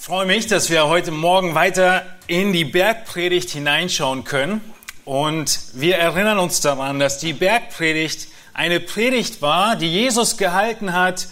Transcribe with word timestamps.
Ich 0.00 0.06
freue 0.06 0.24
mich, 0.24 0.46
dass 0.46 0.70
wir 0.70 0.86
heute 0.88 1.10
Morgen 1.10 1.54
weiter 1.54 2.06
in 2.26 2.54
die 2.54 2.64
Bergpredigt 2.64 3.50
hineinschauen 3.50 4.24
können. 4.24 4.62
Und 5.04 5.60
wir 5.74 5.96
erinnern 5.96 6.38
uns 6.38 6.62
daran, 6.62 6.98
dass 6.98 7.18
die 7.18 7.34
Bergpredigt 7.34 8.28
eine 8.54 8.80
Predigt 8.80 9.42
war, 9.42 9.76
die 9.76 9.92
Jesus 9.92 10.38
gehalten 10.38 10.94
hat 10.94 11.28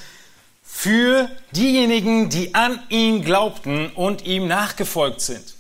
für 0.63 1.31
diejenigen, 1.53 2.29
die 2.29 2.55
an 2.55 2.79
ihn 2.91 3.25
glaubten 3.25 3.89
und 3.89 4.27
ihm 4.27 4.47
nachgefolgt 4.47 5.23
sind. 5.23 5.55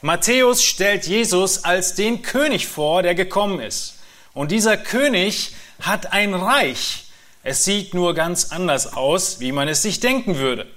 Matthäus 0.00 0.62
stellt 0.62 1.08
Jesus 1.08 1.64
als 1.64 1.96
den 1.96 2.22
König 2.22 2.68
vor, 2.68 3.02
der 3.02 3.16
gekommen 3.16 3.58
ist. 3.58 3.98
Und 4.32 4.52
dieser 4.52 4.76
König 4.76 5.56
hat 5.80 6.12
ein 6.12 6.34
Reich. 6.34 7.06
Es 7.42 7.64
sieht 7.64 7.94
nur 7.94 8.14
ganz 8.14 8.52
anders 8.52 8.92
aus, 8.92 9.40
wie 9.40 9.50
man 9.50 9.66
es 9.66 9.82
sich 9.82 9.98
denken 9.98 10.36
würde. 10.36 10.68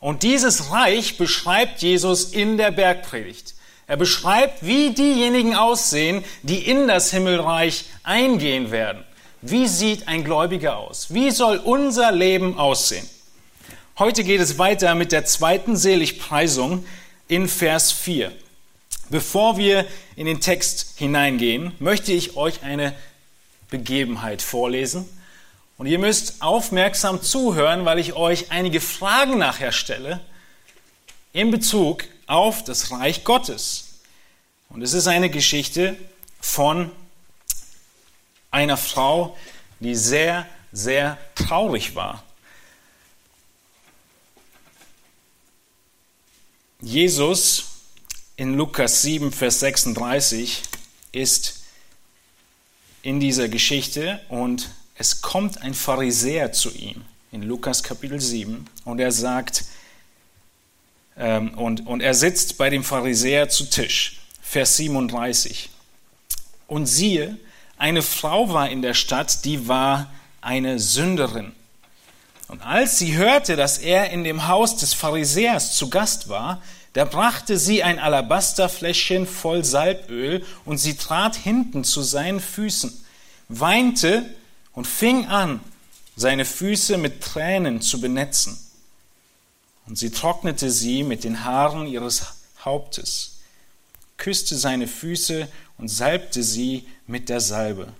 Und 0.00 0.22
dieses 0.22 0.70
Reich 0.70 1.18
beschreibt 1.18 1.82
Jesus 1.82 2.24
in 2.24 2.56
der 2.56 2.70
Bergpredigt. 2.70 3.54
Er 3.86 3.96
beschreibt, 3.96 4.64
wie 4.64 4.90
diejenigen 4.90 5.54
aussehen, 5.54 6.24
die 6.42 6.58
in 6.66 6.88
das 6.88 7.10
Himmelreich 7.10 7.84
eingehen 8.02 8.70
werden. 8.70 9.04
Wie 9.42 9.66
sieht 9.66 10.08
ein 10.08 10.24
Gläubiger 10.24 10.76
aus? 10.78 11.12
Wie 11.12 11.30
soll 11.30 11.58
unser 11.58 12.12
Leben 12.12 12.58
aussehen? 12.58 13.08
Heute 13.98 14.24
geht 14.24 14.40
es 14.40 14.58
weiter 14.58 14.94
mit 14.94 15.12
der 15.12 15.26
zweiten 15.26 15.76
Seligpreisung 15.76 16.84
in 17.28 17.48
Vers 17.48 17.92
4. 17.92 18.32
Bevor 19.10 19.58
wir 19.58 19.86
in 20.16 20.26
den 20.26 20.40
Text 20.40 20.94
hineingehen, 20.96 21.72
möchte 21.80 22.12
ich 22.12 22.36
euch 22.36 22.62
eine 22.62 22.94
Begebenheit 23.70 24.40
vorlesen, 24.40 25.08
und 25.80 25.86
ihr 25.86 25.98
müsst 25.98 26.42
aufmerksam 26.42 27.22
zuhören, 27.22 27.86
weil 27.86 27.98
ich 27.98 28.12
euch 28.12 28.50
einige 28.50 28.82
Fragen 28.82 29.38
nachher 29.38 29.72
stelle 29.72 30.20
in 31.32 31.50
Bezug 31.50 32.04
auf 32.26 32.62
das 32.62 32.90
Reich 32.90 33.24
Gottes. 33.24 34.00
Und 34.68 34.82
es 34.82 34.92
ist 34.92 35.06
eine 35.06 35.30
Geschichte 35.30 35.96
von 36.38 36.92
einer 38.50 38.76
Frau, 38.76 39.38
die 39.78 39.94
sehr, 39.94 40.46
sehr 40.70 41.16
traurig 41.34 41.94
war. 41.94 42.24
Jesus 46.82 47.64
in 48.36 48.52
Lukas 48.52 49.00
7, 49.00 49.32
Vers 49.32 49.60
36 49.60 50.60
ist 51.12 51.62
in 53.00 53.18
dieser 53.18 53.48
Geschichte 53.48 54.20
und 54.28 54.68
es 55.00 55.22
kommt 55.22 55.62
ein 55.62 55.72
Pharisäer 55.72 56.52
zu 56.52 56.70
ihm 56.74 57.02
in 57.32 57.40
Lukas 57.40 57.82
Kapitel 57.82 58.20
7 58.20 58.66
und 58.84 59.00
er 59.00 59.12
sagt, 59.12 59.64
ähm, 61.16 61.54
und, 61.54 61.86
und 61.86 62.02
er 62.02 62.12
sitzt 62.12 62.58
bei 62.58 62.68
dem 62.68 62.84
Pharisäer 62.84 63.48
zu 63.48 63.64
Tisch, 63.64 64.20
Vers 64.42 64.76
37. 64.76 65.70
Und 66.66 66.84
siehe, 66.84 67.38
eine 67.78 68.02
Frau 68.02 68.52
war 68.52 68.68
in 68.68 68.82
der 68.82 68.92
Stadt, 68.92 69.46
die 69.46 69.68
war 69.68 70.12
eine 70.42 70.78
Sünderin. 70.78 71.52
Und 72.48 72.60
als 72.60 72.98
sie 72.98 73.16
hörte, 73.16 73.56
dass 73.56 73.78
er 73.78 74.10
in 74.10 74.22
dem 74.22 74.48
Haus 74.48 74.76
des 74.76 74.92
Pharisäers 74.92 75.76
zu 75.76 75.88
Gast 75.88 76.28
war, 76.28 76.60
da 76.92 77.06
brachte 77.06 77.56
sie 77.56 77.82
ein 77.82 77.98
Alabasterfläschchen 77.98 79.26
voll 79.26 79.64
Salböl 79.64 80.44
und 80.66 80.76
sie 80.76 80.98
trat 80.98 81.36
hinten 81.36 81.84
zu 81.84 82.02
seinen 82.02 82.40
Füßen, 82.40 82.92
weinte 83.48 84.26
und 84.80 84.86
fing 84.86 85.26
an, 85.26 85.60
seine 86.16 86.46
Füße 86.46 86.96
mit 86.96 87.22
Tränen 87.22 87.82
zu 87.82 88.00
benetzen. 88.00 88.58
Und 89.86 89.98
sie 89.98 90.08
trocknete 90.08 90.70
sie 90.70 91.02
mit 91.02 91.22
den 91.22 91.44
Haaren 91.44 91.86
ihres 91.86 92.22
Hauptes, 92.64 93.40
küsste 94.16 94.56
seine 94.56 94.88
Füße 94.88 95.48
und 95.76 95.88
salbte 95.88 96.42
sie 96.42 96.88
mit 97.06 97.28
der 97.28 97.40
Salbe. 97.40 97.92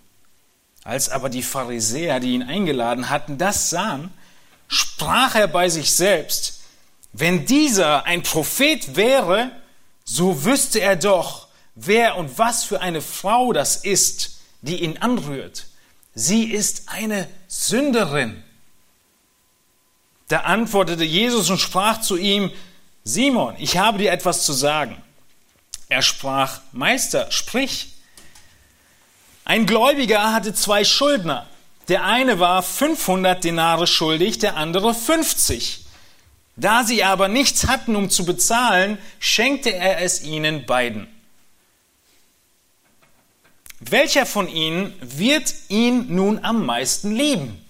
Als 0.83 1.11
aber 1.11 1.29
die 1.29 1.43
Pharisäer, 1.43 2.19
die 2.19 2.33
ihn 2.33 2.45
eingeladen 2.45 3.11
hatten, 3.11 3.37
das 3.37 3.69
sahen, 3.69 4.11
sprach 4.67 5.35
er 5.35 5.49
bei 5.49 5.69
sich 5.69 5.93
selbst, 5.93 6.61
wenn 7.13 7.45
dieser 7.45 8.07
ein 8.07 8.23
Prophet 8.23 8.97
wäre, 8.97 9.51
so 10.07 10.47
wüsste 10.47 10.81
er 10.81 10.97
doch, 10.97 11.49
wer 11.75 12.17
und 12.17 12.39
was 12.39 12.65
für 12.65 12.81
eine 12.81 13.03
Frau 13.03 13.53
das 13.53 13.77
ist, 13.77 14.39
die 14.63 14.83
ihn 14.83 14.97
anrührt 14.97 15.67
sie 16.15 16.45
ist 16.45 16.89
eine 16.89 17.29
Sünderin. 17.49 18.43
Da 20.29 20.41
antwortete 20.41 21.05
Jesus 21.05 21.51
und 21.51 21.59
sprach 21.59 22.01
zu 22.01 22.17
ihm, 22.17 22.51
Simon, 23.05 23.57
ich 23.59 23.79
habe 23.79 23.99
dir 23.99 24.13
etwas 24.13 24.45
zu 24.45 24.53
sagen. 24.53 25.03
Er 25.89 26.03
sprach, 26.03 26.61
Meister, 26.73 27.31
sprich. 27.33 27.95
Ein 29.45 29.67
Gläubiger 29.67 30.33
hatte 30.33 30.55
zwei 30.55 30.85
Schuldner. 30.85 31.49
Der 31.89 32.05
eine 32.05 32.39
war 32.39 32.63
500 32.63 33.43
Denare 33.43 33.89
schuldig, 33.89 34.39
der 34.39 34.57
andere 34.57 34.95
50. 34.95 35.85
Da 36.55 36.85
sie 36.85 37.03
aber 37.03 37.27
nichts 37.27 37.67
hatten, 37.67 37.97
um 37.97 38.11
zu 38.11 38.25
bezahlen, 38.25 38.99
schenkte 39.19 39.75
er 39.75 40.01
es 40.03 40.23
ihnen 40.23 40.67
beiden. 40.67 41.09
Welcher 43.81 44.27
von 44.27 44.47
ihnen 44.47 44.95
wird 45.01 45.55
ihn 45.69 46.15
nun 46.15 46.45
am 46.45 46.67
meisten 46.67 47.13
lieben? 47.13 47.65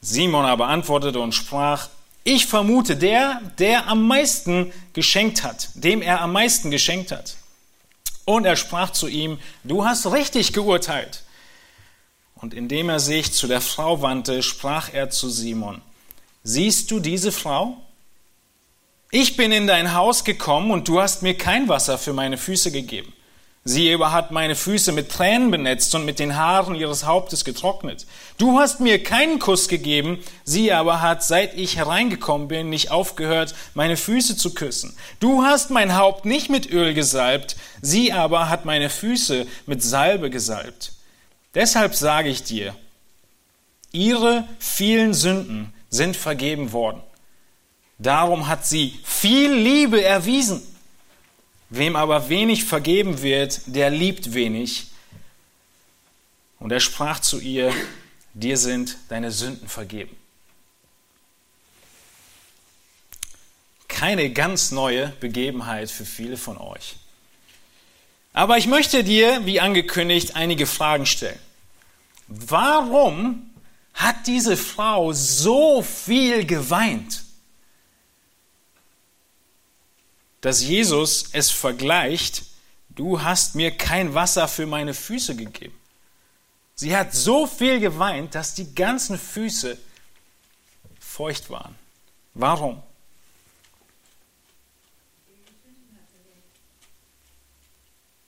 Simon 0.00 0.44
aber 0.44 0.68
antwortete 0.68 1.18
und 1.18 1.34
sprach, 1.34 1.88
ich 2.22 2.46
vermute 2.46 2.96
der, 2.96 3.40
der 3.58 3.88
am 3.88 4.06
meisten 4.06 4.72
geschenkt 4.92 5.42
hat, 5.42 5.70
dem 5.74 6.02
er 6.02 6.20
am 6.20 6.32
meisten 6.32 6.70
geschenkt 6.70 7.10
hat. 7.10 7.36
Und 8.24 8.46
er 8.46 8.56
sprach 8.56 8.90
zu 8.90 9.08
ihm, 9.08 9.38
du 9.64 9.84
hast 9.84 10.10
richtig 10.10 10.52
geurteilt. 10.52 11.24
Und 12.36 12.54
indem 12.54 12.88
er 12.88 13.00
sich 13.00 13.32
zu 13.32 13.46
der 13.46 13.60
Frau 13.60 14.02
wandte, 14.02 14.42
sprach 14.42 14.92
er 14.92 15.10
zu 15.10 15.28
Simon, 15.28 15.82
siehst 16.44 16.90
du 16.90 17.00
diese 17.00 17.32
Frau? 17.32 17.76
Ich 19.10 19.36
bin 19.36 19.52
in 19.52 19.66
dein 19.66 19.94
Haus 19.94 20.24
gekommen 20.24 20.70
und 20.70 20.88
du 20.88 21.00
hast 21.00 21.22
mir 21.22 21.36
kein 21.36 21.68
Wasser 21.68 21.98
für 21.98 22.12
meine 22.12 22.38
Füße 22.38 22.70
gegeben. 22.70 23.12
Sie 23.66 23.94
aber 23.94 24.12
hat 24.12 24.30
meine 24.30 24.56
Füße 24.56 24.92
mit 24.92 25.10
Tränen 25.10 25.50
benetzt 25.50 25.94
und 25.94 26.04
mit 26.04 26.18
den 26.18 26.36
Haaren 26.36 26.74
ihres 26.74 27.06
Hauptes 27.06 27.46
getrocknet. 27.46 28.06
Du 28.36 28.58
hast 28.58 28.80
mir 28.80 29.02
keinen 29.02 29.38
Kuss 29.38 29.68
gegeben, 29.68 30.18
sie 30.44 30.70
aber 30.70 31.00
hat, 31.00 31.24
seit 31.24 31.56
ich 31.56 31.78
hereingekommen 31.78 32.46
bin, 32.46 32.68
nicht 32.68 32.90
aufgehört, 32.90 33.54
meine 33.72 33.96
Füße 33.96 34.36
zu 34.36 34.52
küssen. 34.52 34.94
Du 35.18 35.44
hast 35.44 35.70
mein 35.70 35.96
Haupt 35.96 36.26
nicht 36.26 36.50
mit 36.50 36.70
Öl 36.70 36.92
gesalbt, 36.92 37.56
sie 37.80 38.12
aber 38.12 38.50
hat 38.50 38.66
meine 38.66 38.90
Füße 38.90 39.46
mit 39.64 39.82
Salbe 39.82 40.28
gesalbt. 40.28 40.92
Deshalb 41.54 41.94
sage 41.94 42.28
ich 42.28 42.42
dir, 42.42 42.76
ihre 43.92 44.46
vielen 44.58 45.14
Sünden 45.14 45.72
sind 45.88 46.18
vergeben 46.18 46.72
worden. 46.72 47.00
Darum 47.98 48.46
hat 48.46 48.66
sie 48.66 48.98
viel 49.04 49.54
Liebe 49.54 50.04
erwiesen. 50.04 50.62
Wem 51.76 51.96
aber 51.96 52.28
wenig 52.28 52.64
vergeben 52.64 53.20
wird, 53.22 53.62
der 53.66 53.90
liebt 53.90 54.32
wenig. 54.32 54.92
Und 56.60 56.70
er 56.70 56.78
sprach 56.78 57.18
zu 57.18 57.40
ihr, 57.40 57.72
dir 58.32 58.56
sind 58.56 58.96
deine 59.08 59.32
Sünden 59.32 59.66
vergeben. 59.66 60.16
Keine 63.88 64.30
ganz 64.30 64.70
neue 64.70 65.08
Begebenheit 65.18 65.90
für 65.90 66.04
viele 66.04 66.36
von 66.36 66.58
euch. 66.58 66.94
Aber 68.32 68.56
ich 68.56 68.68
möchte 68.68 69.02
dir, 69.02 69.44
wie 69.44 69.58
angekündigt, 69.58 70.36
einige 70.36 70.66
Fragen 70.66 71.06
stellen. 71.06 71.40
Warum 72.28 73.50
hat 73.94 74.28
diese 74.28 74.56
Frau 74.56 75.12
so 75.12 75.82
viel 75.82 76.46
geweint? 76.46 77.23
Dass 80.44 80.60
Jesus 80.60 81.30
es 81.32 81.50
vergleicht, 81.50 82.42
du 82.90 83.22
hast 83.22 83.54
mir 83.54 83.74
kein 83.74 84.12
Wasser 84.12 84.46
für 84.46 84.66
meine 84.66 84.92
Füße 84.92 85.36
gegeben. 85.36 85.74
Sie 86.74 86.94
hat 86.94 87.14
so 87.14 87.46
viel 87.46 87.80
geweint, 87.80 88.34
dass 88.34 88.52
die 88.52 88.74
ganzen 88.74 89.18
Füße 89.18 89.78
feucht 91.00 91.48
waren. 91.48 91.74
Warum? 92.34 92.82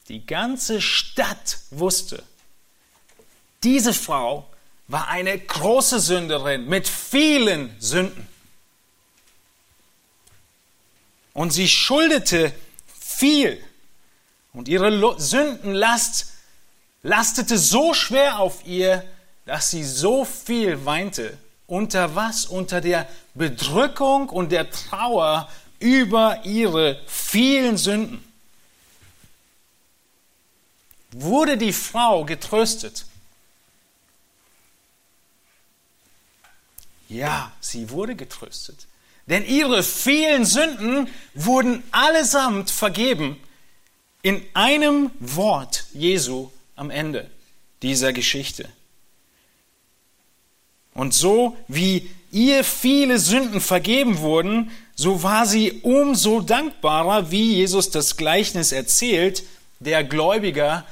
Die 0.08 0.24
ganze 0.24 0.80
Stadt 0.80 1.58
wusste, 1.68 2.24
diese 3.62 3.92
Frau 3.92 4.48
war 4.88 5.08
eine 5.08 5.38
große 5.38 6.00
Sünderin 6.00 6.66
mit 6.66 6.88
vielen 6.88 7.78
Sünden. 7.78 8.26
Und 11.36 11.50
sie 11.50 11.68
schuldete 11.68 12.50
viel. 12.98 13.62
Und 14.54 14.68
ihre 14.68 15.20
Sündenlast 15.20 16.32
lastete 17.02 17.58
so 17.58 17.92
schwer 17.92 18.38
auf 18.38 18.66
ihr, 18.66 19.04
dass 19.44 19.70
sie 19.70 19.84
so 19.84 20.24
viel 20.24 20.86
weinte, 20.86 21.36
Unter 21.66 22.14
was? 22.14 22.46
Unter 22.46 22.80
der 22.80 23.06
Bedrückung 23.34 24.30
und 24.30 24.50
der 24.50 24.70
Trauer 24.70 25.52
über 25.78 26.42
ihre 26.46 27.02
vielen 27.06 27.76
Sünden. 27.76 28.24
Wurde 31.10 31.58
die 31.58 31.74
Frau 31.74 32.24
getröstet? 32.24 33.04
Ja, 37.10 37.52
sie 37.60 37.90
wurde 37.90 38.16
getröstet. 38.16 38.86
Denn 39.26 39.44
ihre 39.44 39.82
vielen 39.82 40.44
Sünden 40.44 41.08
wurden 41.34 41.82
allesamt 41.90 42.70
vergeben 42.70 43.36
in 44.22 44.42
einem 44.54 45.10
Wort 45.18 45.86
Jesu 45.92 46.50
am 46.76 46.90
Ende 46.90 47.30
dieser 47.82 48.12
Geschichte. 48.12 48.68
Und 50.94 51.12
so 51.12 51.56
wie 51.68 52.08
ihr 52.30 52.64
viele 52.64 53.18
Sünden 53.18 53.60
vergeben 53.60 54.18
wurden, 54.18 54.70
so 54.94 55.22
war 55.22 55.44
sie 55.46 55.72
umso 55.82 56.40
dankbarer, 56.40 57.30
wie 57.30 57.54
Jesus 57.54 57.90
das 57.90 58.16
Gleichnis 58.16 58.72
erzählt, 58.72 59.42
der 59.78 60.04
Gläubiger, 60.04 60.86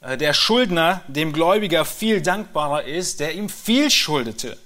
äh, 0.00 0.18
der 0.18 0.34
Schuldner 0.34 1.02
dem 1.08 1.32
Gläubiger 1.32 1.84
viel 1.84 2.20
dankbarer 2.20 2.84
ist, 2.84 3.20
der 3.20 3.34
ihm 3.34 3.48
viel 3.48 3.90
schuldete. 3.90 4.58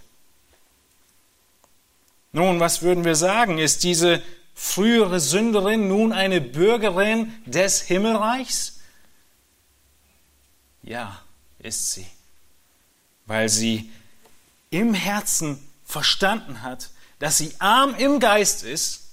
Nun, 2.33 2.61
was 2.61 2.83
würden 2.83 3.05
wir 3.05 3.17
sagen? 3.17 3.59
Ist 3.59 3.83
diese 3.83 4.23
frühere 4.55 5.21
Sünderin 5.21 5.89
nun 5.89 6.13
eine 6.13 6.41
Bürgerin 6.41 7.33
des 7.47 7.83
Himmelreichs? 7.83 8.81
Ja, 10.83 11.21
ist 11.59 11.93
sie, 11.93 12.07
weil 13.27 13.49
sie 13.49 13.91
im 14.71 14.95
Herzen 14.95 15.59
verstanden 15.85 16.63
hat, 16.63 16.91
dass 17.19 17.39
sie 17.39 17.53
arm 17.59 17.95
im 17.97 18.21
Geist 18.21 18.63
ist. 18.63 19.09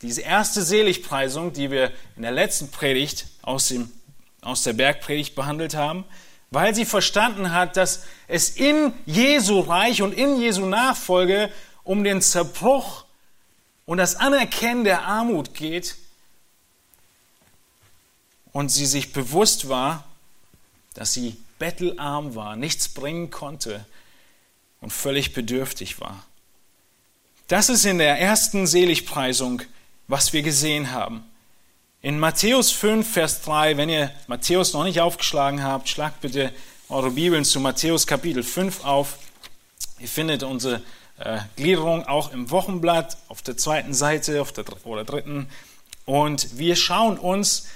Diese 0.00 0.22
erste 0.22 0.62
Seligpreisung, 0.62 1.52
die 1.52 1.70
wir 1.70 1.92
in 2.16 2.22
der 2.22 2.30
letzten 2.30 2.70
Predigt 2.70 3.26
aus, 3.42 3.68
dem, 3.68 3.90
aus 4.40 4.62
der 4.62 4.72
Bergpredigt 4.72 5.34
behandelt 5.34 5.74
haben, 5.74 6.04
weil 6.50 6.74
sie 6.74 6.84
verstanden 6.84 7.52
hat, 7.52 7.76
dass 7.76 8.04
es 8.28 8.50
in 8.50 8.92
Jesu 9.04 9.60
Reich 9.60 10.00
und 10.00 10.12
in 10.12 10.40
Jesu 10.40 10.64
Nachfolge 10.64 11.50
um 11.88 12.04
den 12.04 12.20
Zerbruch 12.20 13.06
und 13.86 13.96
das 13.96 14.14
Anerkennen 14.14 14.84
der 14.84 15.06
Armut 15.06 15.54
geht 15.54 15.96
und 18.52 18.68
sie 18.68 18.84
sich 18.84 19.14
bewusst 19.14 19.70
war, 19.70 20.04
dass 20.92 21.14
sie 21.14 21.38
bettelarm 21.58 22.34
war, 22.34 22.56
nichts 22.56 22.90
bringen 22.90 23.30
konnte 23.30 23.86
und 24.82 24.92
völlig 24.92 25.32
bedürftig 25.32 25.98
war. 25.98 26.22
Das 27.46 27.70
ist 27.70 27.86
in 27.86 27.96
der 27.96 28.20
ersten 28.20 28.66
Seligpreisung, 28.66 29.62
was 30.08 30.34
wir 30.34 30.42
gesehen 30.42 30.90
haben. 30.90 31.24
In 32.02 32.18
Matthäus 32.18 32.70
5, 32.70 33.10
Vers 33.10 33.40
3, 33.40 33.78
wenn 33.78 33.88
ihr 33.88 34.12
Matthäus 34.26 34.74
noch 34.74 34.84
nicht 34.84 35.00
aufgeschlagen 35.00 35.62
habt, 35.62 35.88
schlagt 35.88 36.20
bitte 36.20 36.52
eure 36.90 37.12
Bibeln 37.12 37.46
zu 37.46 37.60
Matthäus 37.60 38.06
Kapitel 38.06 38.42
5 38.42 38.84
auf. 38.84 39.18
Ihr 39.98 40.08
findet 40.08 40.42
unsere 40.42 40.82
Gliederung 41.56 42.06
auch 42.06 42.32
im 42.32 42.50
Wochenblatt 42.50 43.16
auf 43.28 43.42
der 43.42 43.56
zweiten 43.56 43.92
Seite 43.94 44.40
auf 44.40 44.52
der, 44.52 44.64
oder 44.84 45.04
dritten. 45.04 45.48
Und 46.04 46.58
wir 46.58 46.76
schauen 46.76 47.18
uns 47.18 47.66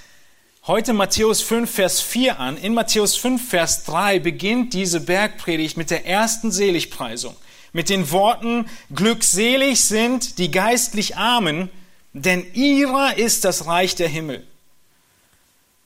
heute 0.65 0.93
Matthäus 0.93 1.41
5, 1.41 1.69
Vers 1.69 1.99
4 2.01 2.39
an. 2.39 2.57
In 2.57 2.73
Matthäus 2.73 3.15
5, 3.17 3.49
Vers 3.49 3.83
3 3.83 4.19
beginnt 4.19 4.73
diese 4.73 5.01
Bergpredigt 5.01 5.75
mit 5.75 5.89
der 5.89 6.05
ersten 6.05 6.51
Seligpreisung. 6.51 7.35
Mit 7.73 7.89
den 7.89 8.11
Worten, 8.11 8.69
glückselig 8.93 9.83
sind 9.83 10.37
die 10.37 10.51
geistlich 10.51 11.17
Armen, 11.17 11.69
denn 12.13 12.45
ihrer 12.53 13.17
ist 13.17 13.43
das 13.43 13.65
Reich 13.65 13.95
der 13.95 14.07
Himmel. 14.07 14.45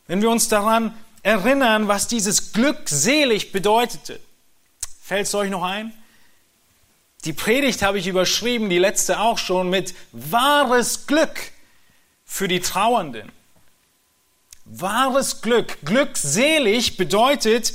Wenn 0.05 0.21
wir 0.21 0.29
uns 0.29 0.47
daran 0.47 0.93
erinnern, 1.23 1.87
was 1.87 2.07
dieses 2.07 2.53
glückselig 2.53 3.51
bedeutete, 3.51 4.19
fällt 5.01 5.27
es 5.27 5.33
euch 5.33 5.49
noch 5.49 5.63
ein? 5.63 5.91
Die 7.25 7.33
Predigt 7.33 7.81
habe 7.81 7.99
ich 7.99 8.07
überschrieben, 8.07 8.69
die 8.69 8.77
letzte 8.77 9.19
auch 9.19 9.37
schon, 9.37 9.69
mit 9.69 9.95
wahres 10.11 11.07
Glück 11.07 11.51
für 12.25 12.47
die 12.47 12.59
Trauernden. 12.59 13.31
Wahres 14.65 15.41
Glück. 15.41 15.77
Glückselig 15.83 16.97
bedeutet, 16.97 17.73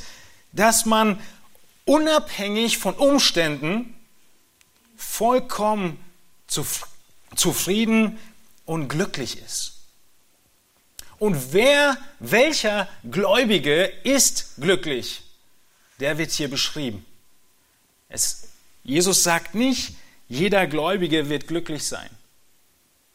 dass 0.52 0.86
man 0.86 1.18
unabhängig 1.84 2.78
von 2.78 2.94
Umständen 2.94 3.94
vollkommen 4.96 6.02
zufrieden 7.34 8.18
und 8.64 8.88
glücklich 8.88 9.38
ist. 9.38 9.78
Und 11.18 11.52
wer, 11.52 11.96
welcher 12.18 12.88
Gläubige 13.10 13.84
ist 13.84 14.54
glücklich? 14.58 15.22
Der 16.00 16.18
wird 16.18 16.32
hier 16.32 16.50
beschrieben. 16.50 17.06
Es 18.08 18.48
Jesus 18.84 19.22
sagt 19.22 19.54
nicht, 19.54 19.94
jeder 20.28 20.66
Gläubige 20.66 21.28
wird 21.28 21.46
glücklich 21.46 21.84
sein. 21.84 22.08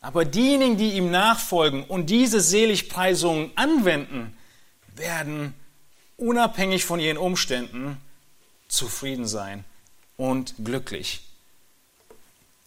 Aber 0.02 0.24
diejenigen, 0.24 0.78
die 0.78 0.92
ihm 0.92 1.12
nachfolgen 1.12 1.84
und 1.84 2.10
diese 2.10 2.40
Seligpreisungen 2.40 3.52
anwenden, 3.56 4.38
werden 4.96 5.54
unabhängig 6.16 6.86
von 6.86 7.00
ihren 7.00 7.18
Umständen 7.18 7.98
zufrieden 8.68 9.28
sein 9.28 9.64
und 10.16 10.54
glücklich. 10.64 11.22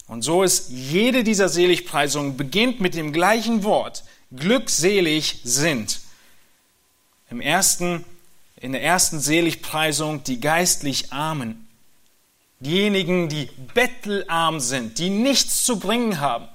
Und 0.07 0.23
so 0.23 0.43
ist 0.43 0.71
jede 0.71 1.23
dieser 1.23 1.49
Seligpreisungen 1.49 2.37
beginnt 2.37 2.81
mit 2.81 2.95
dem 2.95 3.13
gleichen 3.13 3.63
Wort. 3.63 4.03
Glückselig 4.35 5.41
sind. 5.45 6.01
Im 7.31 7.41
ersten, 7.41 8.05
in 8.57 8.73
der 8.73 8.83
ersten 8.83 9.21
Seligpreisung 9.21 10.25
die 10.25 10.41
geistlich 10.41 11.13
Armen 11.13 11.69
diejenigen, 12.61 13.29
die 13.29 13.47
bettelarm 13.75 14.61
sind, 14.61 14.99
die 14.99 15.11
nichts 15.11 15.65
zu 15.65 15.79
bringen 15.79 16.21
haben. 16.21 16.49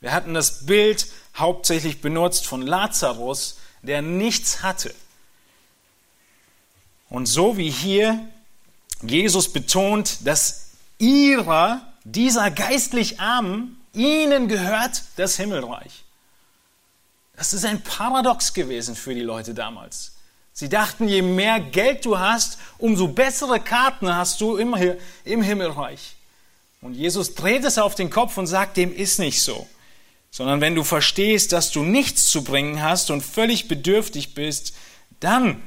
Wir 0.00 0.12
hatten 0.12 0.34
das 0.34 0.66
Bild 0.66 1.06
hauptsächlich 1.36 2.00
benutzt 2.00 2.46
von 2.46 2.62
Lazarus, 2.62 3.58
der 3.82 4.02
nichts 4.02 4.62
hatte. 4.62 4.94
Und 7.10 7.26
so 7.26 7.56
wie 7.56 7.70
hier 7.70 8.26
Jesus 9.02 9.52
betont, 9.52 10.26
dass 10.26 10.70
ihrer, 10.98 11.80
dieser 12.04 12.50
geistlich 12.50 13.20
Armen, 13.20 13.80
ihnen 13.92 14.48
gehört 14.48 15.02
das 15.16 15.36
Himmelreich. 15.36 16.04
Das 17.36 17.52
ist 17.52 17.64
ein 17.64 17.82
Paradox 17.82 18.52
gewesen 18.52 18.96
für 18.96 19.14
die 19.14 19.22
Leute 19.22 19.54
damals. 19.54 20.17
Sie 20.58 20.68
dachten, 20.68 21.06
je 21.06 21.22
mehr 21.22 21.60
Geld 21.60 22.04
du 22.04 22.18
hast, 22.18 22.58
umso 22.78 23.06
bessere 23.06 23.60
Karten 23.60 24.12
hast 24.12 24.40
du 24.40 24.56
im, 24.56 24.74
im 25.24 25.40
Himmelreich. 25.40 26.16
Und 26.80 26.94
Jesus 26.94 27.36
dreht 27.36 27.64
es 27.64 27.78
auf 27.78 27.94
den 27.94 28.10
Kopf 28.10 28.36
und 28.38 28.48
sagt, 28.48 28.76
dem 28.76 28.92
ist 28.92 29.20
nicht 29.20 29.40
so. 29.40 29.68
Sondern 30.32 30.60
wenn 30.60 30.74
du 30.74 30.82
verstehst, 30.82 31.52
dass 31.52 31.70
du 31.70 31.84
nichts 31.84 32.26
zu 32.26 32.42
bringen 32.42 32.82
hast 32.82 33.12
und 33.12 33.20
völlig 33.20 33.68
bedürftig 33.68 34.34
bist, 34.34 34.74
dann 35.20 35.62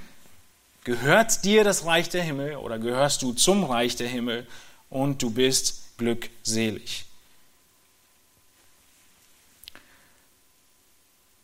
gehört 0.84 1.46
dir 1.46 1.64
das 1.64 1.86
Reich 1.86 2.10
der 2.10 2.24
Himmel 2.24 2.58
oder 2.58 2.78
gehörst 2.78 3.22
du 3.22 3.32
zum 3.32 3.64
Reich 3.64 3.96
der 3.96 4.10
Himmel 4.10 4.46
und 4.90 5.22
du 5.22 5.30
bist 5.30 5.98
glückselig. 6.00 7.06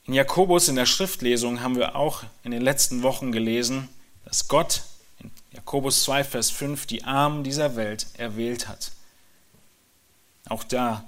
In 0.07 0.13
Jakobus 0.13 0.69
in 0.69 0.77
der 0.77 0.85
Schriftlesung 0.85 1.61
haben 1.61 1.75
wir 1.75 1.97
auch 1.97 2.23
in 2.43 2.51
den 2.51 2.61
letzten 2.61 3.03
Wochen 3.03 3.33
gelesen, 3.33 3.89
dass 4.23 4.47
Gott 4.47 4.83
in 5.19 5.29
Jakobus 5.51 6.03
2, 6.03 6.23
Vers 6.23 6.49
5 6.49 6.85
die 6.85 7.03
Armen 7.03 7.43
dieser 7.43 7.75
Welt 7.75 8.07
erwählt 8.17 8.69
hat. 8.69 8.91
Auch 10.47 10.63
da 10.63 11.03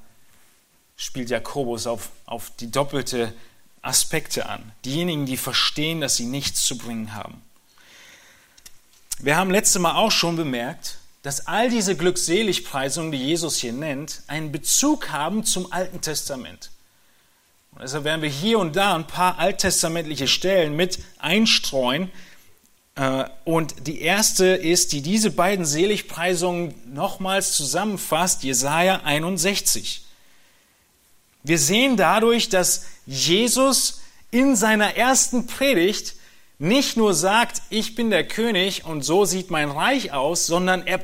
spielt 0.97 1.29
Jakobus 1.29 1.87
auf, 1.87 2.09
auf 2.25 2.51
die 2.59 2.69
doppelte 2.69 3.33
Aspekte 3.81 4.49
an. 4.49 4.73
Diejenigen, 4.83 5.25
die 5.25 5.37
verstehen, 5.37 6.01
dass 6.01 6.17
sie 6.17 6.25
nichts 6.25 6.65
zu 6.65 6.77
bringen 6.77 7.15
haben. 7.15 7.41
Wir 9.19 9.37
haben 9.37 9.49
letztes 9.49 9.81
Mal 9.81 9.95
auch 9.95 10.11
schon 10.11 10.35
bemerkt, 10.35 10.97
dass 11.21 11.47
all 11.47 11.69
diese 11.69 11.95
Glückseligpreisungen, 11.95 13.13
die 13.13 13.23
Jesus 13.23 13.55
hier 13.55 13.71
nennt, 13.73 14.23
einen 14.27 14.51
Bezug 14.51 15.09
haben 15.09 15.45
zum 15.45 15.71
Alten 15.71 16.01
Testament. 16.01 16.69
Und 17.79 17.83
deshalb 17.83 18.03
werden 18.03 18.21
wir 18.21 18.29
hier 18.29 18.59
und 18.59 18.75
da 18.75 18.93
ein 18.93 19.07
paar 19.07 19.39
alttestamentliche 19.39 20.27
Stellen 20.27 20.75
mit 20.75 20.99
einstreuen. 21.17 22.11
Äh, 22.95 23.23
und 23.45 23.87
die 23.87 24.01
erste 24.01 24.47
ist, 24.47 24.91
die 24.91 25.01
diese 25.01 25.31
beiden 25.31 25.63
Seligpreisungen 25.63 26.75
nochmals 26.93 27.53
zusammenfasst, 27.53 28.43
Jesaja 28.43 28.99
61. 29.05 30.03
Wir 31.43 31.57
sehen 31.57 31.95
dadurch, 31.95 32.49
dass 32.49 32.83
Jesus 33.05 34.01
in 34.29 34.57
seiner 34.57 34.97
ersten 34.97 35.47
Predigt 35.47 36.15
nicht 36.57 36.97
nur 36.97 37.13
sagt, 37.13 37.61
ich 37.69 37.95
bin 37.95 38.09
der 38.09 38.27
König 38.27 38.83
und 38.83 39.03
so 39.03 39.23
sieht 39.23 39.51
mein 39.51 39.71
Reich 39.71 40.11
aus, 40.11 40.47
sondern 40.47 40.85
er 40.85 40.99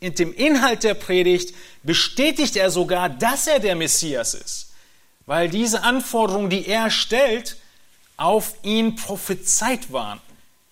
in 0.00 0.14
dem 0.14 0.32
Inhalt 0.32 0.84
der 0.84 0.94
Predigt 0.94 1.54
bestätigt 1.82 2.56
er 2.56 2.70
sogar, 2.70 3.10
dass 3.10 3.46
er 3.46 3.60
der 3.60 3.76
Messias 3.76 4.32
ist. 4.32 4.70
Weil 5.26 5.48
diese 5.48 5.82
Anforderungen, 5.82 6.50
die 6.50 6.66
er 6.66 6.90
stellt, 6.90 7.56
auf 8.16 8.54
ihn 8.62 8.96
prophezeit 8.96 9.92
waren. 9.92 10.20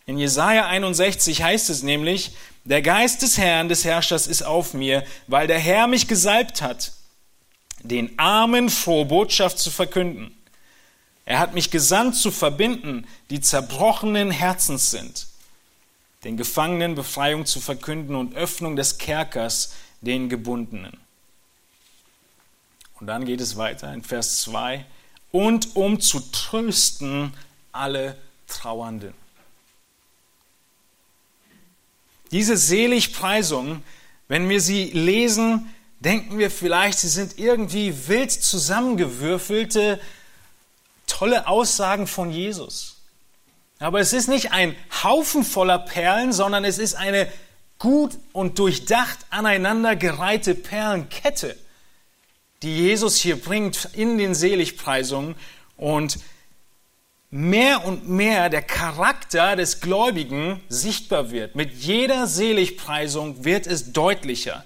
In 0.06 0.18
Jesaja 0.18 0.66
61 0.66 1.42
heißt 1.42 1.70
es 1.70 1.82
nämlich, 1.82 2.32
der 2.64 2.82
Geist 2.82 3.22
des 3.22 3.38
Herrn, 3.38 3.68
des 3.68 3.84
Herrschers 3.84 4.26
ist 4.26 4.42
auf 4.42 4.74
mir, 4.74 5.04
weil 5.26 5.46
der 5.46 5.58
Herr 5.58 5.86
mich 5.86 6.06
gesalbt 6.06 6.62
hat, 6.62 6.92
den 7.82 8.18
Armen 8.18 8.68
frohe 8.68 9.06
Botschaft 9.06 9.58
zu 9.58 9.70
verkünden. 9.70 10.36
Er 11.24 11.38
hat 11.38 11.54
mich 11.54 11.70
gesandt 11.70 12.16
zu 12.16 12.30
verbinden, 12.30 13.06
die 13.30 13.40
zerbrochenen 13.40 14.30
Herzens 14.30 14.90
sind, 14.90 15.26
den 16.24 16.36
Gefangenen 16.36 16.94
Befreiung 16.94 17.46
zu 17.46 17.60
verkünden 17.60 18.14
und 18.14 18.34
Öffnung 18.34 18.76
des 18.76 18.98
Kerkers 18.98 19.72
den 20.00 20.28
Gebundenen. 20.28 21.01
Und 23.02 23.08
dann 23.08 23.24
geht 23.24 23.40
es 23.40 23.56
weiter 23.56 23.92
in 23.92 24.04
Vers 24.04 24.42
2, 24.42 24.84
und 25.32 25.74
um 25.74 26.00
zu 26.00 26.20
trösten 26.20 27.34
alle 27.72 28.16
Trauernden. 28.46 29.12
Diese 32.30 32.56
Seligpreisungen, 32.56 33.82
wenn 34.28 34.48
wir 34.48 34.60
sie 34.60 34.84
lesen, 34.92 35.74
denken 35.98 36.38
wir 36.38 36.48
vielleicht, 36.48 37.00
sie 37.00 37.08
sind 37.08 37.40
irgendwie 37.40 38.06
wild 38.06 38.30
zusammengewürfelte, 38.30 39.98
tolle 41.08 41.48
Aussagen 41.48 42.06
von 42.06 42.30
Jesus. 42.30 42.98
Aber 43.80 43.98
es 43.98 44.12
ist 44.12 44.28
nicht 44.28 44.52
ein 44.52 44.76
Haufen 45.02 45.42
voller 45.42 45.80
Perlen, 45.80 46.32
sondern 46.32 46.64
es 46.64 46.78
ist 46.78 46.94
eine 46.94 47.26
gut 47.80 48.16
und 48.32 48.60
durchdacht 48.60 49.18
aneinandergereihte 49.30 50.54
Perlenkette, 50.54 51.56
die 52.62 52.76
Jesus 52.76 53.16
hier 53.16 53.36
bringt 53.36 53.88
in 53.92 54.18
den 54.18 54.34
Seligpreisungen 54.34 55.34
und 55.76 56.18
mehr 57.30 57.84
und 57.84 58.08
mehr 58.08 58.50
der 58.50 58.62
Charakter 58.62 59.56
des 59.56 59.80
Gläubigen 59.80 60.60
sichtbar 60.68 61.30
wird. 61.30 61.54
Mit 61.56 61.72
jeder 61.72 62.26
Seligpreisung 62.26 63.44
wird 63.44 63.66
es 63.66 63.92
deutlicher. 63.92 64.64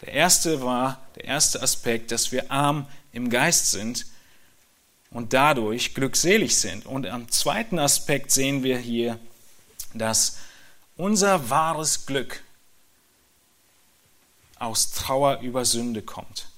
Der 0.00 0.12
erste 0.14 0.62
war 0.62 1.06
der 1.16 1.24
erste 1.24 1.60
Aspekt, 1.62 2.12
dass 2.12 2.32
wir 2.32 2.50
arm 2.50 2.86
im 3.12 3.28
Geist 3.28 3.72
sind 3.72 4.06
und 5.10 5.32
dadurch 5.32 5.94
glückselig 5.94 6.56
sind. 6.56 6.86
Und 6.86 7.06
am 7.06 7.28
zweiten 7.30 7.78
Aspekt 7.78 8.30
sehen 8.30 8.62
wir 8.62 8.78
hier, 8.78 9.18
dass 9.92 10.38
unser 10.96 11.50
wahres 11.50 12.06
Glück 12.06 12.42
aus 14.58 14.92
Trauer 14.92 15.40
über 15.40 15.64
Sünde 15.64 16.02
kommt. 16.02 16.49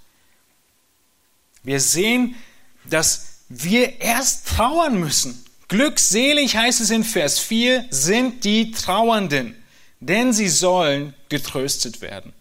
Wir 1.62 1.81
sehen, 1.81 2.37
dass 2.85 3.38
wir 3.49 4.00
erst 4.00 4.49
trauern 4.49 4.99
müssen. 4.99 5.45
Glückselig 5.69 6.57
heißt 6.57 6.81
es 6.81 6.90
in 6.90 7.04
Vers 7.04 7.38
4, 7.38 7.87
sind 7.90 8.45
die 8.45 8.73
Trauernden, 8.73 9.54
denn 10.00 10.33
sie 10.33 10.49
sollen 10.49 11.14
getröstet 11.28 12.00
werden. 12.00 12.33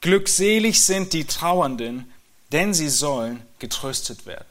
Glückselig 0.00 0.82
sind 0.82 1.12
die 1.12 1.24
Trauernden, 1.24 2.10
denn 2.52 2.72
sie 2.72 2.88
sollen 2.88 3.42
getröstet 3.58 4.24
werden. 4.26 4.46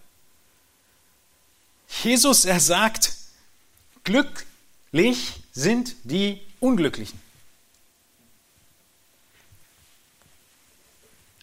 Jesus, 2.03 2.45
er 2.45 2.59
sagt, 2.59 3.15
glücklich 4.03 5.41
sind 5.51 5.95
die 6.03 6.41
Unglücklichen. 6.59 7.19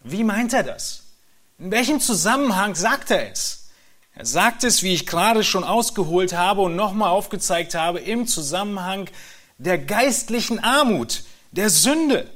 Wie 0.05 0.23
meint 0.23 0.53
er 0.53 0.63
das? 0.63 1.03
In 1.59 1.71
welchem 1.71 2.01
Zusammenhang 2.01 2.75
sagt 2.75 3.11
er 3.11 3.33
es? 3.33 3.69
Er 4.15 4.27
sagt 4.27 4.63
es, 4.63 4.83
wie 4.83 4.93
ich 4.93 5.07
gerade 5.07 5.43
schon 5.43 5.65
ausgeholt 5.65 6.35
habe 6.35 6.61
und 6.63 6.77
nochmal 6.77 7.11
aufgezeigt 7.11 7.75
habe, 7.75 7.99
im 7.99 8.27
Zusammenhang 8.27 9.09
der 9.57 9.79
geistlichen 9.79 10.59
Armut, 10.59 11.25
der 11.53 11.71
Sünde. 11.71 12.31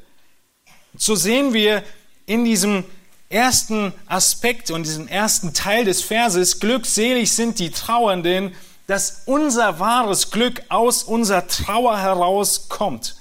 So 0.96 1.14
sehen 1.14 1.52
wir 1.52 1.82
in 2.24 2.46
diesem 2.46 2.84
ersten 3.28 3.92
Aspekt 4.06 4.70
und 4.70 4.84
diesem 4.84 5.06
ersten 5.06 5.52
Teil 5.52 5.84
des 5.84 6.02
Verses, 6.02 6.58
glückselig 6.58 7.32
sind 7.32 7.58
die 7.58 7.70
Trauernden, 7.70 8.54
dass 8.86 9.22
unser 9.26 9.78
wahres 9.78 10.30
Glück 10.30 10.62
aus 10.68 11.02
unserer 11.02 11.46
Trauer 11.46 11.98
herauskommt, 11.98 13.16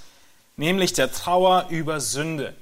nämlich 0.56 0.94
der 0.94 1.12
Trauer 1.12 1.68
über 1.70 2.00
Sünde. 2.00 2.56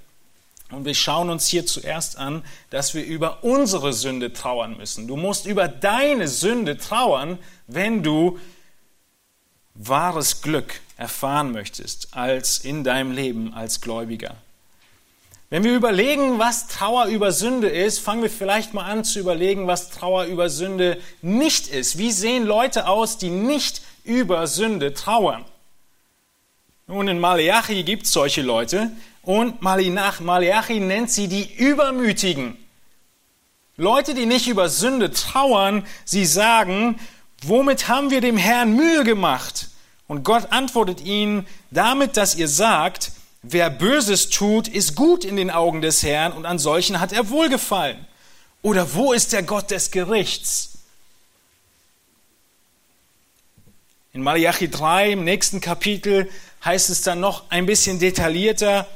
Und 0.72 0.86
wir 0.86 0.96
schauen 0.96 1.30
uns 1.30 1.48
hier 1.48 1.66
zuerst 1.66 2.18
an, 2.18 2.44
dass 2.70 2.94
wir 2.94 3.06
über 3.06 3.44
unsere 3.44 3.94
Sünde 3.94 4.34
trauern 4.34 4.78
müssen. 4.78 5.08
Du 5.08 5.16
musst 5.16 5.46
über 5.46 5.68
deine 5.68 6.28
Sünde 6.28 6.78
trauern, 6.78 7.40
wenn 7.68 8.04
du 8.04 8.38
wahres 9.76 10.42
Glück 10.42 10.82
erfahren 10.98 11.52
möchtest 11.52 12.10
als 12.12 12.60
in 12.60 12.84
deinem 12.84 13.12
Leben 13.12 13.54
als 13.54 13.80
Gläubiger. 13.80 14.36
Wenn 15.50 15.64
wir 15.64 15.74
überlegen, 15.74 16.40
was 16.40 16.68
Trauer 16.68 17.06
über 17.06 17.32
Sünde 17.32 17.70
ist, 17.70 18.00
fangen 18.00 18.22
wir 18.22 18.30
vielleicht 18.30 18.74
mal 18.74 18.84
an 18.84 19.06
zu 19.06 19.20
überlegen, 19.20 19.68
was 19.68 19.90
Trauer 19.90 20.26
über 20.26 20.50
Sünde 20.50 21.00
nicht 21.22 21.68
ist. 21.68 21.98
Wie 21.98 22.12
sehen 22.12 22.46
Leute 22.46 22.88
aus, 22.88 23.18
die 23.18 23.30
nicht 23.30 23.82
über 24.04 24.48
Sünde 24.48 24.94
trauern? 24.94 25.46
Nun, 26.88 27.08
in 27.08 27.20
Malachi 27.20 27.84
gibt 27.84 28.06
es 28.06 28.14
solche 28.14 28.42
Leute, 28.42 28.92
und 29.28 29.62
Malachi 29.62 30.80
nennt 30.80 31.12
sie 31.12 31.28
die 31.28 31.54
Übermütigen. 31.54 32.58
Leute, 33.76 34.14
die 34.14 34.26
nicht 34.26 34.48
über 34.48 34.70
Sünde 34.70 35.12
trauern, 35.12 35.86
sie 36.06 36.26
sagen, 36.26 36.98
womit 37.44 37.90
haben 37.90 38.10
wir 38.10 38.22
dem 38.22 38.38
Herrn 38.38 38.74
Mühe 38.74 39.04
gemacht? 39.04 39.68
Und 40.08 40.24
Gott 40.24 40.54
antwortet 40.54 41.02
ihnen 41.02 41.46
damit, 41.72 42.16
dass 42.16 42.36
ihr 42.36 42.48
sagt, 42.48 43.12
wer 43.42 43.70
Böses 43.70 44.30
tut, 44.30 44.70
ist 44.70 44.96
gut 44.96 45.26
in 45.26 45.36
den 45.36 45.52
Augen 45.52 45.82
des 45.82 46.04
Herrn 46.04 46.32
und 46.32 46.46
an 46.46 46.58
solchen 46.58 47.02
hat 47.02 47.12
er 47.12 47.30
Wohlgefallen. 47.30 48.08
Oder 48.62 48.94
wo 48.94 49.12
ist 49.12 49.34
der 49.34 49.44
Gott 49.44 49.72
des 49.72 49.92
Gerichts? 49.92 50.78
In 54.14 54.24
Malachi 54.24 54.70
3, 54.70 55.12
im 55.12 55.26
nächsten 55.26 55.60
Kapitel, 55.60 56.32
heißt 56.64 56.90
es 56.90 57.02
dann 57.02 57.20
noch 57.20 57.52
ein 57.52 57.66
bisschen 57.66 58.00
detaillierter, 58.00 58.88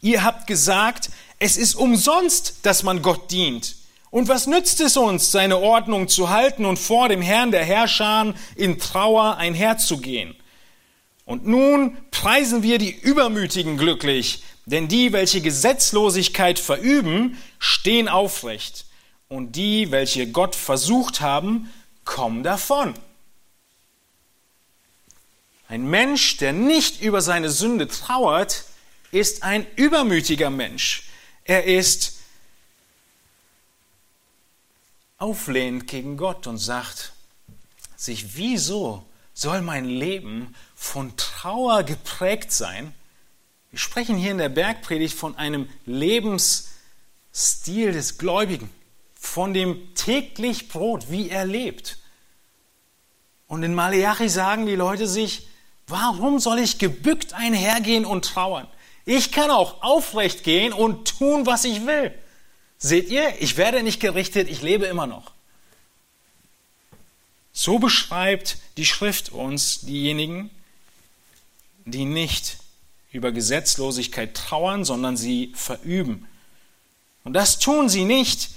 Ihr 0.00 0.22
habt 0.22 0.46
gesagt, 0.46 1.10
es 1.38 1.56
ist 1.56 1.74
umsonst, 1.74 2.56
dass 2.62 2.82
man 2.82 3.02
Gott 3.02 3.30
dient. 3.30 3.76
Und 4.10 4.28
was 4.28 4.46
nützt 4.46 4.80
es 4.80 4.96
uns, 4.96 5.30
seine 5.30 5.58
Ordnung 5.58 6.08
zu 6.08 6.30
halten 6.30 6.64
und 6.64 6.78
vor 6.78 7.08
dem 7.08 7.20
Herrn 7.20 7.50
der 7.50 7.64
Herrscher 7.64 8.34
in 8.56 8.78
Trauer 8.78 9.36
einherzugehen? 9.36 10.34
Und 11.24 11.46
nun 11.46 11.96
preisen 12.10 12.62
wir 12.62 12.78
die 12.78 12.94
Übermütigen 12.94 13.76
glücklich, 13.76 14.42
denn 14.64 14.88
die, 14.88 15.12
welche 15.12 15.42
Gesetzlosigkeit 15.42 16.58
verüben, 16.58 17.36
stehen 17.58 18.08
aufrecht. 18.08 18.86
Und 19.28 19.56
die, 19.56 19.90
welche 19.90 20.28
Gott 20.30 20.56
versucht 20.56 21.20
haben, 21.20 21.70
kommen 22.06 22.42
davon. 22.42 22.94
Ein 25.68 25.86
Mensch, 25.90 26.38
der 26.38 26.54
nicht 26.54 27.02
über 27.02 27.20
seine 27.20 27.50
Sünde 27.50 27.88
trauert, 27.88 28.64
ist 29.10 29.42
ein 29.42 29.66
übermütiger 29.76 30.50
Mensch. 30.50 31.04
Er 31.44 31.64
ist 31.64 32.18
auflehnend 35.18 35.86
gegen 35.86 36.16
Gott 36.16 36.46
und 36.46 36.58
sagt 36.58 37.12
sich, 37.96 38.36
wieso 38.36 39.04
soll 39.34 39.62
mein 39.62 39.84
Leben 39.84 40.54
von 40.74 41.16
Trauer 41.16 41.82
geprägt 41.82 42.52
sein? 42.52 42.94
Wir 43.70 43.78
sprechen 43.78 44.16
hier 44.16 44.30
in 44.30 44.38
der 44.38 44.48
Bergpredigt 44.48 45.14
von 45.14 45.36
einem 45.36 45.68
Lebensstil 45.84 46.72
des 47.92 48.18
Gläubigen, 48.18 48.70
von 49.14 49.52
dem 49.52 49.94
täglich 49.94 50.68
Brot, 50.68 51.10
wie 51.10 51.28
er 51.28 51.44
lebt. 51.44 51.98
Und 53.46 53.62
in 53.62 53.74
Maleachi 53.74 54.28
sagen 54.28 54.66
die 54.66 54.76
Leute 54.76 55.06
sich, 55.06 55.48
warum 55.86 56.38
soll 56.38 56.58
ich 56.58 56.78
gebückt 56.78 57.32
einhergehen 57.34 58.04
und 58.04 58.24
trauern? 58.24 58.68
Ich 59.08 59.32
kann 59.32 59.50
auch 59.50 59.82
aufrecht 59.82 60.44
gehen 60.44 60.74
und 60.74 61.16
tun, 61.16 61.46
was 61.46 61.64
ich 61.64 61.86
will. 61.86 62.12
Seht 62.76 63.08
ihr, 63.08 63.40
ich 63.40 63.56
werde 63.56 63.82
nicht 63.82 64.00
gerichtet, 64.00 64.50
ich 64.50 64.60
lebe 64.60 64.84
immer 64.84 65.06
noch. 65.06 65.32
So 67.54 67.78
beschreibt 67.78 68.58
die 68.76 68.84
Schrift 68.84 69.32
uns 69.32 69.80
diejenigen, 69.80 70.50
die 71.86 72.04
nicht 72.04 72.58
über 73.10 73.32
Gesetzlosigkeit 73.32 74.34
trauern, 74.34 74.84
sondern 74.84 75.16
sie 75.16 75.54
verüben. 75.56 76.28
Und 77.24 77.32
das 77.32 77.58
tun 77.58 77.88
sie 77.88 78.04
nicht. 78.04 78.50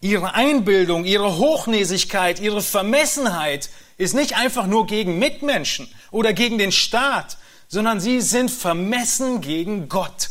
Ihre 0.00 0.34
Einbildung, 0.34 1.04
ihre 1.04 1.36
Hochnäsigkeit, 1.36 2.38
ihre 2.38 2.62
Vermessenheit 2.62 3.70
ist 3.98 4.14
nicht 4.14 4.36
einfach 4.36 4.68
nur 4.68 4.86
gegen 4.86 5.18
Mitmenschen 5.18 5.92
oder 6.12 6.32
gegen 6.32 6.58
den 6.58 6.70
Staat, 6.70 7.38
sondern 7.70 8.00
sie 8.00 8.20
sind 8.20 8.50
vermessen 8.50 9.40
gegen 9.40 9.88
Gott. 9.88 10.30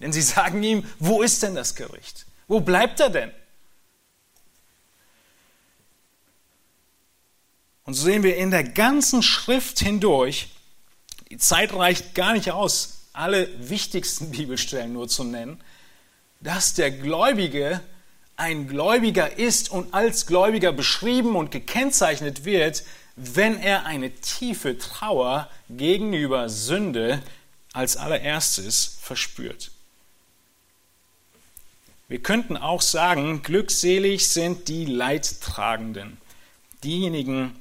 Denn 0.00 0.12
sie 0.12 0.22
sagen 0.22 0.62
ihm, 0.62 0.84
wo 0.98 1.22
ist 1.22 1.42
denn 1.42 1.54
das 1.54 1.74
Gericht? 1.74 2.26
Wo 2.48 2.60
bleibt 2.60 2.98
er 3.00 3.10
denn? 3.10 3.30
Und 7.84 7.94
so 7.94 8.04
sehen 8.04 8.22
wir 8.22 8.36
in 8.36 8.50
der 8.50 8.64
ganzen 8.64 9.22
Schrift 9.22 9.78
hindurch, 9.78 10.48
die 11.30 11.36
Zeit 11.36 11.74
reicht 11.74 12.14
gar 12.14 12.32
nicht 12.32 12.50
aus, 12.50 13.08
alle 13.12 13.48
wichtigsten 13.68 14.30
Bibelstellen 14.32 14.94
nur 14.94 15.08
zu 15.08 15.24
nennen, 15.24 15.60
dass 16.40 16.72
der 16.72 16.90
Gläubige 16.90 17.82
ein 18.36 18.68
Gläubiger 18.68 19.36
ist 19.36 19.70
und 19.70 19.92
als 19.92 20.26
Gläubiger 20.26 20.72
beschrieben 20.72 21.36
und 21.36 21.50
gekennzeichnet 21.50 22.44
wird, 22.44 22.84
wenn 23.18 23.60
er 23.60 23.84
eine 23.84 24.10
tiefe 24.12 24.78
Trauer 24.78 25.50
gegenüber 25.68 26.48
Sünde 26.48 27.20
als 27.72 27.96
allererstes 27.96 28.98
verspürt. 29.02 29.72
Wir 32.06 32.22
könnten 32.22 32.56
auch 32.56 32.80
sagen, 32.80 33.42
glückselig 33.42 34.28
sind 34.28 34.68
die 34.68 34.86
Leidtragenden, 34.86 36.16
diejenigen, 36.84 37.58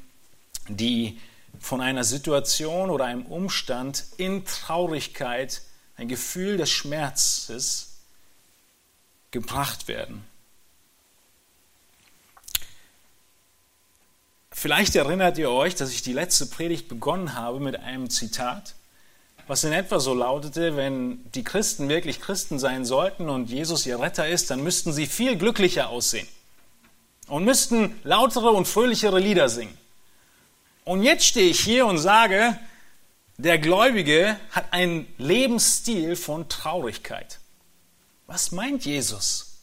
die 0.69 1.19
von 1.59 1.81
einer 1.81 2.03
Situation 2.03 2.89
oder 2.91 3.05
einem 3.05 3.25
Umstand 3.25 4.05
in 4.17 4.45
Traurigkeit, 4.45 5.63
ein 5.97 6.07
Gefühl 6.07 6.57
des 6.57 6.69
Schmerzes 6.69 7.97
gebracht 9.31 9.87
werden. 9.87 10.23
Vielleicht 14.59 14.95
erinnert 14.95 15.37
ihr 15.37 15.51
euch, 15.51 15.75
dass 15.75 15.91
ich 15.91 16.01
die 16.01 16.13
letzte 16.13 16.47
Predigt 16.47 16.87
begonnen 16.87 17.35
habe 17.35 17.59
mit 17.59 17.75
einem 17.75 18.09
Zitat, 18.09 18.73
was 19.45 19.63
in 19.63 19.71
etwa 19.71 19.99
so 19.99 20.15
lautete, 20.15 20.75
wenn 20.75 21.23
die 21.33 21.43
Christen 21.43 21.89
wirklich 21.89 22.19
Christen 22.19 22.57
sein 22.57 22.83
sollten 22.83 23.29
und 23.29 23.51
Jesus 23.51 23.85
ihr 23.85 23.99
Retter 23.99 24.27
ist, 24.27 24.49
dann 24.49 24.63
müssten 24.63 24.93
sie 24.93 25.05
viel 25.05 25.37
glücklicher 25.37 25.89
aussehen 25.89 26.27
und 27.27 27.45
müssten 27.45 27.99
lautere 28.03 28.49
und 28.49 28.67
fröhlichere 28.67 29.19
Lieder 29.19 29.47
singen. 29.47 29.77
Und 30.85 31.03
jetzt 31.03 31.25
stehe 31.25 31.51
ich 31.51 31.59
hier 31.59 31.85
und 31.85 31.99
sage, 31.99 32.57
der 33.37 33.59
Gläubige 33.59 34.39
hat 34.49 34.73
einen 34.73 35.05
Lebensstil 35.19 36.15
von 36.15 36.49
Traurigkeit. 36.49 37.37
Was 38.25 38.51
meint 38.51 38.85
Jesus? 38.85 39.59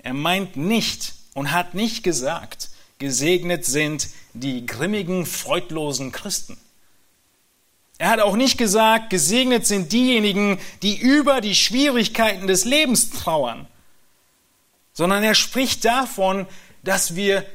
Er 0.00 0.12
meint 0.12 0.56
nicht 0.56 1.14
und 1.34 1.52
hat 1.52 1.74
nicht 1.74 2.02
gesagt, 2.02 2.70
gesegnet 2.98 3.64
sind 3.64 4.08
die 4.32 4.66
grimmigen, 4.66 5.26
freudlosen 5.26 6.12
Christen. 6.12 6.58
Er 7.98 8.10
hat 8.10 8.20
auch 8.20 8.36
nicht 8.36 8.58
gesagt, 8.58 9.10
gesegnet 9.10 9.66
sind 9.66 9.92
diejenigen, 9.92 10.60
die 10.82 10.98
über 10.98 11.40
die 11.40 11.54
Schwierigkeiten 11.54 12.46
des 12.46 12.64
Lebens 12.64 13.10
trauern, 13.10 13.66
sondern 14.92 15.22
er 15.22 15.34
spricht 15.34 15.84
davon, 15.84 16.46
dass 16.82 17.16
wir 17.16 17.46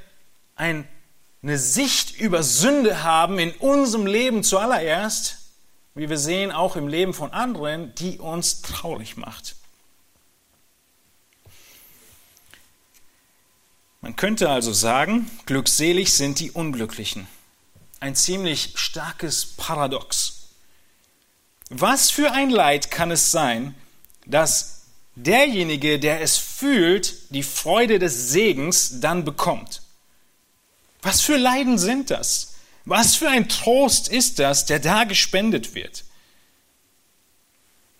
ein 0.55 0.87
eine 1.43 1.57
Sicht 1.57 2.19
über 2.19 2.43
Sünde 2.43 3.03
haben 3.03 3.39
in 3.39 3.51
unserem 3.53 4.05
Leben 4.05 4.43
zuallererst, 4.43 5.37
wie 5.95 6.09
wir 6.09 6.17
sehen, 6.17 6.51
auch 6.51 6.75
im 6.75 6.87
Leben 6.87 7.13
von 7.13 7.33
anderen, 7.33 7.93
die 7.95 8.19
uns 8.19 8.61
traurig 8.61 9.17
macht. 9.17 9.55
Man 14.01 14.15
könnte 14.15 14.49
also 14.49 14.73
sagen, 14.73 15.29
glückselig 15.45 16.13
sind 16.13 16.39
die 16.39 16.51
Unglücklichen. 16.51 17.27
Ein 17.99 18.15
ziemlich 18.15 18.73
starkes 18.75 19.45
Paradox. 19.45 20.49
Was 21.69 22.09
für 22.09 22.31
ein 22.31 22.49
Leid 22.49 22.89
kann 22.89 23.11
es 23.11 23.31
sein, 23.31 23.75
dass 24.25 24.81
derjenige, 25.15 25.99
der 25.99 26.21
es 26.21 26.37
fühlt, 26.37 27.31
die 27.31 27.43
Freude 27.43 27.99
des 27.99 28.29
Segens 28.29 28.99
dann 29.01 29.23
bekommt? 29.23 29.83
Was 31.03 31.21
für 31.21 31.37
Leiden 31.37 31.77
sind 31.77 32.09
das? 32.09 32.55
Was 32.85 33.15
für 33.15 33.29
ein 33.29 33.49
Trost 33.49 34.07
ist 34.07 34.39
das, 34.39 34.65
der 34.65 34.79
da 34.79 35.03
gespendet 35.03 35.75
wird? 35.75 36.05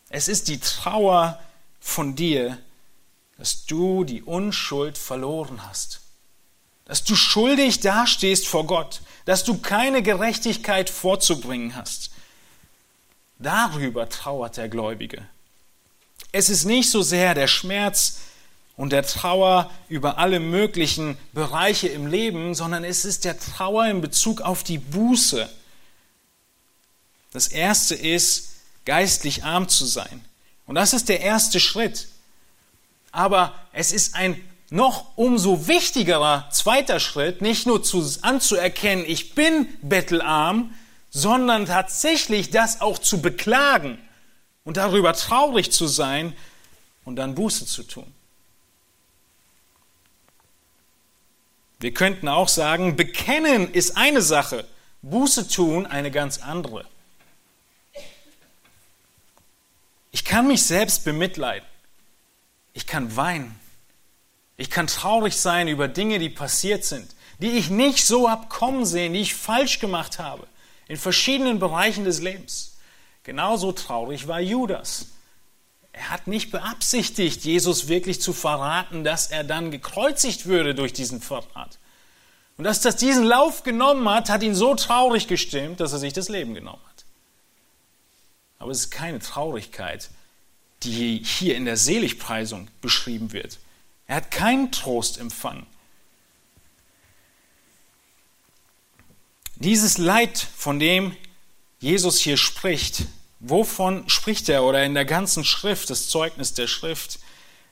Es 0.10 0.28
ist 0.28 0.48
die 0.48 0.60
Trauer 0.60 1.40
von 1.80 2.16
dir, 2.16 2.58
dass 3.42 3.66
du 3.66 4.04
die 4.04 4.22
Unschuld 4.22 5.00
verloren 5.00 5.68
hast, 5.68 6.02
dass 6.86 7.04
du 7.04 7.16
schuldig 7.16 7.80
dastehst 7.80 8.48
vor 8.48 8.68
Gott, 8.68 9.02
dass 9.26 9.44
du 9.44 9.58
keine 9.58 10.04
Gerechtigkeit 10.04 10.92
vorzubringen 10.92 11.76
hast. 11.76 12.12
Darüber 13.40 14.08
trauert 14.10 14.58
der 14.58 14.70
Gläubige. 14.70 15.26
Es 16.32 16.52
ist 16.52 16.66
nicht 16.66 16.92
so 16.92 17.02
sehr 17.02 17.34
der 17.34 17.48
Schmerz 17.48 18.20
und 18.78 18.92
der 18.92 19.08
Trauer 19.08 19.72
über 19.90 20.20
alle 20.20 20.40
möglichen 20.40 21.18
Bereiche 21.34 21.88
im 21.88 22.06
Leben, 22.06 22.54
sondern 22.54 22.84
es 22.84 23.06
ist 23.06 23.26
der 23.26 23.40
Trauer 23.40 23.88
in 23.88 24.02
Bezug 24.02 24.42
auf 24.42 24.62
die 24.62 24.78
Buße. 24.78 25.50
Das 27.34 27.48
erste 27.48 27.96
ist, 27.96 28.52
geistlich 28.86 29.44
arm 29.44 29.68
zu 29.68 29.88
sein. 29.88 30.24
Und 30.68 30.76
das 30.76 30.94
ist 30.94 31.10
der 31.10 31.22
erste 31.22 31.60
Schritt. 31.60 32.08
Aber 33.12 33.54
es 33.74 33.92
ist 33.92 34.16
ein 34.16 34.42
noch 34.70 35.18
umso 35.18 35.68
wichtigerer 35.68 36.48
zweiter 36.52 37.00
Schritt, 37.00 37.42
nicht 37.42 37.68
nur 37.68 37.84
zu, 37.84 38.04
anzuerkennen, 38.22 39.04
ich 39.06 39.36
bin 39.36 39.68
bettelarm, 39.82 40.74
sondern 41.10 41.66
tatsächlich 41.66 42.52
das 42.52 42.80
auch 42.80 42.98
zu 42.98 43.22
beklagen 43.22 44.00
und 44.64 44.78
darüber 44.78 45.14
traurig 45.14 45.72
zu 45.72 45.88
sein 45.88 46.34
und 47.04 47.18
dann 47.18 47.36
Buße 47.36 47.66
zu 47.66 47.84
tun. 47.84 48.12
Wir 51.80 51.94
könnten 51.94 52.30
auch 52.30 52.48
sagen, 52.48 52.96
bekennen 52.96 53.74
ist 53.74 53.98
eine 53.98 54.22
Sache, 54.22 54.66
Buße 55.02 55.48
tun 55.50 55.86
eine 55.86 56.12
ganz 56.12 56.38
andere. 56.38 56.86
Ich 60.12 60.24
kann 60.24 60.48
mich 60.48 60.64
selbst 60.64 61.04
bemitleiden. 61.04 61.71
Ich 62.74 62.88
kann 62.88 63.16
weinen. 63.16 63.60
Ich 64.58 64.70
kann 64.70 64.88
traurig 64.88 65.38
sein 65.38 65.68
über 65.68 65.88
Dinge, 65.88 66.20
die 66.20 66.30
passiert 66.30 66.86
sind, 66.86 67.16
die 67.40 67.52
ich 67.52 67.70
nicht 67.70 68.06
so 68.06 68.28
abkommen 68.28 68.86
sehen, 68.86 69.14
die 69.14 69.22
ich 69.22 69.34
falsch 69.34 69.80
gemacht 69.80 70.20
habe, 70.20 70.48
in 70.88 70.98
verschiedenen 70.98 71.60
Bereichen 71.60 72.06
des 72.06 72.22
Lebens. 72.22 72.78
Genauso 73.24 73.72
traurig 73.72 74.28
war 74.28 74.40
Judas. 74.40 75.08
Er 75.94 76.10
hat 76.10 76.28
nicht 76.28 76.52
beabsichtigt, 76.52 77.44
Jesus 77.44 77.88
wirklich 77.88 78.22
zu 78.22 78.34
verraten, 78.34 79.04
dass 79.04 79.28
er 79.28 79.44
dann 79.44 79.72
gekreuzigt 79.72 80.46
würde 80.46 80.74
durch 80.74 80.94
diesen 80.94 81.22
Verrat. 81.22 81.80
Und 82.58 82.64
dass 82.64 82.82
das 82.82 82.96
diesen 82.96 83.24
Lauf 83.24 83.64
genommen 83.64 84.08
hat, 84.08 84.30
hat 84.30 84.44
ihn 84.44 84.56
so 84.56 84.76
traurig 84.76 85.28
gestimmt, 85.28 85.80
dass 85.80 85.94
er 85.94 86.00
sich 86.00 86.14
das 86.14 86.30
Leben 86.30 86.54
genommen 86.54 86.82
hat. 86.86 87.06
Aber 88.60 88.72
es 88.72 88.82
ist 88.82 88.92
keine 88.92 89.20
Traurigkeit, 89.20 90.12
die 90.84 91.22
hier 91.24 91.56
in 91.56 91.66
der 91.66 91.78
Seligpreisung 91.78 92.68
beschrieben 92.82 93.34
wird. 93.34 93.60
Er 94.08 94.18
hat 94.18 94.32
keinen 94.32 94.72
Trost 94.72 95.18
empfangen. 95.18 95.66
Dieses 99.56 99.98
Leid, 99.98 100.38
von 100.58 100.80
dem 100.80 101.16
Jesus 101.80 102.20
hier 102.20 102.38
spricht, 102.38 103.06
Wovon 103.44 104.08
spricht 104.08 104.50
er 104.50 104.64
oder 104.64 104.84
in 104.84 104.94
der 104.94 105.06
ganzen 105.06 105.44
Schrift, 105.44 105.90
das 105.90 106.10
Zeugnis 106.10 106.54
der 106.54 106.68
Schrift? 106.68 107.20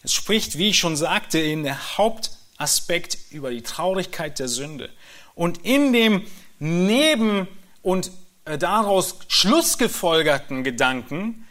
Es 0.02 0.14
spricht, 0.14 0.58
wie 0.58 0.70
ich 0.70 0.80
schon 0.80 0.98
sagte, 0.98 1.38
in 1.38 1.64
der 1.64 1.98
Hauptaspekt 1.98 3.20
über 3.30 3.52
die 3.52 3.62
Traurigkeit 3.62 4.40
der 4.40 4.48
Sünde. 4.48 4.90
Und 5.36 5.60
in 5.64 5.94
dem 5.94 6.26
Neben- 6.58 7.48
und 7.84 8.12
äh, 8.46 8.58
daraus 8.58 9.20
schlussgefolgerten 9.28 10.64
Gedanken 10.64 11.48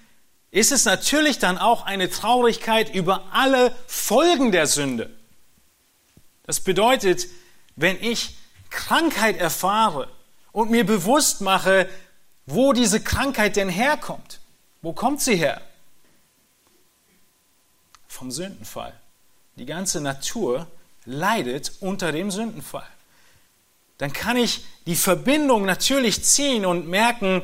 ist 0.51 0.73
es 0.73 0.85
natürlich 0.85 1.39
dann 1.39 1.59
auch 1.59 1.85
eine 1.85 2.11
Traurigkeit 2.11 2.95
über 2.95 3.25
alle 3.33 3.75
Folgen 3.87 4.53
der 4.53 4.67
Sünde. 4.67 5.11
Das 6.45 6.61
bedeutet, 6.61 7.27
wenn 7.77 8.03
ich 8.03 8.37
Krankheit 8.71 9.39
erfahre 9.39 10.09
und 10.53 10.71
mir 10.71 10.85
bewusst 10.85 11.41
mache, 11.41 11.89
wo 12.47 12.73
diese 12.73 13.01
Krankheit 13.01 13.57
denn 13.57 13.69
herkommt. 13.69 14.41
Wo 14.81 14.93
kommt 14.93 15.21
sie 15.21 15.37
her? 15.37 15.61
Vom 18.07 18.31
Sündenfall. 18.31 18.99
Die 19.57 19.67
ganze 19.67 20.01
Natur 20.01 20.67
leidet 21.05 21.73
unter 21.81 22.13
dem 22.13 22.31
Sündenfall. 22.31 22.87
Dann 23.99 24.13
kann 24.13 24.37
ich 24.37 24.65
die 24.87 24.97
Verbindung 24.97 25.67
natürlich 25.67 26.25
ziehen 26.25 26.65
und 26.65 26.89
merken, 26.89 27.43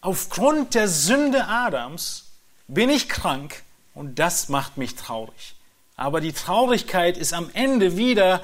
aufgrund 0.00 0.74
der 0.74 0.88
Sünde 0.88 1.46
Adams 1.46 2.29
bin 2.74 2.88
ich 2.88 3.08
krank 3.08 3.62
und 3.94 4.18
das 4.18 4.48
macht 4.48 4.76
mich 4.76 4.94
traurig. 4.94 5.54
Aber 5.96 6.20
die 6.20 6.32
Traurigkeit 6.32 7.18
ist 7.18 7.34
am 7.34 7.50
Ende 7.52 7.96
wieder 7.96 8.42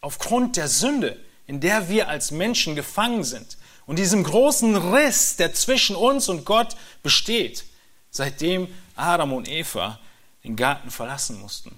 aufgrund 0.00 0.56
der 0.56 0.68
Sünde, 0.68 1.18
in 1.46 1.60
der 1.60 1.88
wir 1.88 2.08
als 2.08 2.30
Menschen 2.30 2.74
gefangen 2.76 3.24
sind. 3.24 3.56
und 3.86 3.98
diesem 3.98 4.22
großen 4.22 4.76
Riss, 4.76 5.36
der 5.36 5.54
zwischen 5.54 5.96
uns 5.96 6.28
und 6.28 6.44
Gott 6.44 6.76
besteht, 7.02 7.64
seitdem 8.10 8.68
Adam 8.96 9.32
und 9.32 9.48
Eva 9.48 9.98
den 10.44 10.56
Garten 10.56 10.90
verlassen 10.90 11.40
mussten. 11.40 11.74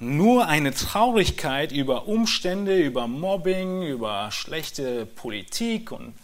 Nur 0.00 0.48
eine 0.48 0.74
Traurigkeit 0.74 1.70
über 1.70 2.08
Umstände, 2.08 2.76
über 2.76 3.06
Mobbing, 3.06 3.82
über 3.82 4.32
schlechte 4.32 5.06
Politik 5.06 5.92
und 5.92 6.14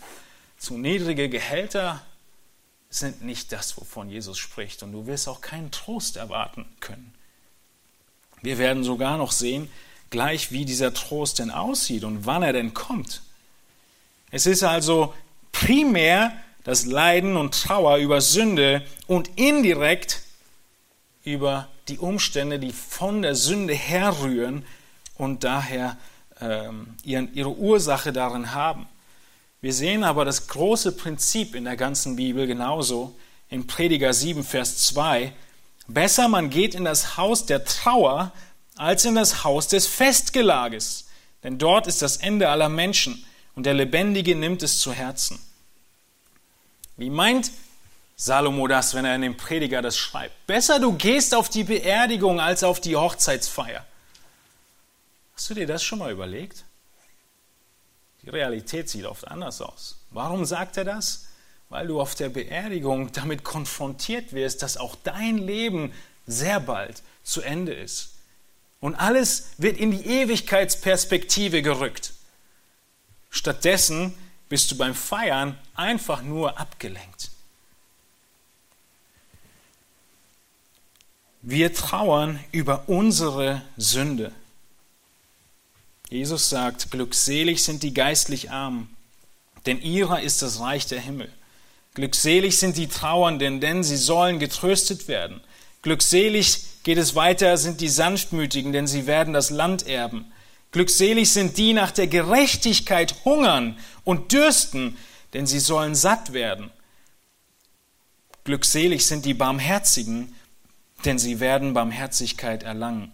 zu 0.58 0.76
niedrige 0.76 1.28
Gehälter 1.28 2.02
sind 2.90 3.22
nicht 3.22 3.52
das, 3.52 3.76
wovon 3.76 4.10
Jesus 4.10 4.36
spricht. 4.36 4.82
Und 4.82 4.92
du 4.92 5.06
wirst 5.06 5.28
auch 5.28 5.40
keinen 5.40 5.70
Trost 5.70 6.16
erwarten 6.16 6.66
können. 6.80 7.14
Wir 8.42 8.58
werden 8.58 8.84
sogar 8.84 9.16
noch 9.16 9.32
sehen, 9.32 9.70
gleich 10.10 10.50
wie 10.50 10.64
dieser 10.64 10.92
Trost 10.92 11.38
denn 11.38 11.50
aussieht 11.50 12.04
und 12.04 12.26
wann 12.26 12.42
er 12.42 12.52
denn 12.52 12.74
kommt. 12.74 13.22
Es 14.32 14.46
ist 14.46 14.64
also 14.64 15.14
primär 15.52 16.32
das 16.64 16.84
Leiden 16.84 17.36
und 17.36 17.54
Trauer 17.54 17.98
über 17.98 18.20
Sünde 18.20 18.84
und 19.06 19.38
indirekt 19.38 20.22
über 21.24 21.68
die 21.88 21.98
Umstände, 21.98 22.58
die 22.58 22.72
von 22.72 23.22
der 23.22 23.34
Sünde 23.34 23.74
herrühren 23.74 24.64
und 25.16 25.44
daher 25.44 25.96
ähm, 26.40 26.96
ihre 27.04 27.50
Ursache 27.50 28.12
darin 28.12 28.54
haben. 28.54 28.86
Wir 29.60 29.74
sehen 29.74 30.04
aber 30.04 30.24
das 30.24 30.46
große 30.46 30.92
Prinzip 30.92 31.54
in 31.54 31.64
der 31.64 31.76
ganzen 31.76 32.16
Bibel 32.16 32.46
genauso 32.46 33.14
in 33.50 33.66
Prediger 33.66 34.14
7, 34.14 34.42
Vers 34.42 34.78
2. 34.86 35.32
Besser 35.86 36.28
man 36.28 36.48
geht 36.48 36.74
in 36.74 36.84
das 36.84 37.16
Haus 37.16 37.46
der 37.46 37.64
Trauer 37.64 38.32
als 38.76 39.04
in 39.04 39.16
das 39.16 39.44
Haus 39.44 39.68
des 39.68 39.86
Festgelages, 39.86 41.08
denn 41.42 41.58
dort 41.58 41.86
ist 41.86 42.00
das 42.00 42.16
Ende 42.16 42.48
aller 42.48 42.70
Menschen 42.70 43.24
und 43.54 43.66
der 43.66 43.74
Lebendige 43.74 44.34
nimmt 44.34 44.62
es 44.62 44.78
zu 44.78 44.92
Herzen. 44.92 45.38
Wie 46.96 47.10
meint 47.10 47.50
Salomo 48.16 48.66
das, 48.68 48.94
wenn 48.94 49.04
er 49.04 49.16
in 49.16 49.22
dem 49.22 49.36
Prediger 49.36 49.82
das 49.82 49.98
schreibt? 49.98 50.46
Besser 50.46 50.78
du 50.78 50.94
gehst 50.94 51.34
auf 51.34 51.50
die 51.50 51.64
Beerdigung 51.64 52.40
als 52.40 52.64
auf 52.64 52.80
die 52.80 52.96
Hochzeitsfeier. 52.96 53.84
Hast 55.34 55.50
du 55.50 55.54
dir 55.54 55.66
das 55.66 55.82
schon 55.82 55.98
mal 55.98 56.12
überlegt? 56.12 56.64
Die 58.22 58.30
Realität 58.30 58.88
sieht 58.88 59.06
oft 59.06 59.26
anders 59.28 59.60
aus. 59.60 59.98
Warum 60.10 60.44
sagt 60.44 60.76
er 60.76 60.84
das? 60.84 61.28
Weil 61.68 61.86
du 61.86 62.00
auf 62.00 62.14
der 62.14 62.28
Beerdigung 62.28 63.12
damit 63.12 63.44
konfrontiert 63.44 64.32
wirst, 64.32 64.62
dass 64.62 64.76
auch 64.76 64.96
dein 65.02 65.38
Leben 65.38 65.92
sehr 66.26 66.60
bald 66.60 67.02
zu 67.22 67.42
Ende 67.42 67.72
ist. 67.72 68.14
Und 68.80 68.94
alles 68.94 69.50
wird 69.58 69.76
in 69.76 69.90
die 69.90 70.06
Ewigkeitsperspektive 70.06 71.62
gerückt. 71.62 72.14
Stattdessen 73.30 74.14
bist 74.48 74.70
du 74.70 74.76
beim 74.76 74.94
Feiern 74.94 75.56
einfach 75.74 76.22
nur 76.22 76.58
abgelenkt. 76.58 77.30
Wir 81.42 81.72
trauern 81.72 82.38
über 82.52 82.88
unsere 82.88 83.62
Sünde. 83.76 84.32
Jesus 86.10 86.50
sagt, 86.50 86.90
glückselig 86.90 87.62
sind 87.62 87.84
die 87.84 87.94
geistlich 87.94 88.50
Armen, 88.50 88.94
denn 89.64 89.80
ihrer 89.80 90.20
ist 90.20 90.42
das 90.42 90.58
Reich 90.58 90.86
der 90.86 91.00
Himmel. 91.00 91.30
Glückselig 91.94 92.58
sind 92.58 92.76
die 92.76 92.88
Trauernden, 92.88 93.60
denn 93.60 93.84
sie 93.84 93.96
sollen 93.96 94.40
getröstet 94.40 95.06
werden. 95.06 95.40
Glückselig 95.82 96.64
geht 96.82 96.98
es 96.98 97.14
weiter, 97.14 97.56
sind 97.56 97.80
die 97.80 97.88
Sanftmütigen, 97.88 98.72
denn 98.72 98.88
sie 98.88 99.06
werden 99.06 99.32
das 99.32 99.50
Land 99.50 99.86
erben. 99.86 100.32
Glückselig 100.72 101.32
sind 101.32 101.56
die 101.58 101.72
nach 101.74 101.92
der 101.92 102.08
Gerechtigkeit 102.08 103.24
hungern 103.24 103.78
und 104.04 104.32
dürsten, 104.32 104.96
denn 105.32 105.46
sie 105.46 105.60
sollen 105.60 105.94
satt 105.94 106.32
werden. 106.32 106.70
Glückselig 108.42 109.06
sind 109.06 109.24
die 109.24 109.34
Barmherzigen, 109.34 110.34
denn 111.04 111.20
sie 111.20 111.38
werden 111.38 111.72
Barmherzigkeit 111.72 112.64
erlangen. 112.64 113.12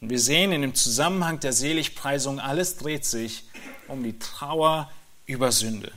Und 0.00 0.10
wir 0.10 0.20
sehen 0.20 0.52
in 0.52 0.62
dem 0.62 0.74
Zusammenhang 0.74 1.40
der 1.40 1.52
Seligpreisung, 1.52 2.40
alles 2.40 2.76
dreht 2.76 3.04
sich 3.04 3.44
um 3.88 4.02
die 4.02 4.18
Trauer 4.18 4.90
über 5.26 5.50
Sünde. 5.50 5.92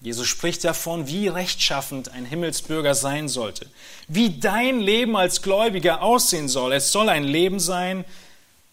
Jesus 0.00 0.26
spricht 0.26 0.64
davon, 0.64 1.06
wie 1.06 1.28
rechtschaffend 1.28 2.08
ein 2.08 2.24
Himmelsbürger 2.24 2.94
sein 2.94 3.28
sollte, 3.28 3.70
wie 4.08 4.40
dein 4.40 4.80
Leben 4.80 5.16
als 5.16 5.42
Gläubiger 5.42 6.02
aussehen 6.02 6.48
soll. 6.48 6.72
Es 6.72 6.90
soll 6.90 7.08
ein 7.08 7.22
Leben 7.22 7.60
sein 7.60 8.04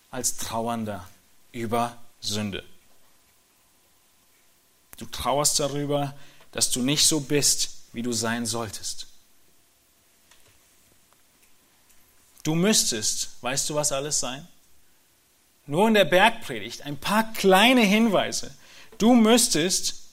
als 0.10 0.38
Trauernder 0.38 1.08
über 1.51 1.97
Sünde. 2.19 2.63
Du 4.97 5.05
trauerst 5.05 5.60
darüber, 5.60 6.15
dass 6.51 6.71
du 6.71 6.82
nicht 6.82 7.05
so 7.05 7.19
bist, 7.19 7.75
wie 7.93 8.01
du 8.01 8.12
sein 8.12 8.47
solltest. 8.47 9.05
Du 12.43 12.56
müsstest, 12.56 13.30
weißt 13.41 13.69
du 13.69 13.75
was 13.75 13.91
alles 13.91 14.19
sein? 14.19 14.47
Nur 15.65 15.88
in 15.88 15.93
der 15.93 16.06
Bergpredigt 16.06 16.84
ein 16.84 16.97
paar 16.97 17.34
kleine 17.34 17.82
Hinweise. 17.82 18.56
Du 18.97 19.13
müsstest, 19.13 20.04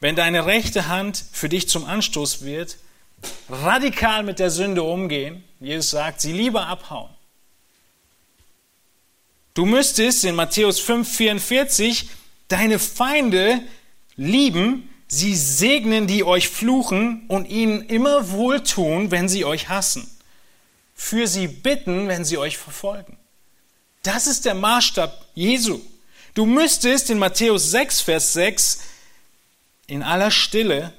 wenn 0.00 0.16
deine 0.16 0.46
rechte 0.46 0.88
Hand 0.88 1.22
für 1.32 1.48
dich 1.48 1.68
zum 1.68 1.84
Anstoß 1.84 2.42
wird, 2.42 2.78
radikal 3.48 4.22
mit 4.22 4.38
der 4.38 4.50
Sünde 4.50 4.82
umgehen. 4.82 5.44
Jesus 5.60 5.90
sagt, 5.90 6.20
sie 6.20 6.32
lieber 6.32 6.66
abhauen. 6.66 7.10
Du 9.54 9.66
müsstest 9.66 10.24
in 10.24 10.34
Matthäus 10.34 10.80
5, 10.80 11.08
44 11.16 12.08
deine 12.48 12.78
Feinde 12.78 13.60
lieben, 14.16 14.88
sie 15.06 15.34
segnen, 15.34 16.06
die 16.06 16.24
euch 16.24 16.48
fluchen 16.48 17.24
und 17.28 17.46
ihnen 17.48 17.82
immer 17.82 18.30
wohltun, 18.30 19.10
wenn 19.10 19.28
sie 19.28 19.44
euch 19.44 19.68
hassen 19.68 20.13
für 20.94 21.26
sie 21.26 21.48
bitten, 21.48 22.08
wenn 22.08 22.24
sie 22.24 22.38
euch 22.38 22.56
verfolgen. 22.56 23.18
Das 24.02 24.26
ist 24.26 24.44
der 24.44 24.54
Maßstab 24.54 25.26
Jesu. 25.34 25.80
Du 26.34 26.46
müsstest 26.46 27.10
in 27.10 27.18
Matthäus 27.18 27.70
6, 27.70 28.00
Vers 28.00 28.32
6 28.32 28.80
in 29.86 30.02
aller 30.02 30.30
Stille 30.30 30.92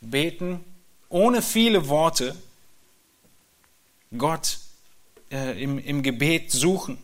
beten, 0.00 0.64
ohne 1.08 1.42
viele 1.42 1.88
Worte, 1.88 2.36
Gott 4.16 4.58
äh, 5.30 5.62
im, 5.62 5.78
im 5.78 6.02
Gebet 6.02 6.50
suchen. 6.50 6.98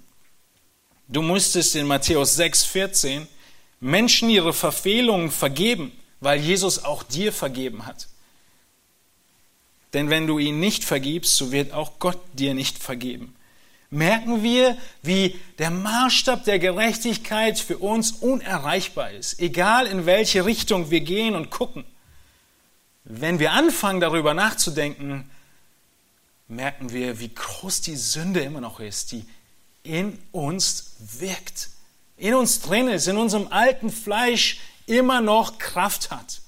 Du 1.09 1.21
musstest 1.23 1.77
in 1.77 1.87
Matthäus 1.87 2.37
6, 2.37 2.65
14 2.65 3.29
Menschen 3.81 4.31
ihre 4.31 4.55
Verfehlungen 4.55 5.31
vergeben, 5.31 5.93
weil 6.21 6.41
Jesus 6.41 6.83
auch 6.83 7.03
dir 7.03 7.33
vergeben 7.33 7.85
hat. 7.87 8.09
Denn 9.95 10.11
wenn 10.11 10.27
du 10.27 10.39
ihn 10.39 10.61
nicht 10.61 10.85
vergibst, 10.85 11.37
so 11.37 11.53
wird 11.53 11.73
auch 11.73 11.99
Gott 12.01 12.21
dir 12.35 12.53
nicht 12.53 12.79
vergeben. 12.79 13.35
Merken 13.91 14.43
wir, 14.43 14.77
wie 15.03 15.39
der 15.59 15.71
Maßstab 15.71 16.45
der 16.45 16.59
Gerechtigkeit 16.59 17.61
für 17.61 17.79
uns 17.79 18.11
unerreichbar 18.11 19.13
ist, 19.13 19.39
egal 19.39 19.87
in 19.87 20.05
welche 20.05 20.45
Richtung 20.45 20.91
wir 20.91 21.01
gehen 21.01 21.37
und 21.37 21.51
gucken. 21.51 21.85
Wenn 23.05 23.39
wir 23.39 23.53
anfangen 23.53 24.01
darüber 24.01 24.35
nachzudenken, 24.35 25.31
merken 26.49 26.93
wir, 26.93 27.21
wie 27.21 27.33
groß 27.33 27.83
die 27.83 27.97
Sünde 27.97 28.41
immer 28.41 28.61
noch 28.61 28.81
ist, 28.81 29.13
die 29.13 29.25
in 29.85 30.19
uns 30.33 30.97
wirkt, 30.99 31.71
in 32.17 32.35
uns 32.35 32.63
drin 32.63 32.89
ist, 32.89 33.07
in 33.07 33.17
unserem 33.17 33.49
alten 33.49 33.91
Fleisch 33.91 34.59
immer 34.87 35.21
noch 35.21 35.59
Kraft 35.59 36.11
hat. 36.11 36.41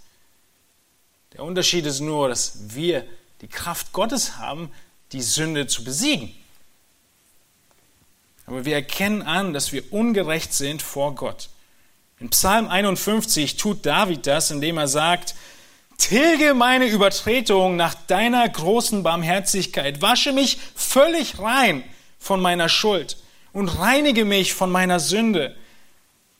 Der 1.34 1.44
Unterschied 1.44 1.86
ist 1.86 2.00
nur, 2.00 2.28
dass 2.28 2.74
wir 2.74 3.06
die 3.40 3.48
Kraft 3.48 3.92
Gottes 3.92 4.38
haben, 4.38 4.70
die 5.12 5.22
Sünde 5.22 5.66
zu 5.66 5.84
besiegen. 5.84 6.32
Aber 8.46 8.64
wir 8.64 8.74
erkennen 8.74 9.22
an, 9.22 9.52
dass 9.52 9.72
wir 9.72 9.92
ungerecht 9.92 10.54
sind 10.54 10.82
vor 10.82 11.14
Gott. 11.14 11.48
In 12.18 12.30
Psalm 12.30 12.68
51 12.68 13.56
tut 13.56 13.84
David 13.84 14.26
das, 14.26 14.50
indem 14.50 14.78
er 14.78 14.88
sagt, 14.88 15.34
Tilge 15.98 16.54
meine 16.54 16.86
Übertretung 16.86 17.76
nach 17.76 17.94
deiner 17.94 18.48
großen 18.48 19.02
Barmherzigkeit, 19.02 20.02
wasche 20.02 20.32
mich 20.32 20.58
völlig 20.74 21.38
rein 21.38 21.82
von 22.18 22.40
meiner 22.40 22.68
Schuld 22.68 23.16
und 23.52 23.68
reinige 23.68 24.24
mich 24.24 24.54
von 24.54 24.70
meiner 24.70 25.00
Sünde. 25.00 25.56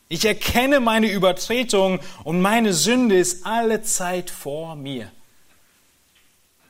Ich 0.09 0.25
erkenne 0.25 0.79
meine 0.79 1.11
Übertretung 1.11 1.99
und 2.23 2.41
meine 2.41 2.73
Sünde 2.73 3.17
ist 3.17 3.45
alle 3.45 3.81
Zeit 3.81 4.29
vor 4.29 4.75
mir 4.75 5.11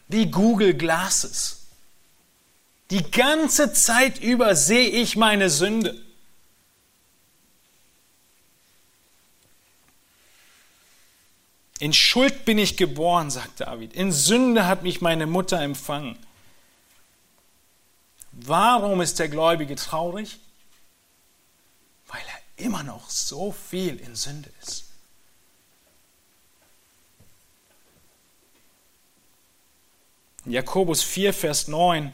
wie 0.07 0.27
Google 0.27 0.73
Glasses. 0.73 1.67
Die 2.89 3.09
ganze 3.11 3.73
Zeit 3.73 4.19
über 4.19 4.55
sehe 4.55 4.89
ich 4.89 5.15
meine 5.15 5.49
Sünde. 5.49 6.01
In 11.79 11.93
Schuld 11.93 12.45
bin 12.45 12.57
ich 12.57 12.77
geboren, 12.77 13.29
sagt 13.29 13.61
David. 13.61 13.93
In 13.93 14.11
Sünde 14.11 14.65
hat 14.65 14.83
mich 14.83 15.01
meine 15.01 15.27
Mutter 15.27 15.61
empfangen. 15.61 16.17
Warum 18.31 19.01
ist 19.01 19.19
der 19.19 19.29
Gläubige 19.29 19.75
traurig? 19.75 20.39
Weil 22.07 22.23
immer 22.57 22.83
noch 22.83 23.09
so 23.09 23.51
viel 23.51 23.97
in 23.97 24.15
Sünde 24.15 24.49
ist. 24.61 24.86
In 30.47 30.53
Jakobus 30.53 31.03
4, 31.03 31.33
Vers 31.33 31.67
9, 31.67 32.13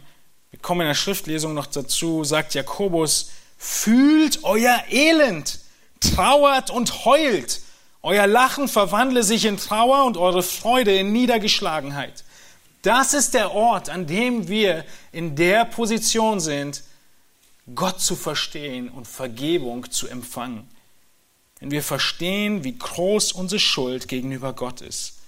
wir 0.49 0.59
kommen 0.59 0.81
in 0.81 0.87
der 0.87 0.95
Schriftlesung 0.95 1.53
noch 1.53 1.67
dazu, 1.67 2.23
sagt 2.23 2.55
Jakobus, 2.55 3.29
fühlt 3.59 4.43
euer 4.43 4.83
Elend, 4.89 5.59
trauert 5.99 6.71
und 6.71 7.05
heult. 7.05 7.61
Euer 8.01 8.25
Lachen 8.25 8.67
verwandle 8.67 9.21
sich 9.21 9.45
in 9.45 9.57
Trauer 9.57 10.05
und 10.05 10.17
eure 10.17 10.41
Freude 10.41 10.97
in 10.97 11.11
Niedergeschlagenheit. 11.11 12.23
Das 12.81 13.13
ist 13.13 13.35
der 13.35 13.51
Ort, 13.51 13.91
an 13.91 14.07
dem 14.07 14.47
wir 14.47 14.83
in 15.11 15.35
der 15.35 15.65
Position 15.65 16.39
sind, 16.39 16.81
Gott 17.75 18.01
zu 18.01 18.15
verstehen 18.15 18.89
und 18.89 19.07
Vergebung 19.07 19.91
zu 19.91 20.07
empfangen. 20.07 20.67
Wenn 21.59 21.69
wir 21.69 21.83
verstehen, 21.83 22.63
wie 22.63 22.79
groß 22.79 23.33
unsere 23.33 23.59
Schuld 23.59 24.07
gegenüber 24.07 24.53
Gott 24.53 24.81
ist. 24.81 25.19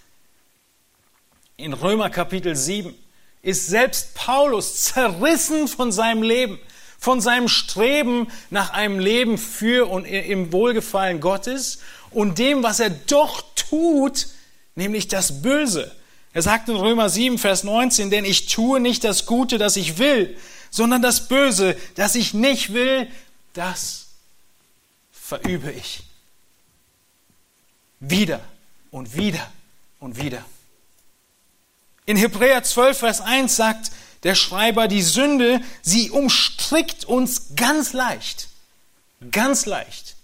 In 1.57 1.71
Römer 1.73 2.09
Kapitel 2.09 2.55
7 2.55 2.93
ist 3.41 3.67
selbst 3.67 4.13
Paulus 4.13 4.83
zerrissen 4.83 5.67
von 5.67 5.91
seinem 5.91 6.21
Leben, 6.21 6.59
von 6.99 7.21
seinem 7.21 7.47
Streben 7.47 8.27
nach 8.49 8.71
einem 8.71 8.99
Leben 8.99 9.37
für 9.37 9.89
und 9.89 10.05
im 10.05 10.51
Wohlgefallen 10.51 11.21
Gottes 11.21 11.79
und 12.11 12.39
dem, 12.39 12.63
was 12.63 12.79
er 12.79 12.89
doch 12.89 13.43
tut, 13.55 14.27
nämlich 14.75 15.07
das 15.07 15.41
Böse. 15.41 15.95
Er 16.33 16.41
sagt 16.41 16.67
in 16.67 16.75
Römer 16.75 17.09
7, 17.09 17.37
Vers 17.37 17.63
19, 17.63 18.09
denn 18.09 18.25
ich 18.25 18.47
tue 18.47 18.81
nicht 18.81 19.05
das 19.05 19.25
Gute, 19.25 19.57
das 19.57 19.77
ich 19.77 19.97
will, 19.97 20.35
sondern 20.69 21.01
das 21.01 21.29
Böse, 21.29 21.77
das 21.95 22.15
ich 22.15 22.33
nicht 22.33 22.73
will, 22.73 23.07
das 23.53 24.07
verübe 25.13 25.71
ich. 25.71 26.03
Wieder 28.01 28.41
und 28.91 29.15
wieder 29.15 29.49
und 30.01 30.21
wieder. 30.21 30.43
In 32.05 32.17
Hebräer 32.17 32.63
12, 32.63 32.97
Vers 32.97 33.21
1 33.21 33.55
sagt 33.55 33.91
der 34.23 34.35
Schreiber, 34.35 34.87
die 34.87 35.01
Sünde, 35.01 35.61
sie 35.81 36.11
umstrickt 36.11 37.05
uns 37.05 37.55
ganz 37.55 37.93
leicht. 37.93 38.49
Ganz 39.31 39.65
leicht. 39.65 40.15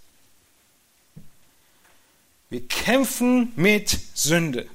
Wir 2.50 2.66
kämpfen 2.66 3.52
mit 3.56 3.98
Sünde. 4.14 4.68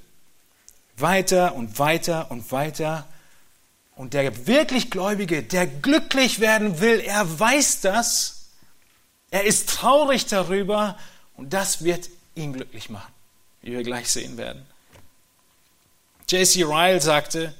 Weiter 0.97 1.55
und 1.55 1.77
weiter 1.77 2.31
und 2.31 2.51
weiter. 2.51 3.07
Und 3.95 4.13
der 4.13 4.47
wirklich 4.47 4.89
Gläubige, 4.89 5.43
der 5.43 5.67
glücklich 5.67 6.39
werden 6.39 6.79
will, 6.79 6.99
er 6.99 7.39
weiß 7.39 7.81
das. 7.81 8.47
Er 9.29 9.43
ist 9.43 9.69
traurig 9.69 10.25
darüber 10.25 10.97
und 11.35 11.53
das 11.53 11.83
wird 11.83 12.09
ihn 12.35 12.53
glücklich 12.53 12.89
machen, 12.89 13.11
wie 13.61 13.71
wir 13.71 13.83
gleich 13.83 14.09
sehen 14.09 14.37
werden. 14.37 14.65
J.C. 16.29 16.63
Ryle 16.63 16.99
sagte, 16.99 17.53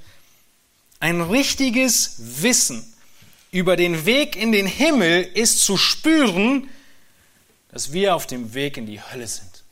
ein 1.00 1.22
richtiges 1.22 2.16
Wissen 2.18 2.94
über 3.52 3.78
den 3.78 4.06
Weg 4.06 4.36
in 4.36 4.52
den 4.52 4.66
Himmel 4.66 5.24
ist 5.24 5.62
zu 5.62 5.78
spüren, 5.78 6.70
dass 7.72 7.94
wir 7.94 8.16
auf 8.16 8.28
dem 8.28 8.54
Weg 8.54 8.78
in 8.78 8.86
die 8.86 9.02
Hölle 9.02 9.28
sind. 9.28 9.64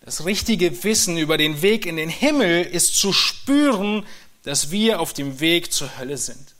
Das 0.00 0.24
richtige 0.24 0.82
Wissen 0.82 1.16
über 1.18 1.36
den 1.36 1.62
Weg 1.62 1.86
in 1.86 1.96
den 1.96 2.08
Himmel 2.08 2.64
ist 2.64 2.96
zu 2.96 3.12
spüren, 3.12 4.04
dass 4.42 4.72
wir 4.72 5.00
auf 5.00 5.12
dem 5.12 5.38
Weg 5.38 5.72
zur 5.72 5.96
Hölle 5.98 6.16
sind. 6.16 6.56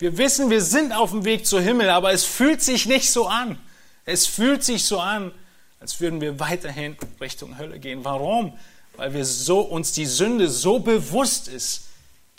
Wir 0.00 0.18
wissen, 0.18 0.50
wir 0.50 0.60
sind 0.60 0.92
auf 0.92 1.10
dem 1.10 1.24
Weg 1.24 1.46
zur 1.46 1.60
Himmel, 1.60 1.88
aber 1.90 2.12
es 2.12 2.24
fühlt 2.24 2.60
sich 2.60 2.86
nicht 2.86 3.08
so 3.08 3.28
an. 3.28 3.60
Es 4.04 4.26
fühlt 4.26 4.64
sich 4.64 4.84
so 4.84 4.98
an, 4.98 5.30
als 5.78 6.00
würden 6.00 6.20
wir 6.20 6.40
weiterhin 6.40 6.96
Richtung 7.20 7.58
Hölle 7.58 7.78
gehen. 7.78 8.04
Warum? 8.04 8.58
Weil 8.96 9.14
wir 9.14 9.24
so, 9.24 9.60
uns 9.60 9.92
die 9.92 10.06
Sünde 10.06 10.48
so 10.48 10.78
bewusst 10.78 11.48
ist, 11.48 11.88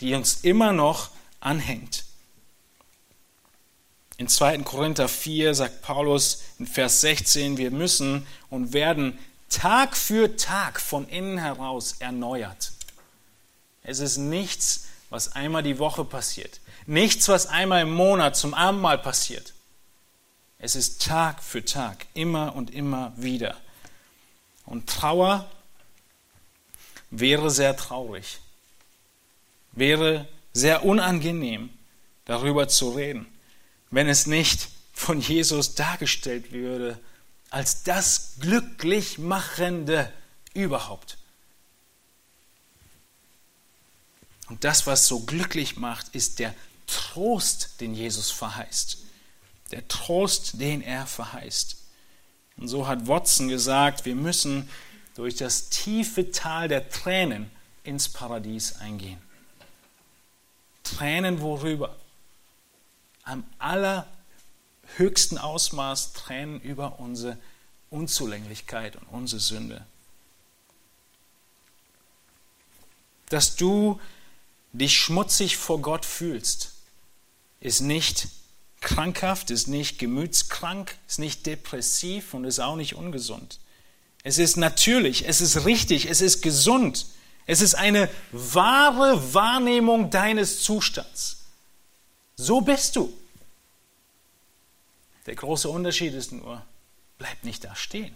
die 0.00 0.14
uns 0.14 0.40
immer 0.42 0.72
noch 0.72 1.10
anhängt. 1.40 2.04
In 4.16 4.28
2. 4.28 4.58
Korinther 4.58 5.08
4 5.08 5.54
sagt 5.54 5.82
Paulus 5.82 6.42
in 6.58 6.66
Vers 6.66 7.00
16, 7.00 7.56
wir 7.56 7.70
müssen 7.70 8.26
und 8.48 8.72
werden 8.72 9.18
Tag 9.48 9.96
für 9.96 10.36
Tag 10.36 10.80
von 10.80 11.08
innen 11.08 11.38
heraus 11.38 11.96
erneuert. 11.98 12.72
Es 13.82 13.98
ist 13.98 14.16
nichts, 14.16 14.86
was 15.10 15.32
einmal 15.32 15.62
die 15.62 15.78
Woche 15.78 16.04
passiert. 16.04 16.60
Nichts, 16.86 17.28
was 17.28 17.46
einmal 17.46 17.82
im 17.82 17.92
Monat 17.92 18.36
zum 18.36 18.54
Abendmahl 18.54 18.98
passiert. 18.98 19.52
Es 20.58 20.76
ist 20.76 21.02
Tag 21.02 21.42
für 21.42 21.64
Tag, 21.64 22.06
immer 22.14 22.54
und 22.56 22.72
immer 22.72 23.12
wieder. 23.16 23.56
Und 24.64 24.88
Trauer 24.88 25.50
wäre 27.20 27.50
sehr 27.50 27.76
traurig, 27.76 28.38
wäre 29.72 30.28
sehr 30.52 30.84
unangenehm, 30.84 31.70
darüber 32.24 32.68
zu 32.68 32.90
reden, 32.90 33.26
wenn 33.90 34.08
es 34.08 34.26
nicht 34.26 34.68
von 34.92 35.20
Jesus 35.20 35.74
dargestellt 35.74 36.52
würde 36.52 36.98
als 37.50 37.84
das 37.84 38.34
Glücklichmachende 38.40 40.12
überhaupt. 40.54 41.18
Und 44.48 44.64
das, 44.64 44.86
was 44.86 45.06
so 45.06 45.20
glücklich 45.20 45.76
macht, 45.76 46.14
ist 46.14 46.38
der 46.38 46.54
Trost, 46.86 47.80
den 47.80 47.94
Jesus 47.94 48.30
verheißt. 48.30 48.98
Der 49.70 49.86
Trost, 49.88 50.60
den 50.60 50.82
er 50.82 51.06
verheißt. 51.06 51.76
Und 52.56 52.68
so 52.68 52.86
hat 52.86 53.06
Watson 53.06 53.48
gesagt, 53.48 54.04
wir 54.04 54.16
müssen 54.16 54.68
durch 55.14 55.36
das 55.36 55.68
tiefe 55.68 56.30
Tal 56.30 56.68
der 56.68 56.88
Tränen 56.88 57.50
ins 57.84 58.08
Paradies 58.08 58.76
eingehen. 58.76 59.20
Tränen 60.82 61.40
worüber? 61.40 61.96
Am 63.22 63.44
aller 63.58 64.06
höchsten 64.96 65.38
Ausmaß 65.38 66.12
Tränen 66.12 66.60
über 66.60 66.98
unsere 67.00 67.38
Unzulänglichkeit 67.90 68.96
und 68.96 69.06
unsere 69.06 69.40
Sünde. 69.40 69.86
Dass 73.28 73.56
du 73.56 74.00
dich 74.72 74.98
schmutzig 74.98 75.56
vor 75.56 75.80
Gott 75.80 76.04
fühlst, 76.04 76.72
ist 77.60 77.80
nicht 77.80 78.28
krankhaft, 78.80 79.50
ist 79.50 79.68
nicht 79.68 79.98
gemütskrank, 79.98 80.96
ist 81.08 81.18
nicht 81.18 81.46
depressiv 81.46 82.34
und 82.34 82.44
ist 82.44 82.60
auch 82.60 82.76
nicht 82.76 82.94
ungesund. 82.94 83.58
Es 84.24 84.38
ist 84.38 84.56
natürlich, 84.56 85.28
es 85.28 85.42
ist 85.42 85.66
richtig, 85.66 86.06
es 86.06 86.22
ist 86.22 86.40
gesund. 86.40 87.06
Es 87.46 87.60
ist 87.60 87.74
eine 87.74 88.08
wahre 88.32 89.34
Wahrnehmung 89.34 90.10
deines 90.10 90.62
Zustands. 90.62 91.44
So 92.34 92.62
bist 92.62 92.96
du. 92.96 93.12
Der 95.26 95.34
große 95.34 95.68
Unterschied 95.68 96.14
ist 96.14 96.32
nur, 96.32 96.64
bleib 97.18 97.44
nicht 97.44 97.64
da 97.64 97.76
stehen. 97.76 98.14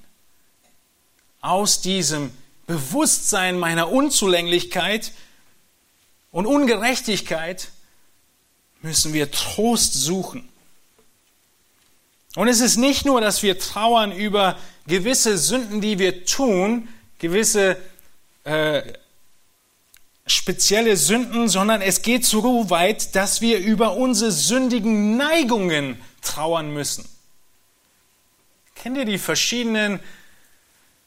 Aus 1.42 1.82
diesem 1.82 2.30
Bewusstsein 2.66 3.58
meiner 3.58 3.90
Unzulänglichkeit 3.90 5.12
und 6.30 6.46
Ungerechtigkeit 6.46 7.68
müssen 8.80 9.12
wir 9.12 9.30
Trost 9.30 9.92
suchen. 9.92 10.48
Und 12.34 12.48
es 12.48 12.60
ist 12.60 12.76
nicht 12.76 13.04
nur, 13.04 13.20
dass 13.20 13.42
wir 13.42 13.58
trauern 13.58 14.12
über 14.12 14.58
gewisse 14.88 15.38
Sünden, 15.38 15.81
die 15.81 15.98
wir 15.98 16.24
tun, 16.24 16.88
gewisse 17.18 17.77
äh, 18.44 18.83
spezielle 20.27 20.96
Sünden, 20.96 21.48
sondern 21.48 21.81
es 21.81 22.03
geht 22.03 22.24
so 22.24 22.70
weit, 22.70 23.14
dass 23.14 23.40
wir 23.40 23.59
über 23.59 23.94
unsere 23.94 24.33
sündigen 24.33 25.16
Neigungen 25.16 26.01
trauern 26.22 26.72
müssen. 26.72 27.09
Kennt 28.74 28.96
ihr 28.96 29.05
die 29.05 29.18
verschiedenen 29.18 30.01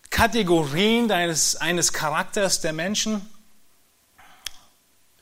Kategorien 0.10 1.08
deines, 1.08 1.56
eines 1.56 1.94
Charakters 1.94 2.62
der 2.62 2.74
Menschen? 2.74 3.28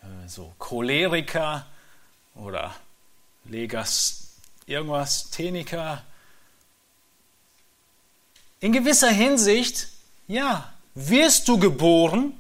Äh, 0.01 0.27
so 0.27 0.53
Choleriker 0.57 1.67
oder 2.35 2.73
Legas, 3.45 4.35
irgendwas, 4.65 5.29
Theniker. 5.29 6.03
In 8.61 8.73
gewisser 8.73 9.09
Hinsicht, 9.09 9.87
ja, 10.27 10.71
wirst 10.93 11.47
du 11.47 11.57
geboren 11.57 12.33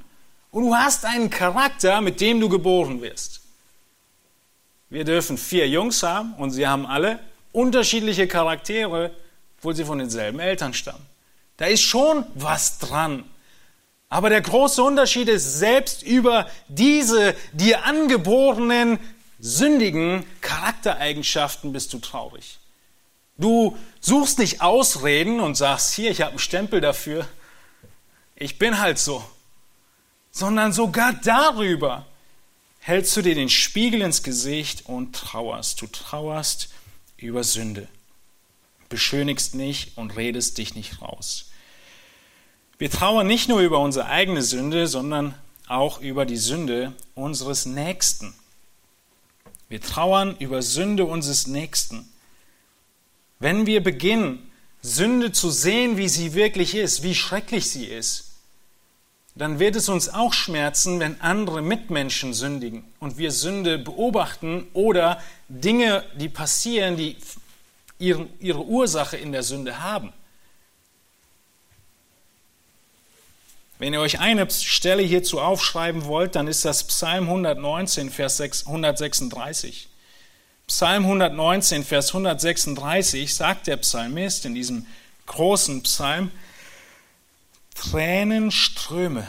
und 0.51 0.63
du 0.63 0.75
hast 0.75 1.05
einen 1.05 1.29
Charakter, 1.29 2.01
mit 2.01 2.19
dem 2.19 2.39
du 2.41 2.49
geboren 2.49 3.01
wirst. 3.01 3.41
Wir 4.89 5.05
dürfen 5.05 5.37
vier 5.37 5.67
Jungs 5.69 6.03
haben 6.03 6.33
und 6.33 6.51
sie 6.51 6.67
haben 6.67 6.85
alle 6.85 7.19
unterschiedliche 7.51 8.27
Charaktere, 8.27 9.11
obwohl 9.57 9.75
sie 9.75 9.85
von 9.85 9.99
denselben 9.99 10.39
Eltern 10.39 10.73
stammen. 10.73 11.05
Da 11.57 11.65
ist 11.65 11.81
schon 11.81 12.25
was 12.35 12.79
dran. 12.79 13.23
Aber 14.09 14.29
der 14.29 14.41
große 14.41 14.81
Unterschied 14.81 15.29
ist, 15.29 15.59
selbst 15.59 16.01
über 16.01 16.49
diese 16.67 17.35
dir 17.53 17.85
angeborenen, 17.85 18.97
sündigen 19.39 20.25
Charaktereigenschaften 20.41 21.71
bist 21.71 21.93
du 21.93 21.99
traurig. 21.99 22.59
Du 23.39 23.77
suchst 24.01 24.37
nicht 24.37 24.61
Ausreden 24.61 25.39
und 25.39 25.55
sagst, 25.55 25.93
hier, 25.93 26.11
ich 26.11 26.21
habe 26.21 26.31
einen 26.31 26.39
Stempel 26.39 26.81
dafür. 26.81 27.27
Ich 28.35 28.59
bin 28.59 28.79
halt 28.79 28.99
so. 28.99 29.23
Sondern 30.31 30.73
sogar 30.73 31.13
darüber 31.13 32.05
hältst 32.79 33.15
du 33.15 33.21
dir 33.21 33.35
den 33.35 33.49
Spiegel 33.49 34.01
ins 34.01 34.23
Gesicht 34.23 34.85
und 34.85 35.15
trauerst. 35.15 35.81
Du 35.81 35.87
trauerst 35.87 36.69
über 37.17 37.43
Sünde. 37.43 37.87
Beschönigst 38.89 39.55
nicht 39.55 39.97
und 39.97 40.17
redest 40.17 40.57
dich 40.57 40.75
nicht 40.75 41.01
raus. 41.01 41.49
Wir 42.77 42.91
trauern 42.91 43.27
nicht 43.27 43.47
nur 43.47 43.59
über 43.59 43.79
unsere 43.79 44.07
eigene 44.07 44.41
Sünde, 44.41 44.87
sondern 44.87 45.33
auch 45.67 46.01
über 46.01 46.25
die 46.25 46.37
Sünde 46.37 46.93
unseres 47.15 47.65
Nächsten. 47.65 48.33
Wir 49.69 49.81
trauern 49.81 50.35
über 50.39 50.61
Sünde 50.61 51.05
unseres 51.05 51.47
Nächsten. 51.47 52.09
Wenn 53.39 53.65
wir 53.65 53.81
beginnen, 53.81 54.51
Sünde 54.81 55.31
zu 55.31 55.49
sehen, 55.49 55.97
wie 55.97 56.09
sie 56.09 56.33
wirklich 56.33 56.75
ist, 56.75 57.03
wie 57.03 57.15
schrecklich 57.15 57.69
sie 57.69 57.85
ist, 57.85 58.25
dann 59.35 59.59
wird 59.59 59.75
es 59.75 59.87
uns 59.87 60.09
auch 60.09 60.33
schmerzen, 60.33 60.99
wenn 60.99 61.21
andere 61.21 61.61
Mitmenschen 61.61 62.33
sündigen 62.33 62.83
und 62.99 63.17
wir 63.17 63.31
Sünde 63.31 63.77
beobachten 63.77 64.67
oder 64.73 65.21
Dinge, 65.47 66.03
die 66.15 66.29
passieren, 66.29 66.97
die 66.97 67.15
ihre, 67.99 68.65
Ursache 68.65 69.17
in 69.17 69.31
der 69.31 69.43
Sünde 69.43 69.81
haben. 69.81 70.11
Wenn 73.77 73.93
ihr 73.93 74.01
euch 74.01 74.19
eine 74.19 74.49
Stelle 74.49 75.03
hierzu 75.03 75.39
aufschreiben 75.39 76.05
wollt, 76.05 76.35
dann 76.35 76.47
ist 76.47 76.65
das 76.65 76.85
Psalm 76.85 77.25
119, 77.25 78.09
Vers 78.09 78.41
136. 78.41 79.88
Psalm 80.69 81.03
119, 81.05 81.83
Vers 81.83 82.09
136 82.09 83.33
sagt 83.33 83.65
der 83.65 83.77
Psalmist 83.77 84.45
in 84.45 84.53
diesem 84.53 84.85
großen 85.25 85.81
Psalm, 85.81 86.29
Tränenströme, 87.73 89.27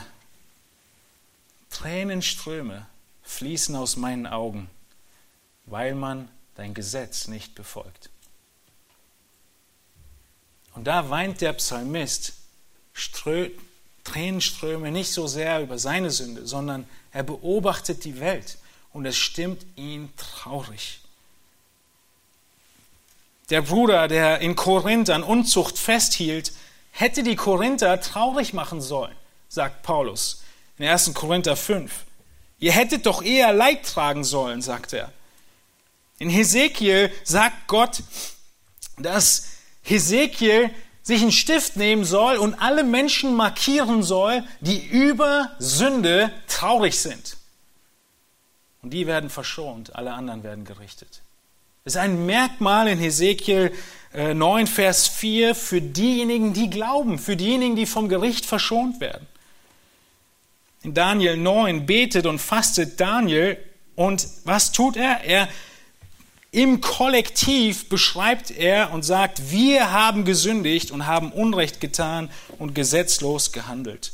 Tränenströme 1.70 2.86
fließen 3.22 3.74
aus 3.74 3.96
meinen 3.96 4.26
Augen, 4.26 4.68
weil 5.64 5.94
man 5.94 6.28
dein 6.56 6.74
Gesetz 6.74 7.26
nicht 7.26 7.54
befolgt. 7.54 8.10
Und 10.74 10.84
da 10.84 11.08
weint 11.08 11.40
der 11.40 11.54
Psalmist 11.54 12.34
Strö 12.92 13.48
Tränenströme 14.04 14.90
nicht 14.90 15.10
so 15.10 15.26
sehr 15.26 15.62
über 15.62 15.78
seine 15.78 16.10
Sünde, 16.10 16.46
sondern 16.46 16.86
er 17.12 17.22
beobachtet 17.22 18.04
die 18.04 18.20
Welt 18.20 18.58
und 18.92 19.06
es 19.06 19.16
stimmt 19.16 19.64
ihn 19.76 20.12
traurig. 20.18 20.99
Der 23.50 23.62
Bruder, 23.62 24.06
der 24.06 24.38
in 24.40 24.54
Korinth 24.54 25.10
an 25.10 25.24
Unzucht 25.24 25.76
festhielt, 25.76 26.52
hätte 26.92 27.22
die 27.22 27.36
Korinther 27.36 28.00
traurig 28.00 28.52
machen 28.52 28.80
sollen, 28.80 29.14
sagt 29.48 29.82
Paulus 29.82 30.42
in 30.78 30.86
1. 30.86 31.12
Korinther 31.14 31.56
5. 31.56 32.04
Ihr 32.60 32.72
hättet 32.72 33.06
doch 33.06 33.22
eher 33.22 33.52
Leid 33.52 33.84
tragen 33.84 34.22
sollen, 34.24 34.62
sagt 34.62 34.92
er. 34.92 35.12
In 36.18 36.30
Hesekiel 36.30 37.12
sagt 37.24 37.66
Gott, 37.66 38.02
dass 38.98 39.48
Hesekiel 39.82 40.70
sich 41.02 41.22
einen 41.22 41.32
Stift 41.32 41.76
nehmen 41.76 42.04
soll 42.04 42.36
und 42.36 42.54
alle 42.54 42.84
Menschen 42.84 43.34
markieren 43.34 44.02
soll, 44.02 44.44
die 44.60 44.84
über 44.86 45.50
Sünde 45.58 46.30
traurig 46.46 46.98
sind. 46.98 47.36
Und 48.82 48.90
die 48.90 49.06
werden 49.06 49.30
verschont, 49.30 49.96
alle 49.96 50.12
anderen 50.12 50.42
werden 50.42 50.64
gerichtet. 50.64 51.22
Das 51.90 51.96
ist 51.96 52.02
ein 52.02 52.24
Merkmal 52.24 52.86
in 52.86 53.00
Hesekiel 53.00 53.72
9, 54.14 54.62
äh, 54.62 54.66
Vers 54.68 55.08
4 55.08 55.56
für 55.56 55.82
diejenigen, 55.82 56.52
die 56.52 56.70
glauben, 56.70 57.18
für 57.18 57.34
diejenigen, 57.34 57.74
die 57.74 57.84
vom 57.84 58.08
Gericht 58.08 58.46
verschont 58.46 59.00
werden. 59.00 59.26
In 60.84 60.94
Daniel 60.94 61.36
9 61.36 61.86
betet 61.86 62.26
und 62.26 62.38
fastet 62.38 63.00
Daniel 63.00 63.58
und 63.96 64.24
was 64.44 64.70
tut 64.70 64.96
er? 64.96 65.24
Er 65.24 65.48
im 66.52 66.80
Kollektiv 66.80 67.88
beschreibt 67.88 68.52
er 68.52 68.92
und 68.92 69.02
sagt, 69.02 69.50
wir 69.50 69.90
haben 69.90 70.24
gesündigt 70.24 70.92
und 70.92 71.08
haben 71.08 71.32
Unrecht 71.32 71.80
getan 71.80 72.30
und 72.60 72.72
gesetzlos 72.76 73.50
gehandelt 73.50 74.12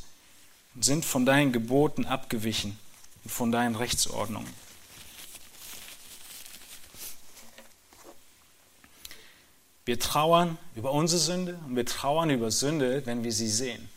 und 0.75 0.83
sind 0.83 1.05
von 1.05 1.27
deinen 1.27 1.53
Geboten 1.53 2.07
abgewichen 2.07 2.79
und 3.25 3.31
von 3.31 3.53
deinen 3.53 3.77
Rechtsordnungen. 3.77 4.66
Wir 9.87 9.99
trauern 10.01 10.59
über 10.75 10.93
unsere 10.93 11.21
Sünde 11.21 11.59
und 11.65 11.77
wir 11.77 11.87
trauern 11.87 12.29
über 12.29 12.51
Sünde, 12.51 13.07
wenn 13.07 13.25
wir 13.25 13.33
sie 13.33 13.49
sehen. 13.49 13.89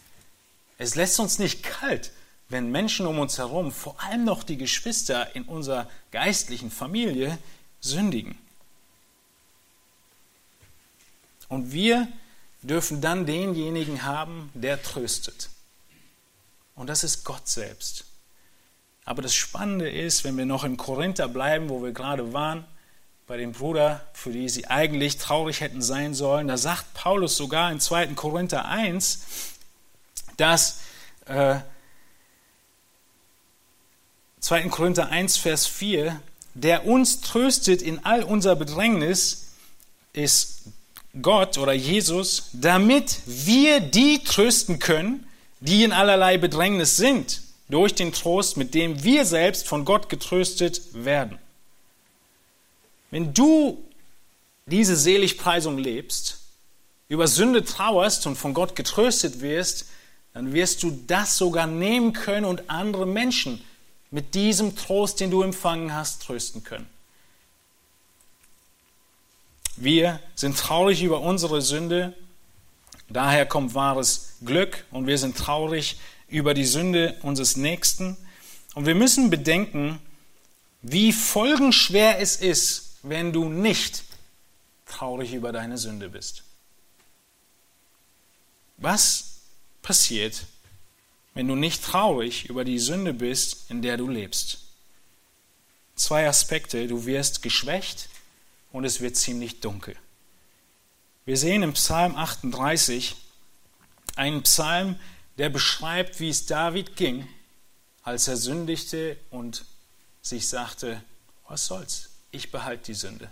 Es 0.78 0.96
lässt 0.96 1.20
uns 1.20 1.40
nicht 1.40 1.64
kalt, 1.64 2.12
wenn 2.48 2.72
Menschen 2.72 3.06
um 3.06 3.20
uns 3.20 3.38
herum, 3.38 3.72
vor 3.72 4.02
allem 4.02 4.24
noch 4.24 4.44
die 4.44 4.58
Geschwister 4.58 5.36
in 5.36 5.44
unserer 5.44 5.90
geistlichen 6.12 6.72
Familie, 6.72 7.38
sündigen. 7.82 8.38
Und 11.48 11.72
wir 11.72 12.08
dürfen 12.62 13.02
dann 13.02 13.26
denjenigen 13.26 14.04
haben, 14.04 14.52
der 14.54 14.82
tröstet. 14.84 15.50
Und 16.76 16.88
das 16.88 17.04
ist 17.04 17.24
Gott 17.24 17.48
selbst. 17.48 18.06
Aber 19.06 19.24
das 19.24 19.34
Spannende 19.34 19.90
ist, 19.90 20.24
wenn 20.24 20.38
wir 20.38 20.46
noch 20.46 20.64
in 20.64 20.78
Korinther 20.78 21.28
bleiben, 21.28 21.68
wo 21.70 21.82
wir 21.82 21.94
gerade 21.94 22.32
waren, 22.32 22.66
bei 23.30 23.38
dem 23.38 23.52
Bruder, 23.52 24.02
für 24.12 24.32
die 24.32 24.50
sie 24.50 24.66
eigentlich 24.66 25.20
traurig 25.20 25.62
hätten 25.62 25.84
sein 25.84 26.16
sollen. 26.16 26.48
Da 26.48 26.58
sagt 26.58 26.96
Paulus 26.96 27.38
sogar 27.38 27.72
in 27.72 27.80
2. 27.80 28.08
Korinther 28.16 28.66
1, 28.66 29.20
dass 30.36 30.80
äh, 31.28 31.58
2. 34.40 34.64
Korinther 34.70 35.10
1, 35.12 35.38
Vers 35.38 35.68
4, 35.68 36.20
der 36.56 36.88
uns 36.88 37.22
tröstet 37.22 37.84
in 37.84 38.04
all 38.04 38.24
unser 38.24 38.56
Bedrängnis, 38.56 39.50
ist 40.14 40.64
Gott 41.22 41.60
oder 41.60 41.74
Jesus, 41.74 42.50
damit 42.54 43.22
wir 43.28 43.80
die 43.80 44.24
trösten 44.24 44.80
können, 44.80 45.28
die 45.60 45.84
in 45.84 45.92
allerlei 45.92 46.40
Bedrängnis 46.40 46.98
sind, 46.98 47.44
durch 47.70 47.94
den 47.94 48.12
Trost, 48.12 48.58
mit 48.58 48.74
dem 48.74 49.04
wir 49.04 49.24
selbst 49.24 49.68
von 49.68 49.86
Gott 49.86 50.10
getröstet 50.10 50.82
werden. 50.94 51.38
Wenn 53.12 53.34
du 53.34 53.84
diese 54.66 54.96
Seligpreisung 54.96 55.78
lebst, 55.78 56.40
über 57.08 57.28
Sünde 57.28 57.64
trauerst 57.64 58.28
und 58.28 58.36
von 58.36 58.54
Gott 58.54 58.76
getröstet 58.76 59.42
wirst, 59.42 59.88
dann 60.34 60.54
wirst 60.54 60.84
du 60.84 60.92
das 61.08 61.38
sogar 61.38 61.66
nehmen 61.66 62.14
können 62.14 62.46
und 62.46 62.70
andere 62.70 63.08
Menschen 63.08 63.62
mit 64.12 64.36
diesem 64.36 64.76
Trost, 64.76 65.20
den 65.20 65.32
du 65.32 65.42
empfangen 65.42 65.94
hast, 65.94 66.22
trösten 66.22 66.64
können. 66.64 66.88
Wir 69.76 70.20
sind 70.36 70.58
traurig 70.58 71.02
über 71.02 71.22
unsere 71.22 71.62
Sünde, 71.62 72.14
daher 73.08 73.46
kommt 73.46 73.74
wahres 73.74 74.34
Glück 74.46 74.86
und 74.92 75.08
wir 75.08 75.18
sind 75.18 75.38
traurig 75.38 75.98
über 76.28 76.54
die 76.54 76.66
Sünde 76.66 77.16
unseres 77.24 77.56
Nächsten. 77.56 78.18
Und 78.76 78.86
wir 78.86 78.96
müssen 78.96 79.30
bedenken, 79.30 80.00
wie 80.82 81.12
folgenschwer 81.12 82.20
es 82.20 82.36
ist, 82.36 82.89
wenn 83.04 83.34
du 83.34 83.50
nicht 83.50 84.04
traurig 84.86 85.34
über 85.34 85.52
deine 85.52 85.78
Sünde 85.78 86.10
bist? 86.10 86.44
Was 88.78 89.40
passiert, 89.82 90.46
wenn 91.34 91.48
du 91.48 91.56
nicht 91.56 91.84
traurig 91.84 92.50
über 92.50 92.64
die 92.64 92.80
Sünde 92.80 93.14
bist, 93.14 93.70
in 93.70 93.82
der 93.82 93.98
du 93.98 94.08
lebst? 94.08 94.66
Zwei 95.96 96.28
Aspekte. 96.28 96.88
Du 96.88 97.06
wirst 97.06 97.42
geschwächt 97.42 98.10
und 98.72 98.86
es 98.86 99.02
wird 99.02 99.18
ziemlich 99.18 99.60
dunkel. 99.60 99.96
Wir 101.26 101.38
sehen 101.38 101.62
im 101.62 101.74
Psalm 101.74 102.16
38 102.16 103.16
einen 104.16 104.44
Psalm, 104.44 105.00
der 105.38 105.50
beschreibt, 105.50 106.20
wie 106.20 106.30
es 106.30 106.46
David 106.46 106.96
ging, 106.96 107.28
als 108.04 108.28
er 108.28 108.38
sündigte 108.38 109.18
und 109.30 109.66
sich 110.22 110.48
sagte, 110.48 111.04
was 111.48 111.66
soll's? 111.66 112.09
Ich 112.32 112.52
behalte 112.52 112.86
die 112.88 112.94
Sünde. 112.94 113.32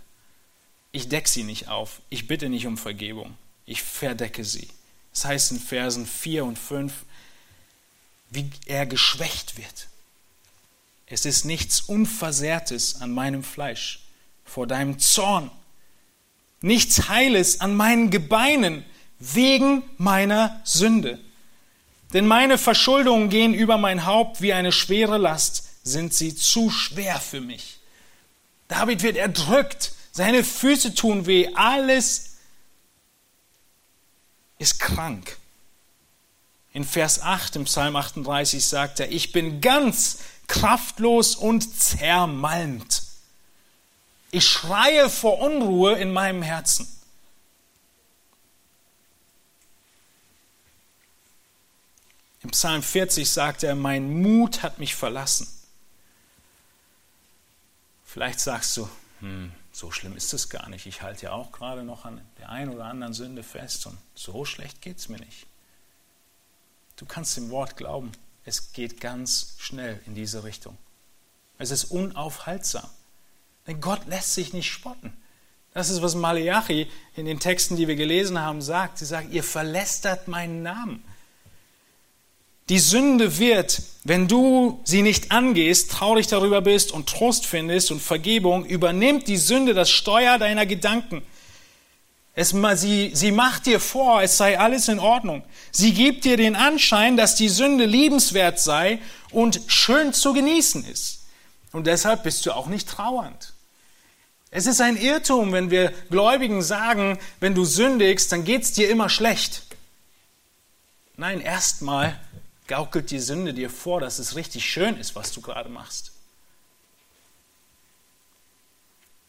Ich 0.92 1.08
decke 1.08 1.28
sie 1.28 1.44
nicht 1.44 1.68
auf. 1.68 2.00
Ich 2.08 2.26
bitte 2.26 2.48
nicht 2.48 2.66
um 2.66 2.78
Vergebung. 2.78 3.36
Ich 3.66 3.82
verdecke 3.82 4.44
sie. 4.44 4.68
Das 5.12 5.24
heißt 5.24 5.52
in 5.52 5.60
Versen 5.60 6.06
4 6.06 6.44
und 6.44 6.58
5, 6.58 6.92
wie 8.30 8.50
er 8.66 8.86
geschwächt 8.86 9.56
wird. 9.56 9.88
Es 11.06 11.24
ist 11.24 11.44
nichts 11.44 11.80
Unversehrtes 11.82 13.00
an 13.00 13.12
meinem 13.12 13.42
Fleisch 13.42 14.00
vor 14.44 14.66
deinem 14.66 14.98
Zorn. 14.98 15.50
Nichts 16.60 17.08
Heiles 17.08 17.60
an 17.60 17.76
meinen 17.76 18.10
Gebeinen 18.10 18.84
wegen 19.18 19.82
meiner 19.96 20.60
Sünde. 20.64 21.18
Denn 22.12 22.26
meine 22.26 22.58
Verschuldungen 22.58 23.28
gehen 23.28 23.54
über 23.54 23.78
mein 23.78 24.06
Haupt 24.06 24.40
wie 24.40 24.52
eine 24.52 24.72
schwere 24.72 25.18
Last, 25.18 25.64
sind 25.84 26.14
sie 26.14 26.34
zu 26.34 26.70
schwer 26.70 27.20
für 27.20 27.40
mich. 27.40 27.77
David 28.68 29.02
wird 29.02 29.16
erdrückt, 29.16 29.92
seine 30.12 30.44
Füße 30.44 30.94
tun 30.94 31.26
weh, 31.26 31.48
alles 31.54 32.36
ist 34.58 34.78
krank. 34.78 35.36
In 36.72 36.84
Vers 36.84 37.22
8 37.22 37.56
im 37.56 37.64
Psalm 37.64 37.96
38 37.96 38.64
sagt 38.64 39.00
er, 39.00 39.10
ich 39.10 39.32
bin 39.32 39.60
ganz 39.60 40.18
kraftlos 40.46 41.34
und 41.34 41.78
zermalmt. 41.78 43.02
Ich 44.30 44.46
schreie 44.46 45.08
vor 45.08 45.40
Unruhe 45.40 45.98
in 45.98 46.12
meinem 46.12 46.42
Herzen. 46.42 46.86
Im 52.42 52.50
Psalm 52.50 52.82
40 52.82 53.30
sagt 53.30 53.62
er, 53.62 53.74
mein 53.74 54.22
Mut 54.22 54.62
hat 54.62 54.78
mich 54.78 54.94
verlassen. 54.94 55.48
Vielleicht 58.08 58.40
sagst 58.40 58.74
du, 58.78 58.88
hm, 59.20 59.52
so 59.70 59.90
schlimm 59.90 60.16
ist 60.16 60.32
es 60.32 60.48
gar 60.48 60.70
nicht. 60.70 60.86
Ich 60.86 61.02
halte 61.02 61.24
ja 61.24 61.32
auch 61.32 61.52
gerade 61.52 61.82
noch 61.82 62.06
an 62.06 62.22
der 62.38 62.48
einen 62.48 62.72
oder 62.72 62.86
anderen 62.86 63.12
Sünde 63.12 63.42
fest 63.42 63.86
und 63.86 63.98
so 64.14 64.46
schlecht 64.46 64.80
geht 64.80 64.96
es 64.96 65.10
mir 65.10 65.18
nicht. 65.18 65.46
Du 66.96 67.04
kannst 67.04 67.36
dem 67.36 67.50
Wort 67.50 67.76
glauben, 67.76 68.10
es 68.46 68.72
geht 68.72 69.02
ganz 69.02 69.56
schnell 69.58 70.00
in 70.06 70.14
diese 70.14 70.42
Richtung. 70.42 70.78
Es 71.58 71.70
ist 71.70 71.84
unaufhaltsam. 71.84 72.88
Denn 73.66 73.78
Gott 73.82 74.06
lässt 74.06 74.32
sich 74.32 74.54
nicht 74.54 74.72
spotten. 74.72 75.14
Das 75.74 75.90
ist, 75.90 76.00
was 76.00 76.14
Malachi 76.14 76.90
in 77.14 77.26
den 77.26 77.40
Texten, 77.40 77.76
die 77.76 77.88
wir 77.88 77.96
gelesen 77.96 78.40
haben, 78.40 78.62
sagt. 78.62 78.96
Sie 78.96 79.04
sagt, 79.04 79.34
ihr 79.34 79.44
verlästert 79.44 80.28
meinen 80.28 80.62
Namen. 80.62 81.04
Die 82.68 82.78
Sünde 82.78 83.38
wird, 83.38 83.82
wenn 84.04 84.28
du 84.28 84.80
sie 84.84 85.02
nicht 85.02 85.32
angehst, 85.32 85.90
traurig 85.90 86.26
darüber 86.26 86.60
bist 86.60 86.92
und 86.92 87.08
Trost 87.08 87.46
findest 87.46 87.90
und 87.90 88.02
Vergebung, 88.02 88.66
übernimmt 88.66 89.26
die 89.26 89.38
Sünde 89.38 89.72
das 89.72 89.90
Steuer 89.90 90.38
deiner 90.38 90.66
Gedanken. 90.66 91.22
Es, 92.34 92.54
sie, 92.74 93.10
sie 93.14 93.32
macht 93.32 93.66
dir 93.66 93.80
vor, 93.80 94.22
es 94.22 94.36
sei 94.36 94.60
alles 94.60 94.88
in 94.88 95.00
Ordnung. 95.00 95.42
Sie 95.72 95.92
gibt 95.92 96.24
dir 96.24 96.36
den 96.36 96.56
Anschein, 96.56 97.16
dass 97.16 97.34
die 97.34 97.48
Sünde 97.48 97.84
liebenswert 97.84 98.60
sei 98.60 99.00
und 99.30 99.60
schön 99.66 100.12
zu 100.12 100.34
genießen 100.34 100.84
ist. 100.84 101.22
Und 101.72 101.86
deshalb 101.86 102.22
bist 102.22 102.46
du 102.46 102.52
auch 102.52 102.66
nicht 102.66 102.88
trauernd. 102.88 103.54
Es 104.50 104.66
ist 104.66 104.80
ein 104.80 104.96
Irrtum, 104.96 105.52
wenn 105.52 105.70
wir 105.70 105.92
Gläubigen 106.10 106.62
sagen, 106.62 107.18
wenn 107.40 107.54
du 107.54 107.64
sündigst, 107.64 108.30
dann 108.30 108.44
geht 108.44 108.62
es 108.62 108.72
dir 108.72 108.88
immer 108.88 109.08
schlecht. 109.08 109.62
Nein, 111.16 111.40
erstmal 111.40 112.18
gaukelt 112.68 113.10
die 113.10 113.18
Sünde 113.18 113.54
dir 113.54 113.70
vor, 113.70 114.00
dass 114.00 114.18
es 114.18 114.36
richtig 114.36 114.64
schön 114.64 114.96
ist, 114.96 115.16
was 115.16 115.32
du 115.32 115.40
gerade 115.40 115.68
machst. 115.68 116.12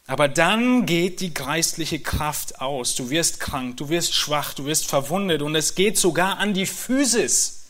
Aber 0.06 0.28
dann 0.28 0.86
geht 0.86 1.20
die 1.20 1.32
geistliche 1.32 2.00
Kraft 2.00 2.60
aus. 2.60 2.96
Du 2.96 3.10
wirst 3.10 3.38
krank, 3.40 3.76
du 3.76 3.88
wirst 3.88 4.14
schwach, 4.14 4.54
du 4.54 4.64
wirst 4.66 4.86
verwundet 4.86 5.40
und 5.40 5.54
es 5.54 5.74
geht 5.74 5.96
sogar 5.96 6.38
an 6.38 6.52
die 6.52 6.66
Physis. 6.66 7.60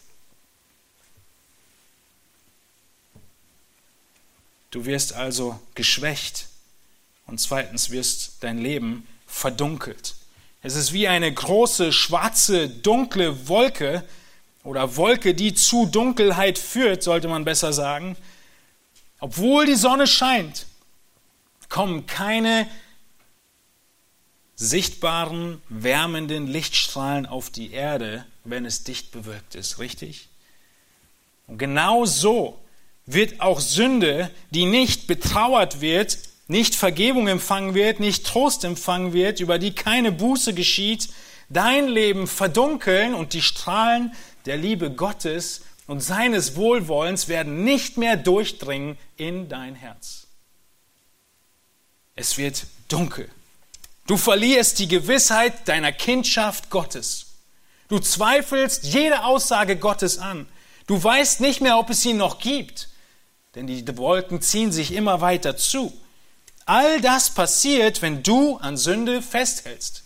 Du 4.70 4.86
wirst 4.86 5.12
also 5.12 5.60
geschwächt 5.74 6.46
und 7.26 7.40
zweitens 7.40 7.90
wirst 7.90 8.36
dein 8.40 8.58
Leben 8.58 9.06
verdunkelt. 9.26 10.14
Es 10.62 10.76
ist 10.76 10.92
wie 10.92 11.08
eine 11.08 11.32
große, 11.32 11.92
schwarze, 11.92 12.68
dunkle 12.68 13.48
Wolke, 13.48 14.04
oder 14.64 14.96
Wolke, 14.96 15.34
die 15.34 15.54
zu 15.54 15.86
Dunkelheit 15.86 16.58
führt, 16.58 17.02
sollte 17.02 17.28
man 17.28 17.44
besser 17.44 17.72
sagen. 17.72 18.16
Obwohl 19.18 19.66
die 19.66 19.74
Sonne 19.74 20.06
scheint, 20.06 20.66
kommen 21.68 22.06
keine 22.06 22.66
sichtbaren, 24.56 25.62
wärmenden 25.68 26.46
Lichtstrahlen 26.46 27.24
auf 27.26 27.48
die 27.48 27.72
Erde, 27.72 28.26
wenn 28.44 28.66
es 28.66 28.84
dicht 28.84 29.10
bewölkt 29.12 29.54
ist, 29.54 29.78
richtig? 29.78 30.28
Und 31.46 31.58
genau 31.58 32.04
so 32.04 32.58
wird 33.06 33.40
auch 33.40 33.60
Sünde, 33.60 34.30
die 34.50 34.66
nicht 34.66 35.06
betrauert 35.06 35.80
wird, 35.80 36.18
nicht 36.46 36.74
Vergebung 36.74 37.28
empfangen 37.28 37.74
wird, 37.74 38.00
nicht 38.00 38.26
Trost 38.26 38.64
empfangen 38.64 39.12
wird, 39.12 39.40
über 39.40 39.58
die 39.58 39.72
keine 39.74 40.12
Buße 40.12 40.52
geschieht, 40.52 41.08
dein 41.48 41.88
Leben 41.88 42.26
verdunkeln 42.26 43.14
und 43.14 43.32
die 43.32 43.42
Strahlen 43.42 44.12
der 44.46 44.56
Liebe 44.56 44.90
Gottes 44.90 45.62
und 45.86 46.00
seines 46.00 46.56
Wohlwollens 46.56 47.28
werden 47.28 47.64
nicht 47.64 47.96
mehr 47.96 48.16
durchdringen 48.16 48.96
in 49.16 49.48
dein 49.48 49.74
Herz. 49.74 50.26
Es 52.14 52.38
wird 52.38 52.66
dunkel. 52.88 53.28
Du 54.06 54.16
verlierst 54.16 54.78
die 54.78 54.88
Gewissheit 54.88 55.68
deiner 55.68 55.92
Kindschaft 55.92 56.70
Gottes. 56.70 57.26
Du 57.88 57.98
zweifelst 57.98 58.84
jede 58.84 59.24
Aussage 59.24 59.76
Gottes 59.76 60.18
an. 60.18 60.46
Du 60.86 61.02
weißt 61.02 61.40
nicht 61.40 61.60
mehr, 61.60 61.78
ob 61.78 61.90
es 61.90 62.04
ihn 62.04 62.16
noch 62.16 62.38
gibt, 62.38 62.88
denn 63.54 63.66
die 63.66 63.84
Wolken 63.96 64.40
ziehen 64.42 64.72
sich 64.72 64.92
immer 64.92 65.20
weiter 65.20 65.56
zu. 65.56 65.92
All 66.66 67.00
das 67.00 67.30
passiert, 67.34 68.02
wenn 68.02 68.22
du 68.22 68.56
an 68.58 68.76
Sünde 68.76 69.22
festhältst. 69.22 70.04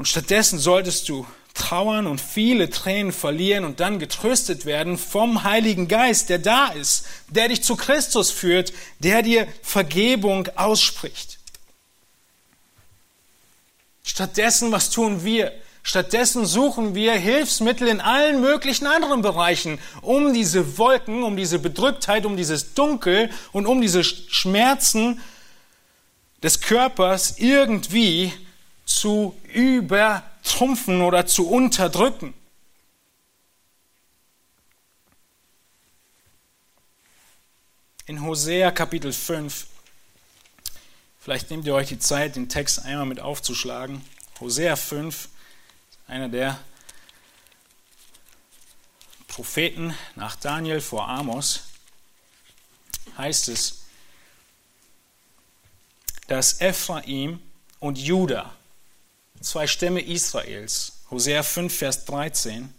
Und 0.00 0.06
stattdessen 0.06 0.58
solltest 0.58 1.10
du 1.10 1.26
trauern 1.52 2.06
und 2.06 2.22
viele 2.22 2.70
Tränen 2.70 3.12
verlieren 3.12 3.66
und 3.66 3.80
dann 3.80 3.98
getröstet 3.98 4.64
werden 4.64 4.96
vom 4.96 5.44
Heiligen 5.44 5.88
Geist, 5.88 6.30
der 6.30 6.38
da 6.38 6.68
ist, 6.68 7.04
der 7.28 7.48
dich 7.48 7.62
zu 7.62 7.76
Christus 7.76 8.30
führt, 8.30 8.72
der 9.00 9.20
dir 9.20 9.46
Vergebung 9.60 10.48
ausspricht. 10.56 11.38
Stattdessen, 14.02 14.72
was 14.72 14.88
tun 14.88 15.22
wir? 15.22 15.52
Stattdessen 15.82 16.46
suchen 16.46 16.94
wir 16.94 17.12
Hilfsmittel 17.12 17.86
in 17.86 18.00
allen 18.00 18.40
möglichen 18.40 18.86
anderen 18.86 19.20
Bereichen, 19.20 19.78
um 20.00 20.32
diese 20.32 20.78
Wolken, 20.78 21.22
um 21.24 21.36
diese 21.36 21.58
Bedrücktheit, 21.58 22.24
um 22.24 22.38
dieses 22.38 22.72
Dunkel 22.72 23.28
und 23.52 23.66
um 23.66 23.82
diese 23.82 24.02
Schmerzen 24.02 25.20
des 26.42 26.62
Körpers 26.62 27.34
irgendwie 27.36 28.32
zu 28.90 29.40
übertrumpfen 29.44 31.00
oder 31.00 31.26
zu 31.26 31.48
unterdrücken. 31.48 32.34
In 38.06 38.22
Hosea 38.22 38.72
Kapitel 38.72 39.12
5, 39.12 39.66
vielleicht 41.20 41.50
nehmt 41.50 41.66
ihr 41.66 41.74
euch 41.74 41.88
die 41.88 42.00
Zeit, 42.00 42.34
den 42.34 42.48
Text 42.48 42.84
einmal 42.84 43.06
mit 43.06 43.20
aufzuschlagen. 43.20 44.04
Hosea 44.40 44.74
5, 44.74 45.28
einer 46.08 46.28
der 46.28 46.58
Propheten 49.28 49.94
nach 50.16 50.34
Daniel 50.34 50.80
vor 50.80 51.08
Amos, 51.08 51.62
heißt 53.16 53.48
es, 53.48 53.84
dass 56.26 56.60
Ephraim 56.60 57.40
und 57.78 57.96
Judah 57.96 58.56
zwei 59.40 59.66
Stämme 59.66 60.00
Israels. 60.00 60.92
Hosea 61.10 61.42
5, 61.42 61.74
Vers 61.74 62.04
13. 62.04 62.72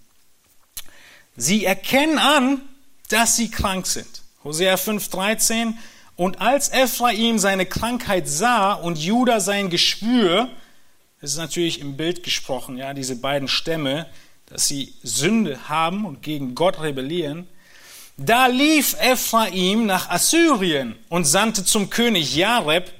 Sie 1.35 1.65
erkennen 1.65 2.17
an, 2.17 2.61
dass 3.09 3.35
sie 3.35 3.49
krank 3.49 3.87
sind. 3.87 4.21
Hosea 4.43 4.77
5, 4.77 5.09
13. 5.09 5.77
Und 6.15 6.39
als 6.39 6.69
Ephraim 6.69 7.39
seine 7.39 7.65
Krankheit 7.65 8.27
sah 8.27 8.73
und 8.73 8.97
Judah 8.97 9.39
sein 9.39 9.69
Geschwür, 9.69 10.49
das 11.19 11.31
ist 11.31 11.37
natürlich 11.37 11.79
im 11.79 11.97
Bild 11.97 12.23
gesprochen, 12.23 12.77
ja, 12.77 12.93
diese 12.93 13.15
beiden 13.15 13.47
Stämme, 13.47 14.07
dass 14.47 14.67
sie 14.67 14.93
Sünde 15.03 15.69
haben 15.69 16.05
und 16.05 16.21
gegen 16.21 16.55
Gott 16.55 16.81
rebellieren, 16.81 17.47
da 18.17 18.47
lief 18.47 18.95
Ephraim 18.99 19.85
nach 19.85 20.09
Assyrien 20.09 20.95
und 21.09 21.25
sandte 21.25 21.63
zum 21.63 21.89
König 21.89 22.35
Jareb, 22.35 22.91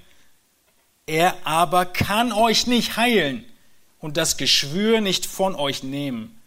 er 1.05 1.36
aber 1.43 1.86
kann 1.86 2.32
euch 2.32 2.68
nicht 2.68 2.95
heilen, 2.95 3.45
und 4.01 4.17
das 4.17 4.37
Geschwür 4.37 4.99
nicht 4.99 5.25
von 5.25 5.55
euch 5.55 5.83
nehmen. 5.83 6.37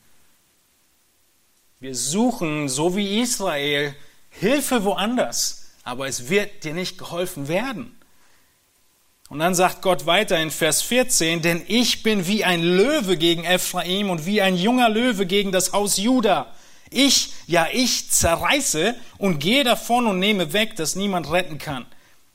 Wir 1.80 1.94
suchen, 1.94 2.68
so 2.68 2.96
wie 2.96 3.20
Israel, 3.20 3.94
Hilfe 4.30 4.84
woanders, 4.84 5.70
aber 5.84 6.08
es 6.08 6.28
wird 6.28 6.64
dir 6.64 6.74
nicht 6.74 6.98
geholfen 6.98 7.48
werden. 7.48 7.94
Und 9.28 9.38
dann 9.38 9.54
sagt 9.54 9.82
Gott 9.82 10.06
weiter 10.06 10.38
in 10.38 10.50
Vers 10.50 10.82
14, 10.82 11.42
denn 11.42 11.62
ich 11.66 12.02
bin 12.02 12.26
wie 12.26 12.44
ein 12.44 12.62
Löwe 12.62 13.16
gegen 13.16 13.44
Ephraim 13.44 14.10
und 14.10 14.26
wie 14.26 14.42
ein 14.42 14.56
junger 14.56 14.88
Löwe 14.88 15.24
gegen 15.26 15.50
das 15.50 15.72
Haus 15.72 15.96
Juda. 15.96 16.52
Ich, 16.90 17.32
ja 17.46 17.66
ich 17.72 18.10
zerreiße 18.10 18.94
und 19.18 19.38
gehe 19.38 19.64
davon 19.64 20.06
und 20.06 20.18
nehme 20.18 20.52
weg, 20.52 20.76
dass 20.76 20.94
niemand 20.94 21.30
retten 21.30 21.58
kann. 21.58 21.86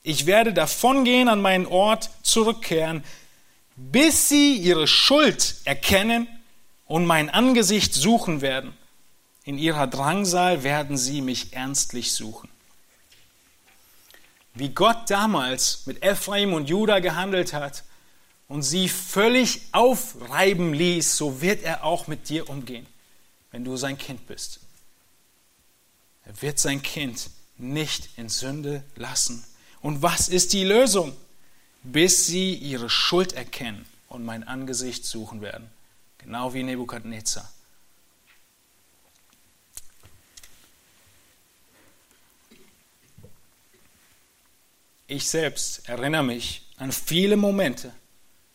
Ich 0.03 0.25
werde 0.25 0.53
davongehen 0.53 1.29
an 1.29 1.41
meinen 1.41 1.65
Ort 1.65 2.09
zurückkehren, 2.23 3.03
bis 3.79 4.29
sie 4.29 4.55
ihre 4.55 4.87
Schuld 4.87 5.55
erkennen 5.63 6.27
und 6.85 7.05
mein 7.05 7.29
Angesicht 7.29 7.93
suchen 7.93 8.41
werden. 8.41 8.73
In 9.45 9.57
ihrer 9.57 9.87
Drangsal 9.87 10.63
werden 10.63 10.97
sie 10.97 11.21
mich 11.21 11.53
ernstlich 11.53 12.13
suchen. 12.13 12.49
Wie 14.53 14.69
Gott 14.69 15.09
damals 15.09 15.85
mit 15.85 16.03
Ephraim 16.03 16.53
und 16.53 16.69
Judah 16.69 16.99
gehandelt 16.99 17.53
hat, 17.53 17.83
und 18.49 18.63
sie 18.63 18.89
völlig 18.89 19.61
aufreiben 19.71 20.73
ließ, 20.73 21.15
so 21.15 21.39
wird 21.41 21.63
er 21.63 21.85
auch 21.85 22.07
mit 22.07 22.27
dir 22.29 22.49
umgehen, 22.49 22.85
wenn 23.51 23.63
du 23.63 23.77
sein 23.77 23.97
Kind 23.97 24.27
bist. 24.27 24.59
Er 26.25 26.41
wird 26.41 26.59
sein 26.59 26.81
Kind 26.81 27.29
nicht 27.57 28.09
in 28.17 28.27
Sünde 28.27 28.83
lassen. 28.95 29.45
Und 29.81 30.01
was 30.01 30.27
ist 30.27 30.51
die 30.53 30.63
Lösung? 30.63 31.15
Bis 31.91 32.27
sie 32.27 32.53
ihre 32.53 32.87
Schuld 32.87 33.33
erkennen 33.33 33.83
und 34.09 34.23
mein 34.23 34.43
Angesicht 34.47 35.05
suchen 35.05 35.41
werden. 35.41 35.71
Genau 36.19 36.53
wie 36.53 36.61
Nebukadnezar. 36.61 37.51
Ich 45.07 45.27
selbst 45.27 45.89
erinnere 45.89 46.23
mich 46.23 46.61
an 46.77 46.91
viele 46.91 47.35
Momente, 47.35 47.91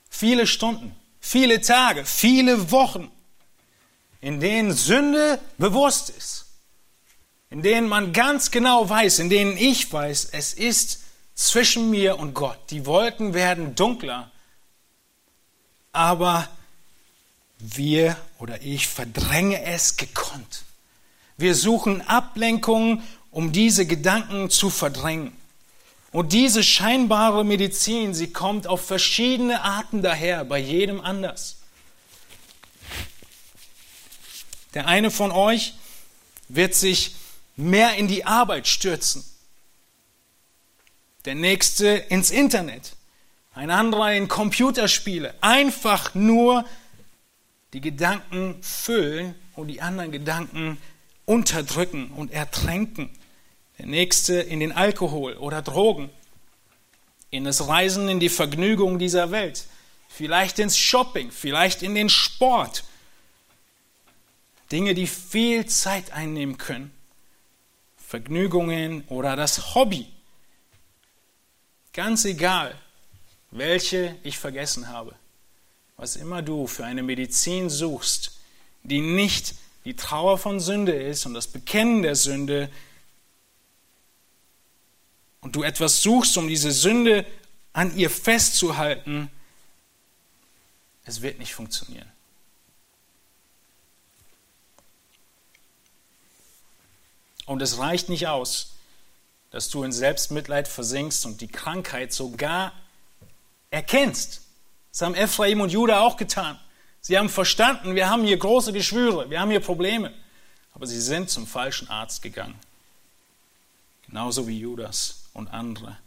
viele 0.09 0.47
Stunden, 0.47 0.95
viele 1.19 1.61
Tage, 1.61 2.05
viele 2.05 2.71
Wochen, 2.71 3.11
in 4.21 4.39
denen 4.39 4.73
Sünde 4.73 5.41
bewusst 5.59 6.11
ist, 6.11 6.47
in 7.51 7.63
denen 7.63 7.89
man 7.89 8.13
ganz 8.13 8.53
genau 8.53 8.89
weiß, 8.89 9.19
in 9.19 9.31
denen 9.31 9.57
ich 9.57 9.93
weiß, 9.93 10.27
es 10.31 10.55
ist 10.55 11.04
zwischen 11.35 11.91
mir 11.91 12.19
und 12.19 12.35
Gott. 12.35 12.59
Die 12.71 12.87
Wolken 12.87 13.35
werden 13.35 13.75
dunkler, 13.75 14.31
aber 15.93 16.49
wir 17.59 18.17
oder 18.39 18.63
ich 18.63 18.89
verdränge 18.89 19.63
es 19.63 19.97
gekonnt. 19.97 20.65
Wir 21.37 21.55
suchen 21.55 22.03
Ablenkungen, 22.03 23.03
um 23.31 23.53
diese 23.53 23.87
Gedanken 23.87 24.51
zu 24.51 24.71
verdrängen. 24.71 25.37
Und 26.13 26.33
diese 26.33 26.63
scheinbare 26.63 27.45
Medizin, 27.45 28.15
sie 28.15 28.33
kommt 28.33 28.69
auf 28.69 28.87
verschiedene 28.87 29.63
Arten 29.63 30.01
daher, 30.01 30.45
bei 30.45 30.59
jedem 30.59 31.01
anders. 31.01 31.57
Der 34.75 34.87
eine 34.87 35.11
von 35.11 35.33
euch 35.33 35.75
wird 36.49 36.75
sich 36.75 37.17
mehr 37.57 37.95
in 37.97 38.07
die 38.07 38.25
Arbeit 38.25 38.69
stürzen. 38.69 39.25
Der 41.25 41.35
nächste 41.35 41.89
ins 41.89 42.31
Internet. 42.31 42.97
Ein 43.55 43.71
anderer 43.71 44.13
in 44.13 44.29
Computerspiele. 44.29 45.35
Einfach 45.41 46.15
nur 46.15 46.65
die 47.73 47.81
Gedanken 47.81 48.63
füllen 48.63 49.35
und 49.55 49.69
die 49.69 49.81
anderen 49.81 50.13
Gedanken 50.13 50.79
unterdrücken 51.25 52.11
und 52.11 52.33
ertränken 52.33 53.11
der 53.79 53.87
nächste 53.87 54.35
in 54.35 54.61
den 54.61 54.73
Alkohol 54.73 55.35
oder 55.35 55.63
Drogen, 55.63 56.11
in 57.31 57.45
das 57.45 57.67
Reisen 57.67 58.09
in 58.09 58.21
die 58.21 58.29
Vergnügung 58.29 58.99
dieser 58.99 59.31
Welt, 59.31 59.67
vielleicht 60.09 60.59
ins 60.59 60.79
Shopping, 60.79 61.31
vielleicht 61.33 61.83
in 61.83 61.95
den 61.95 62.09
Sport. 62.09 62.85
Dinge, 64.71 64.95
die 64.95 65.07
viel 65.07 65.67
Zeit 65.67 66.13
einnehmen 66.13 66.57
können. 66.57 66.93
Vergnügungen 67.97 69.05
oder 69.09 69.37
das 69.37 69.75
Hobby. 69.75 70.07
Ganz 71.95 72.25
egal, 72.25 72.77
welche 73.53 74.17
ich 74.25 74.37
vergessen 74.37 74.89
habe. 74.89 75.15
Was 75.97 76.17
immer 76.17 76.43
du 76.43 76.67
für 76.67 76.85
eine 76.85 77.05
Medizin 77.05 77.71
suchst, 77.71 78.33
die 78.83 79.01
nicht 79.01 79.55
die 79.85 79.95
Trauer 79.95 80.37
von 80.39 80.59
Sünde 80.59 80.93
ist 80.93 81.25
und 81.25 81.35
das 81.35 81.47
Bekennen 81.47 82.03
der 82.03 82.17
Sünde, 82.17 82.69
und 85.41 85.55
du 85.55 85.63
etwas 85.63 86.03
suchst, 86.03 86.39
um 86.39 86.49
diese 86.49 86.73
Sünde 86.73 87.27
an 87.75 87.95
ihr 87.97 88.09
festzuhalten, 88.09 89.31
es 91.05 91.21
wird 91.21 91.39
nicht 91.39 91.55
funktionieren. 91.55 92.11
Und 97.45 97.61
es 97.61 97.77
reicht 97.77 98.09
nicht 98.09 98.27
aus, 98.27 98.74
dass 99.55 99.71
du 99.71 99.85
in 99.85 99.93
Selbstmitleid 99.93 100.67
versinkst 100.67 101.25
und 101.27 101.41
die 101.41 101.47
Krankheit 101.47 102.13
sogar 102.13 102.73
erkennst. 103.71 104.41
Das 104.91 105.03
haben 105.03 105.15
Ephraim 105.15 105.61
und 105.61 105.71
Judah 105.71 106.01
auch 106.01 106.17
getan. 106.17 106.59
Sie 107.01 107.17
haben 107.17 107.29
verstanden, 107.29 107.95
wir 107.95 108.11
haben 108.11 108.25
hier 108.25 108.37
große 108.37 108.73
Geschwüre, 108.73 109.31
wir 109.31 109.39
haben 109.39 109.53
hier 109.53 109.61
Probleme. 109.61 110.13
Aber 110.73 110.89
sie 110.89 111.01
sind 111.01 111.31
zum 111.31 111.47
falschen 111.47 111.89
Arzt 111.89 112.21
gegangen. 112.21 112.57
Genauso 114.09 114.49
wie 114.49 114.59
Judas 114.59 115.27
und 115.35 115.47
andere. 115.55 115.99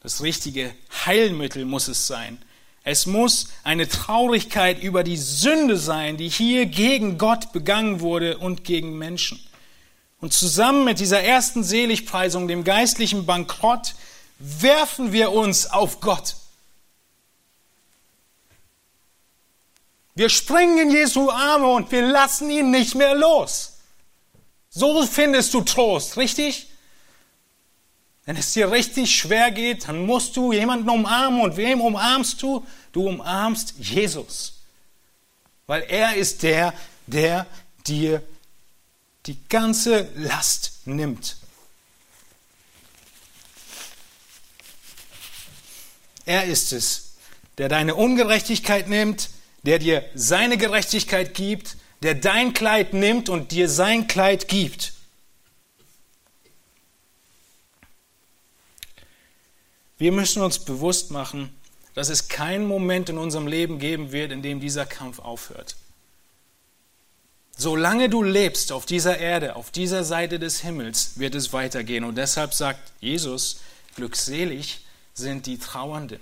Das 0.00 0.22
richtige 0.22 0.74
Heilmittel 1.04 1.66
muss 1.66 1.86
es 1.86 2.06
sein. 2.06 2.42
Es 2.82 3.04
muss 3.04 3.48
eine 3.62 3.88
Traurigkeit 3.88 4.82
über 4.82 5.04
die 5.04 5.18
Sünde 5.18 5.76
sein, 5.76 6.16
die 6.16 6.30
hier 6.30 6.64
gegen 6.64 7.18
Gott 7.18 7.52
begangen 7.52 8.00
wurde 8.00 8.38
und 8.38 8.64
gegen 8.64 8.96
Menschen. 8.96 9.38
Und 10.20 10.32
zusammen 10.32 10.84
mit 10.84 10.98
dieser 10.98 11.22
ersten 11.22 11.62
Seligpreisung, 11.62 12.48
dem 12.48 12.64
geistlichen 12.64 13.26
Bankrott, 13.26 13.94
werfen 14.38 15.12
wir 15.12 15.32
uns 15.32 15.70
auf 15.70 16.00
Gott. 16.00 16.36
Wir 20.14 20.30
springen 20.30 20.78
in 20.78 20.90
Jesu 20.90 21.30
Arme 21.30 21.66
und 21.66 21.92
wir 21.92 22.02
lassen 22.02 22.50
ihn 22.50 22.70
nicht 22.70 22.94
mehr 22.94 23.14
los. 23.14 23.74
So 24.70 25.06
findest 25.06 25.52
du 25.52 25.60
Trost, 25.60 26.16
richtig? 26.16 26.68
Wenn 28.24 28.36
es 28.36 28.52
dir 28.52 28.70
richtig 28.72 29.14
schwer 29.14 29.50
geht, 29.50 29.86
dann 29.86 30.04
musst 30.04 30.36
du 30.36 30.52
jemanden 30.52 30.90
umarmen. 30.90 31.40
Und 31.40 31.56
wem 31.56 31.80
umarmst 31.80 32.42
du? 32.42 32.66
Du 32.92 33.06
umarmst 33.06 33.74
Jesus. 33.78 34.54
Weil 35.66 35.82
er 35.82 36.16
ist 36.16 36.42
der, 36.42 36.74
der 37.06 37.46
dir 37.86 38.22
die 39.26 39.38
ganze 39.48 40.08
Last 40.16 40.80
nimmt. 40.84 41.36
Er 46.24 46.44
ist 46.44 46.72
es, 46.72 47.14
der 47.58 47.68
deine 47.68 47.94
Ungerechtigkeit 47.94 48.88
nimmt, 48.88 49.30
der 49.62 49.78
dir 49.78 50.04
seine 50.14 50.58
Gerechtigkeit 50.58 51.34
gibt, 51.34 51.76
der 52.02 52.14
dein 52.14 52.52
Kleid 52.52 52.92
nimmt 52.92 53.28
und 53.28 53.52
dir 53.52 53.68
sein 53.68 54.06
Kleid 54.06 54.48
gibt. 54.48 54.92
Wir 59.98 60.12
müssen 60.12 60.42
uns 60.42 60.58
bewusst 60.58 61.10
machen, 61.10 61.54
dass 61.94 62.10
es 62.10 62.28
keinen 62.28 62.66
Moment 62.66 63.08
in 63.08 63.16
unserem 63.16 63.46
Leben 63.46 63.78
geben 63.78 64.12
wird, 64.12 64.30
in 64.30 64.42
dem 64.42 64.60
dieser 64.60 64.84
Kampf 64.84 65.18
aufhört. 65.20 65.76
Solange 67.58 68.10
du 68.10 68.22
lebst 68.22 68.70
auf 68.70 68.84
dieser 68.84 69.18
Erde, 69.18 69.56
auf 69.56 69.70
dieser 69.70 70.04
Seite 70.04 70.38
des 70.38 70.60
Himmels, 70.60 71.12
wird 71.18 71.34
es 71.34 71.54
weitergehen. 71.54 72.04
Und 72.04 72.16
deshalb 72.16 72.52
sagt 72.52 72.92
Jesus, 73.00 73.60
glückselig 73.94 74.80
sind 75.14 75.46
die 75.46 75.58
Trauernden, 75.58 76.20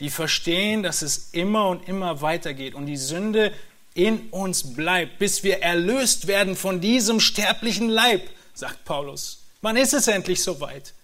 die 0.00 0.08
verstehen, 0.08 0.82
dass 0.82 1.02
es 1.02 1.28
immer 1.32 1.68
und 1.68 1.86
immer 1.86 2.22
weitergeht 2.22 2.74
und 2.74 2.86
die 2.86 2.96
Sünde 2.96 3.52
in 3.92 4.30
uns 4.30 4.72
bleibt, 4.72 5.18
bis 5.18 5.44
wir 5.44 5.62
erlöst 5.62 6.26
werden 6.26 6.56
von 6.56 6.80
diesem 6.80 7.20
sterblichen 7.20 7.90
Leib, 7.90 8.22
sagt 8.54 8.86
Paulus. 8.86 9.42
Wann 9.60 9.76
ist 9.76 9.92
es 9.92 10.08
endlich 10.08 10.42
soweit? 10.42 10.94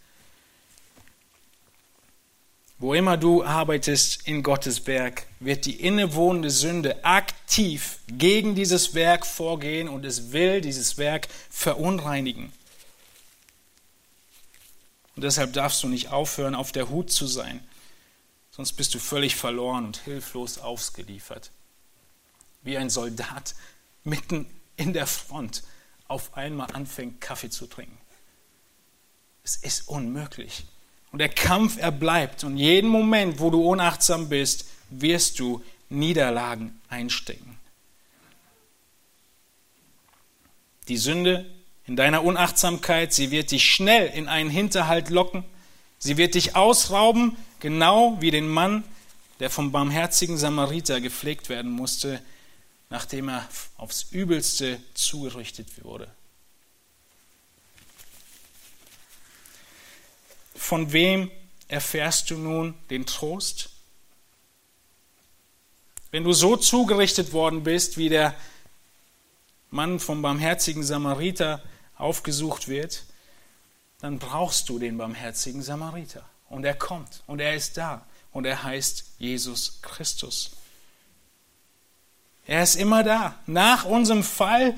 Wo 2.81 2.95
immer 2.95 3.17
du 3.17 3.43
arbeitest 3.43 4.29
in 4.29 4.45
Gottes 4.45 4.87
Werk, 4.87 5.27
wird 5.41 5.67
die 5.67 5.81
innewohnende 5.81 6.51
Sünde 6.51 7.05
aktiv 7.05 7.99
gegen 8.07 8.55
dieses 8.55 8.95
Werk 8.95 9.27
vorgehen 9.27 9.89
und 9.89 10.05
es 10.05 10.31
will 10.31 10.61
dieses 10.61 10.97
Werk 10.97 11.27
verunreinigen. 11.51 12.53
Und 15.17 15.25
deshalb 15.25 15.53
darfst 15.55 15.83
du 15.83 15.89
nicht 15.89 16.11
aufhören, 16.11 16.55
auf 16.55 16.71
der 16.71 16.89
Hut 16.89 17.11
zu 17.11 17.27
sein, 17.27 17.67
sonst 18.53 18.75
bist 18.75 18.95
du 18.95 19.01
völlig 19.01 19.35
verloren 19.35 19.85
und 19.85 19.97
hilflos 19.97 20.59
ausgeliefert. 20.59 21.51
Wie 22.63 22.79
ein 22.79 22.91
Soldat 22.91 23.57
mitten 24.05 24.49
in 24.77 24.93
der 24.93 25.09
Front 25.09 25.65
auf 26.07 26.37
einmal 26.37 26.73
anfängt, 26.73 27.21
Kaffee 27.21 27.51
zu 27.51 27.67
trinken. 27.67 27.99
Es 29.43 29.57
ist 29.57 29.89
unmöglich. 29.89 30.65
Und 31.13 31.21
der 31.21 31.29
Kampf 31.29 31.79
erbleibt. 31.79 32.45
Und 32.45 32.57
jeden 32.57 32.91
Moment, 32.91 33.41
wo 33.41 33.51
du 33.51 33.63
unachtsam 33.63 34.29
bist, 34.29 34.67
wirst 34.91 35.39
du 35.39 35.63
Niederlagen 35.89 36.81
einstecken. 36.89 37.59
Die 40.89 40.97
Sünde 40.97 41.47
in 41.87 41.97
deiner 41.97 42.23
Unachtsamkeit, 42.23 43.13
sie 43.13 43.31
wird 43.31 43.51
dich 43.51 43.65
schnell 43.65 44.07
in 44.09 44.29
einen 44.29 44.51
Hinterhalt 44.51 45.09
locken. 45.09 45.45
Sie 45.99 46.17
wird 46.17 46.35
dich 46.35 46.55
ausrauben, 46.55 47.37
genau 47.61 48.19
wie 48.21 48.31
den 48.31 48.49
Mann, 48.49 48.85
der 49.41 49.51
vom 49.51 49.73
barmherzigen 49.73 50.37
Samariter 50.37 51.01
gepflegt 51.01 51.49
werden 51.49 51.71
musste, 51.71 52.23
nachdem 52.91 53.29
er 53.29 53.49
aufs 53.77 54.07
Übelste 54.11 54.81
zugerichtet 54.95 55.85
wurde. 55.85 56.11
Von 60.59 60.93
wem 60.93 61.31
erfährst 61.69 62.31
du 62.31 62.37
nun 62.37 62.75
den 62.91 63.07
Trost? 63.07 63.71
Wenn 66.11 66.25
du 66.25 66.33
so 66.33 66.57
zugerichtet 66.57 67.33
worden 67.33 67.63
bist, 67.63 67.97
wie 67.97 68.09
der 68.09 68.35
Mann 69.71 70.01
vom 70.01 70.21
barmherzigen 70.21 70.83
Samariter 70.83 71.63
aufgesucht 71.97 72.67
wird, 72.67 73.05
dann 74.01 74.19
brauchst 74.19 74.69
du 74.69 74.79
den 74.79 74.99
barmherzigen 74.99 75.63
Samariter. 75.63 76.29
Und 76.49 76.65
er 76.65 76.75
kommt 76.75 77.23
und 77.27 77.41
er 77.41 77.55
ist 77.55 77.77
da 77.77 78.05
und 78.33 78.45
er 78.45 78.63
heißt 78.65 79.05
Jesus 79.19 79.81
Christus. 79.81 80.51
Er 82.47 82.63
ist 82.65 82.75
immer 82.75 83.05
da. 83.05 83.39
Nach 83.47 83.85
unserem 83.85 84.25
Fall, 84.25 84.77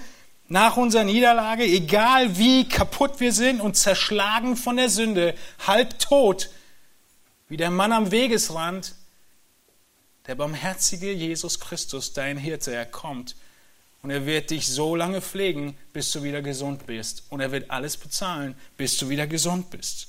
nach 0.51 0.77
unserer 0.77 1.05
Niederlage, 1.05 1.63
egal 1.63 2.37
wie 2.37 2.69
kaputt 2.69 3.21
wir 3.21 3.33
sind 3.33 3.61
und 3.61 3.77
zerschlagen 3.77 4.57
von 4.57 4.77
der 4.77 4.89
Sünde, 4.89 5.37
halb 5.65 6.01
tot, 6.01 6.51
wie 7.49 7.57
der 7.57 7.71
Mann 7.71 7.93
am 7.93 8.11
Wegesrand, 8.11 8.97
der 10.27 10.35
barmherzige 10.35 11.13
Jesus 11.13 11.61
Christus, 11.61 12.13
dein 12.15 12.37
Hirte, 12.37 12.75
er 12.75 12.85
kommt 12.85 13.37
und 14.03 14.11
er 14.11 14.27
wird 14.27 14.51
dich 14.51 14.67
so 14.67 14.97
lange 14.97 15.21
pflegen, 15.21 15.79
bis 15.93 16.11
du 16.11 16.25
wieder 16.25 16.43
gesund 16.43 16.85
bist. 16.85 17.23
Und 17.29 17.41
er 17.41 17.53
wird 17.53 17.71
alles 17.71 17.97
bezahlen, 17.97 18.57
bis 18.77 18.97
du 18.97 19.09
wieder 19.09 19.29
gesund 19.29 19.71
bist. 19.71 20.09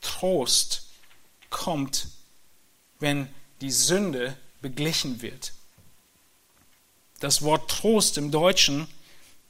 Trost 0.00 0.86
kommt, 1.50 2.08
wenn 2.98 3.28
die 3.60 3.70
Sünde 3.70 4.36
beglichen 4.60 5.22
wird. 5.22 5.52
Das 7.20 7.42
Wort 7.42 7.70
Trost 7.70 8.18
im 8.18 8.30
Deutschen 8.30 8.86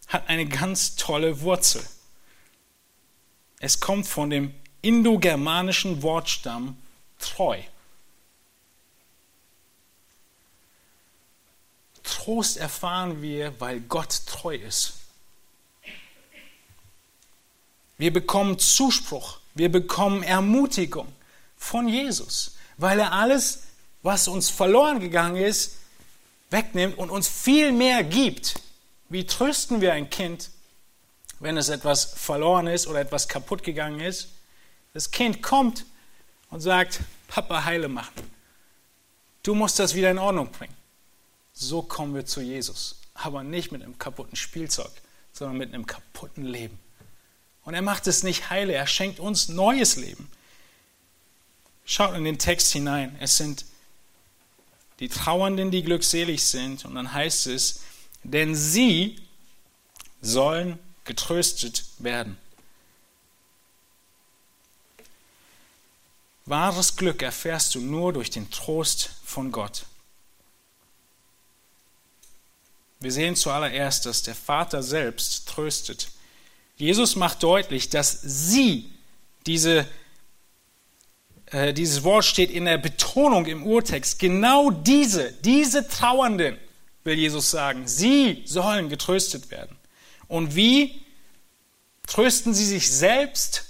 hat 0.08 0.28
eine 0.28 0.46
ganz 0.46 0.96
tolle 0.96 1.40
Wurzel. 1.40 1.84
Es 3.58 3.80
kommt 3.80 4.06
von 4.06 4.30
dem 4.30 4.54
indogermanischen 4.82 6.02
Wortstamm 6.02 6.76
treu. 7.18 7.60
Trost 12.02 12.56
erfahren 12.56 13.20
wir, 13.20 13.60
weil 13.60 13.80
Gott 13.80 14.26
treu 14.26 14.54
ist. 14.54 14.94
Wir 17.98 18.12
bekommen 18.12 18.58
Zuspruch, 18.58 19.38
wir 19.54 19.72
bekommen 19.72 20.22
Ermutigung 20.22 21.10
von 21.56 21.88
Jesus, 21.88 22.55
weil 22.76 22.98
er 23.00 23.12
alles, 23.12 23.62
was 24.02 24.28
uns 24.28 24.50
verloren 24.50 25.00
gegangen 25.00 25.36
ist, 25.36 25.76
wegnimmt 26.50 26.98
und 26.98 27.10
uns 27.10 27.28
viel 27.28 27.72
mehr 27.72 28.04
gibt. 28.04 28.60
Wie 29.08 29.26
trösten 29.26 29.80
wir 29.80 29.92
ein 29.92 30.10
Kind, 30.10 30.50
wenn 31.40 31.56
es 31.56 31.68
etwas 31.68 32.04
verloren 32.04 32.66
ist 32.66 32.86
oder 32.86 33.00
etwas 33.00 33.28
kaputt 33.28 33.62
gegangen 33.62 34.00
ist? 34.00 34.28
Das 34.94 35.10
Kind 35.10 35.42
kommt 35.42 35.84
und 36.50 36.60
sagt, 36.60 37.00
Papa 37.28 37.64
heile 37.64 37.88
machen. 37.88 38.30
Du 39.42 39.54
musst 39.54 39.78
das 39.78 39.94
wieder 39.94 40.10
in 40.10 40.18
Ordnung 40.18 40.50
bringen. 40.50 40.74
So 41.52 41.82
kommen 41.82 42.14
wir 42.14 42.26
zu 42.26 42.40
Jesus. 42.40 43.00
Aber 43.14 43.42
nicht 43.42 43.72
mit 43.72 43.82
einem 43.82 43.98
kaputten 43.98 44.36
Spielzeug, 44.36 44.90
sondern 45.32 45.56
mit 45.56 45.72
einem 45.72 45.86
kaputten 45.86 46.44
Leben. 46.44 46.78
Und 47.64 47.74
er 47.74 47.82
macht 47.82 48.06
es 48.06 48.22
nicht 48.22 48.50
heile, 48.50 48.72
er 48.72 48.86
schenkt 48.86 49.20
uns 49.20 49.48
neues 49.48 49.96
Leben. 49.96 50.30
Schaut 51.86 52.14
in 52.16 52.24
den 52.24 52.38
Text 52.38 52.72
hinein. 52.72 53.16
Es 53.20 53.36
sind 53.36 53.64
die 54.98 55.08
Trauernden, 55.08 55.70
die 55.70 55.82
glückselig 55.82 56.44
sind. 56.44 56.84
Und 56.84 56.96
dann 56.96 57.12
heißt 57.12 57.46
es, 57.46 57.80
denn 58.24 58.54
sie 58.54 59.20
sollen 60.20 60.78
getröstet 61.04 61.84
werden. 61.98 62.36
Wahres 66.44 66.96
Glück 66.96 67.22
erfährst 67.22 67.74
du 67.74 67.80
nur 67.80 68.12
durch 68.12 68.30
den 68.30 68.50
Trost 68.50 69.10
von 69.24 69.52
Gott. 69.52 69.86
Wir 73.00 73.12
sehen 73.12 73.36
zuallererst, 73.36 74.06
dass 74.06 74.22
der 74.22 74.34
Vater 74.34 74.82
selbst 74.82 75.48
tröstet. 75.48 76.10
Jesus 76.76 77.16
macht 77.16 77.42
deutlich, 77.42 77.90
dass 77.90 78.20
sie, 78.22 78.90
diese, 79.44 79.86
äh, 81.46 81.72
dieses 81.72 82.02
Wort 82.02 82.24
steht 82.24 82.50
in 82.50 82.64
der 82.64 82.78
Betonung 82.78 83.46
im 83.46 83.64
Urtext, 83.64 84.18
genau 84.18 84.70
diese, 84.70 85.32
diese 85.32 85.86
Trauernden, 85.88 86.56
will 87.04 87.18
Jesus 87.18 87.50
sagen, 87.50 87.86
sie 87.86 88.42
sollen 88.46 88.88
getröstet 88.88 89.50
werden. 89.50 89.76
Und 90.28 90.56
wie 90.56 91.02
trösten 92.06 92.52
sie 92.52 92.66
sich 92.66 92.90
selbst? 92.90 93.64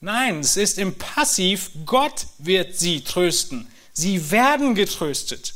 Nein, 0.00 0.40
es 0.40 0.56
ist 0.56 0.78
im 0.78 0.96
Passiv, 0.96 1.70
Gott 1.86 2.26
wird 2.38 2.76
sie 2.76 3.02
trösten. 3.02 3.68
Sie 3.92 4.30
werden 4.30 4.74
getröstet. 4.74 5.54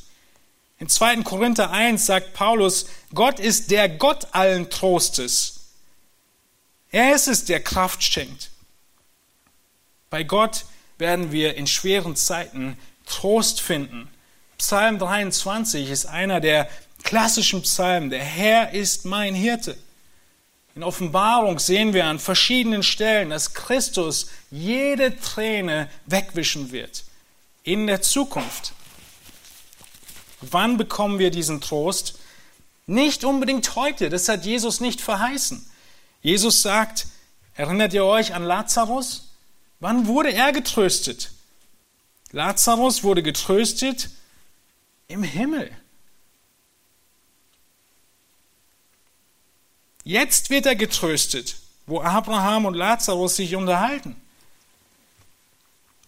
In 0.79 0.89
2. 0.89 1.23
Korinther 1.23 1.71
1 1.73 2.07
sagt 2.07 2.35
Paulus, 2.35 2.87
Gott 3.13 3.41
ist 3.41 3.73
der 3.73 3.89
Gott 3.89 4.29
allen 4.31 4.71
Trostes. 4.71 5.73
Er 6.91 7.15
ist 7.15 7.27
es, 7.27 7.45
der 7.45 7.61
Kraft 7.61 8.03
schenkt. 8.03 8.51
Bei 10.09 10.23
Gott 10.23 10.65
werden 10.99 11.33
wir 11.33 11.55
in 11.55 11.67
schweren 11.67 12.17
Zeiten 12.17 12.77
Trost 13.07 13.61
finden. 13.61 14.09
Psalm 14.59 14.99
23 14.99 15.89
ist 15.89 16.07
einer 16.07 16.41
der 16.41 16.69
klassischen 17.05 17.63
Psalmen. 17.63 18.11
Der 18.11 18.25
Herr 18.25 18.73
ist 18.73 19.05
mein 19.05 19.35
Hirte. 19.35 19.77
In 20.75 20.83
Offenbarung 20.83 21.59
sehen 21.59 21.95
wir 21.95 22.05
an 22.07 22.19
verschiedenen 22.19 22.83
Stellen, 22.83 23.31
dass 23.31 23.55
Christus 23.55 24.29
jede 24.51 25.19
Träne 25.19 25.89
wegwischen 26.07 26.71
wird. 26.71 27.05
In 27.63 27.87
der 27.87 28.03
Zukunft. 28.03 28.73
Wann 30.41 30.77
bekommen 30.77 31.19
wir 31.19 31.31
diesen 31.31 31.61
Trost? 31.61 32.19
Nicht 32.87 33.25
unbedingt 33.25 33.75
heute, 33.75 34.09
das 34.09 34.29
hat 34.29 34.45
Jesus 34.45 34.81
nicht 34.81 35.01
verheißen. 35.01 35.69
Jesus 36.23 36.63
sagt, 36.63 37.07
erinnert 37.55 37.93
ihr 37.93 38.05
euch 38.05 38.35
an 38.35 38.45
Lazarus? 38.45 39.28
Wann 39.81 40.07
wurde 40.07 40.33
er 40.33 40.53
getröstet? 40.53 41.31
Lazarus 42.33 43.05
wurde 43.05 43.23
getröstet 43.23 44.11
im 45.07 45.23
Himmel. 45.23 45.71
Jetzt 50.05 50.51
wird 50.51 50.67
er 50.67 50.75
getröstet, 50.75 51.57
wo 51.87 52.01
Abraham 52.01 52.67
und 52.67 52.75
Lazarus 52.75 53.37
sich 53.37 53.55
unterhalten. 53.55 54.17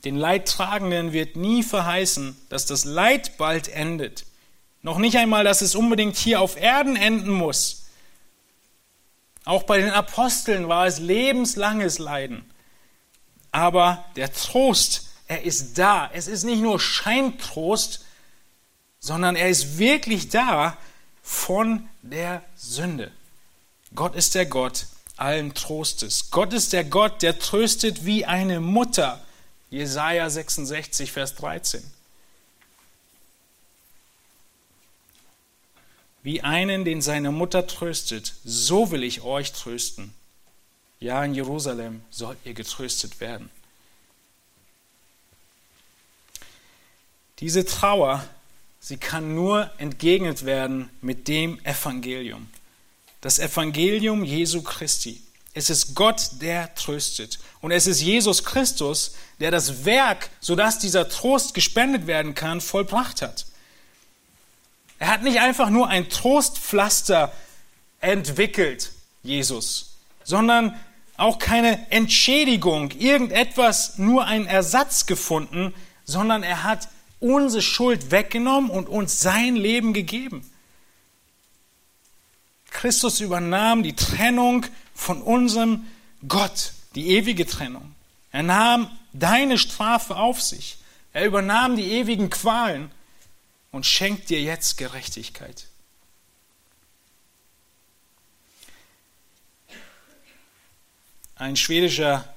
Den 0.04 0.16
Leidtragenden 0.16 1.12
wird 1.12 1.36
nie 1.36 1.62
verheißen, 1.62 2.36
dass 2.48 2.64
das 2.64 2.84
Leid 2.84 3.36
bald 3.36 3.68
endet. 3.68 4.24
Noch 4.82 4.98
nicht 4.98 5.18
einmal, 5.18 5.44
dass 5.44 5.60
es 5.60 5.74
unbedingt 5.74 6.16
hier 6.16 6.40
auf 6.40 6.56
Erden 6.56 6.96
enden 6.96 7.30
muss. 7.30 7.84
Auch 9.44 9.64
bei 9.64 9.78
den 9.78 9.90
Aposteln 9.90 10.68
war 10.68 10.86
es 10.86 10.98
lebenslanges 10.98 11.98
Leiden. 11.98 12.49
Aber 13.52 14.04
der 14.16 14.32
Trost, 14.32 15.08
er 15.26 15.42
ist 15.42 15.78
da. 15.78 16.10
Es 16.12 16.28
ist 16.28 16.44
nicht 16.44 16.60
nur 16.60 16.78
Scheintrost, 16.80 18.04
sondern 19.00 19.36
er 19.36 19.48
ist 19.48 19.78
wirklich 19.78 20.28
da 20.28 20.76
von 21.22 21.88
der 22.02 22.42
Sünde. 22.56 23.10
Gott 23.94 24.14
ist 24.14 24.34
der 24.34 24.46
Gott 24.46 24.86
allen 25.16 25.54
Trostes. 25.54 26.30
Gott 26.30 26.52
ist 26.52 26.72
der 26.72 26.84
Gott, 26.84 27.22
der 27.22 27.38
tröstet 27.38 28.04
wie 28.04 28.24
eine 28.24 28.60
Mutter. 28.60 29.20
Jesaja 29.70 30.28
66, 30.28 31.12
Vers 31.12 31.36
13. 31.36 31.82
Wie 36.22 36.42
einen, 36.42 36.84
den 36.84 37.02
seine 37.02 37.30
Mutter 37.30 37.66
tröstet, 37.66 38.34
so 38.44 38.90
will 38.90 39.02
ich 39.02 39.22
euch 39.22 39.52
trösten. 39.52 40.12
Ja, 41.00 41.24
in 41.24 41.34
Jerusalem 41.34 42.02
sollt 42.10 42.38
ihr 42.44 42.54
getröstet 42.54 43.20
werden. 43.20 43.50
Diese 47.38 47.64
Trauer, 47.64 48.24
sie 48.80 48.98
kann 48.98 49.34
nur 49.34 49.70
entgegnet 49.78 50.44
werden 50.44 50.90
mit 51.00 51.26
dem 51.26 51.58
Evangelium 51.64 52.46
das 53.20 53.38
Evangelium 53.38 54.24
Jesu 54.24 54.62
Christi. 54.62 55.20
Es 55.52 55.68
ist 55.68 55.94
Gott, 55.94 56.30
der 56.40 56.74
tröstet. 56.74 57.38
Und 57.60 57.72
es 57.72 57.86
ist 57.86 58.00
Jesus 58.00 58.44
Christus, 58.44 59.14
der 59.40 59.50
das 59.50 59.84
Werk, 59.84 60.30
sodass 60.40 60.78
dieser 60.78 61.08
Trost 61.08 61.54
gespendet 61.54 62.06
werden 62.06 62.34
kann, 62.34 62.60
vollbracht 62.60 63.20
hat. 63.20 63.46
Er 64.98 65.08
hat 65.08 65.22
nicht 65.22 65.40
einfach 65.40 65.70
nur 65.70 65.88
ein 65.88 66.08
Trostpflaster 66.08 67.32
entwickelt, 68.00 68.92
Jesus, 69.22 69.96
sondern 70.24 70.78
auch 71.20 71.38
keine 71.38 71.90
Entschädigung, 71.90 72.90
irgendetwas, 72.92 73.98
nur 73.98 74.26
einen 74.26 74.46
Ersatz 74.46 75.06
gefunden, 75.06 75.74
sondern 76.04 76.42
er 76.42 76.64
hat 76.64 76.88
unsere 77.20 77.62
Schuld 77.62 78.10
weggenommen 78.10 78.70
und 78.70 78.88
uns 78.88 79.20
sein 79.20 79.54
Leben 79.54 79.92
gegeben. 79.92 80.50
Christus 82.70 83.20
übernahm 83.20 83.82
die 83.82 83.94
Trennung 83.94 84.64
von 84.94 85.20
unserem 85.20 85.86
Gott, 86.26 86.72
die 86.94 87.08
ewige 87.10 87.46
Trennung. 87.46 87.94
Er 88.32 88.42
nahm 88.42 88.90
deine 89.12 89.58
Strafe 89.58 90.16
auf 90.16 90.40
sich. 90.40 90.78
Er 91.12 91.26
übernahm 91.26 91.76
die 91.76 91.92
ewigen 91.92 92.30
Qualen 92.30 92.90
und 93.72 93.86
schenkt 93.86 94.30
dir 94.30 94.40
jetzt 94.40 94.78
Gerechtigkeit. 94.78 95.66
Ein 101.40 101.56
schwedischer 101.56 102.28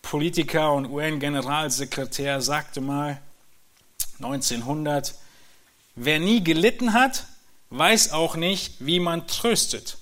Politiker 0.00 0.72
und 0.72 0.86
UN-Generalsekretär 0.86 2.40
sagte 2.40 2.80
mal 2.80 3.20
1900, 4.16 5.14
wer 5.94 6.18
nie 6.18 6.42
gelitten 6.42 6.94
hat, 6.94 7.26
weiß 7.68 8.12
auch 8.12 8.36
nicht, 8.36 8.76
wie 8.78 8.98
man 8.98 9.26
tröstet. 9.26 9.98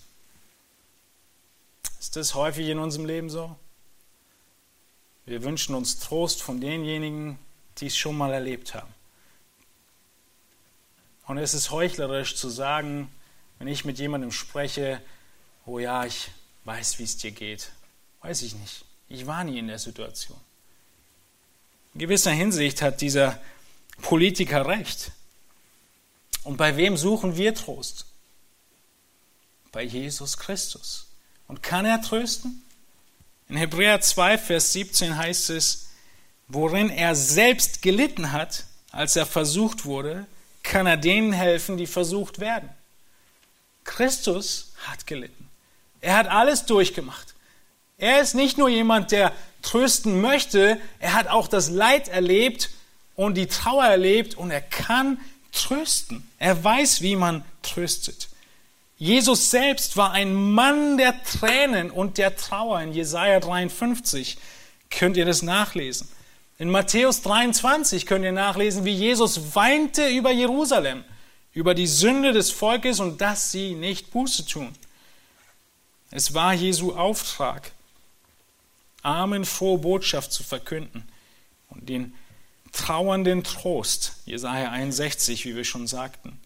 Ist 1.98 2.14
das 2.14 2.36
häufig 2.36 2.68
in 2.68 2.78
unserem 2.78 3.06
Leben 3.06 3.28
so? 3.28 3.56
Wir 5.26 5.42
wünschen 5.42 5.74
uns 5.74 5.98
Trost 5.98 6.40
von 6.40 6.60
denjenigen, 6.60 7.40
die 7.78 7.88
es 7.88 7.96
schon 7.96 8.16
mal 8.16 8.32
erlebt 8.32 8.72
haben. 8.72 8.94
Und 11.26 11.38
es 11.38 11.54
ist 11.54 11.72
heuchlerisch 11.72 12.36
zu 12.36 12.48
sagen, 12.50 13.10
wenn 13.58 13.66
ich 13.66 13.84
mit 13.84 13.98
jemandem 13.98 14.30
spreche, 14.30 15.02
oh 15.66 15.80
ja, 15.80 16.04
ich 16.04 16.30
weiß, 16.66 17.00
wie 17.00 17.02
es 17.02 17.16
dir 17.16 17.32
geht. 17.32 17.72
Weiß 18.22 18.42
ich 18.42 18.54
nicht. 18.54 18.84
Ich 19.08 19.26
war 19.26 19.44
nie 19.44 19.58
in 19.58 19.68
der 19.68 19.78
Situation. 19.78 20.38
In 21.94 22.00
gewisser 22.00 22.30
Hinsicht 22.30 22.82
hat 22.82 23.00
dieser 23.00 23.40
Politiker 24.02 24.66
recht. 24.66 25.12
Und 26.44 26.56
bei 26.56 26.76
wem 26.76 26.96
suchen 26.96 27.36
wir 27.36 27.54
Trost? 27.54 28.06
Bei 29.72 29.82
Jesus 29.82 30.36
Christus. 30.36 31.06
Und 31.46 31.62
kann 31.62 31.84
er 31.84 32.00
trösten? 32.02 32.62
In 33.48 33.56
Hebräer 33.56 34.00
2, 34.00 34.38
Vers 34.38 34.72
17 34.72 35.16
heißt 35.16 35.50
es, 35.50 35.88
worin 36.48 36.90
er 36.90 37.14
selbst 37.14 37.82
gelitten 37.82 38.32
hat, 38.32 38.64
als 38.90 39.16
er 39.16 39.26
versucht 39.26 39.84
wurde, 39.84 40.26
kann 40.62 40.86
er 40.86 40.96
denen 40.96 41.32
helfen, 41.32 41.76
die 41.76 41.86
versucht 41.86 42.40
werden. 42.40 42.68
Christus 43.84 44.72
hat 44.86 45.06
gelitten. 45.06 45.48
Er 46.00 46.16
hat 46.16 46.28
alles 46.28 46.66
durchgemacht. 46.66 47.34
Er 47.98 48.20
ist 48.20 48.34
nicht 48.34 48.58
nur 48.58 48.68
jemand, 48.68 49.10
der 49.10 49.32
trösten 49.60 50.20
möchte, 50.20 50.78
er 51.00 51.14
hat 51.14 51.26
auch 51.26 51.48
das 51.48 51.68
Leid 51.68 52.08
erlebt 52.08 52.70
und 53.16 53.34
die 53.34 53.46
Trauer 53.46 53.84
erlebt 53.84 54.36
und 54.36 54.52
er 54.52 54.60
kann 54.60 55.18
trösten. 55.52 56.28
Er 56.38 56.62
weiß, 56.62 57.02
wie 57.02 57.16
man 57.16 57.44
tröstet. 57.62 58.28
Jesus 58.98 59.50
selbst 59.50 59.96
war 59.96 60.12
ein 60.12 60.34
Mann 60.34 60.96
der 60.96 61.22
Tränen 61.24 61.90
und 61.90 62.18
der 62.18 62.36
Trauer. 62.36 62.80
In 62.80 62.92
Jesaja 62.92 63.40
53 63.40 64.38
könnt 64.90 65.16
ihr 65.16 65.24
das 65.24 65.42
nachlesen. 65.42 66.08
In 66.58 66.70
Matthäus 66.70 67.22
23 67.22 68.06
könnt 68.06 68.24
ihr 68.24 68.32
nachlesen, 68.32 68.84
wie 68.84 68.94
Jesus 68.94 69.54
weinte 69.54 70.08
über 70.08 70.32
Jerusalem, 70.32 71.04
über 71.52 71.74
die 71.74 71.86
Sünde 71.86 72.32
des 72.32 72.50
Volkes 72.50 72.98
und 72.98 73.20
dass 73.20 73.52
sie 73.52 73.74
nicht 73.74 74.10
Buße 74.10 74.44
tun. 74.46 74.74
Es 76.10 76.34
war 76.34 76.54
Jesu 76.54 76.94
Auftrag, 76.94 77.70
Armen 79.02 79.44
frohe 79.44 79.78
Botschaft 79.78 80.32
zu 80.32 80.42
verkünden 80.42 81.08
und 81.68 81.88
den 81.88 82.14
Trauernden 82.72 83.44
Trost, 83.44 84.14
Jesaja 84.26 84.70
61, 84.70 85.44
wie 85.44 85.56
wir 85.56 85.64
schon 85.64 85.86
sagten. 85.86 86.38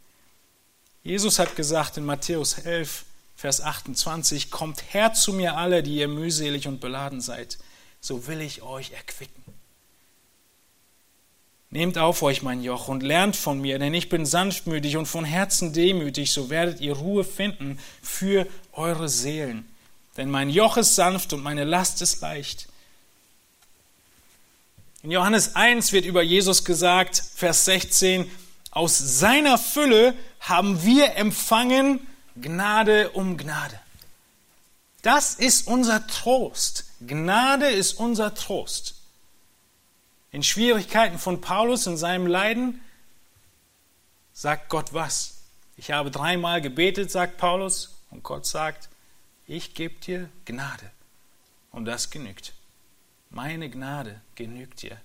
Jesus 1.02 1.38
hat 1.38 1.56
gesagt 1.56 1.96
in 1.96 2.04
Matthäus 2.04 2.58
11, 2.58 3.04
Vers 3.34 3.60
28, 3.60 4.50
Kommt 4.50 4.94
her 4.94 5.14
zu 5.14 5.32
mir 5.32 5.56
alle, 5.56 5.82
die 5.82 5.96
ihr 5.96 6.08
mühselig 6.08 6.68
und 6.68 6.80
beladen 6.80 7.20
seid, 7.20 7.58
so 8.00 8.26
will 8.28 8.40
ich 8.40 8.62
euch 8.62 8.92
erquicken. 8.92 9.42
Nehmt 11.70 11.96
auf 11.96 12.22
euch 12.22 12.42
mein 12.42 12.62
Joch 12.62 12.88
und 12.88 13.02
lernt 13.02 13.34
von 13.34 13.60
mir, 13.60 13.78
denn 13.78 13.94
ich 13.94 14.10
bin 14.10 14.26
sanftmütig 14.26 14.96
und 14.96 15.06
von 15.06 15.24
Herzen 15.24 15.72
demütig, 15.72 16.30
so 16.30 16.50
werdet 16.50 16.80
ihr 16.80 16.92
Ruhe 16.92 17.24
finden 17.24 17.78
für 18.02 18.46
eure 18.72 19.08
Seelen. 19.08 19.66
Denn 20.16 20.30
mein 20.30 20.50
Joch 20.50 20.76
ist 20.76 20.94
sanft 20.94 21.32
und 21.32 21.42
meine 21.42 21.64
Last 21.64 22.02
ist 22.02 22.20
leicht. 22.20 22.68
In 25.02 25.10
Johannes 25.10 25.56
1 25.56 25.92
wird 25.92 26.04
über 26.04 26.22
Jesus 26.22 26.64
gesagt, 26.64 27.22
Vers 27.34 27.64
16, 27.64 28.30
aus 28.70 28.98
seiner 28.98 29.58
Fülle 29.58 30.14
haben 30.40 30.82
wir 30.84 31.16
empfangen 31.16 32.06
Gnade 32.40 33.10
um 33.10 33.36
Gnade. 33.36 33.78
Das 35.02 35.34
ist 35.34 35.66
unser 35.66 36.06
Trost. 36.06 36.84
Gnade 37.00 37.68
ist 37.68 37.94
unser 37.94 38.34
Trost. 38.34 38.94
In 40.30 40.42
Schwierigkeiten 40.42 41.18
von 41.18 41.40
Paulus 41.40 41.86
in 41.86 41.96
seinem 41.96 42.26
Leiden 42.26 42.80
sagt 44.32 44.68
Gott 44.68 44.94
was? 44.94 45.38
Ich 45.76 45.90
habe 45.90 46.10
dreimal 46.10 46.62
gebetet, 46.62 47.10
sagt 47.10 47.38
Paulus, 47.38 47.96
und 48.10 48.22
Gott 48.22 48.46
sagt, 48.46 48.88
ich 49.46 49.74
gebe 49.74 49.94
dir 49.94 50.28
Gnade. 50.44 50.90
Und 51.70 51.84
das 51.86 52.10
genügt. 52.10 52.52
Meine 53.30 53.70
Gnade 53.70 54.20
genügt 54.34 54.82
dir. 54.82 55.00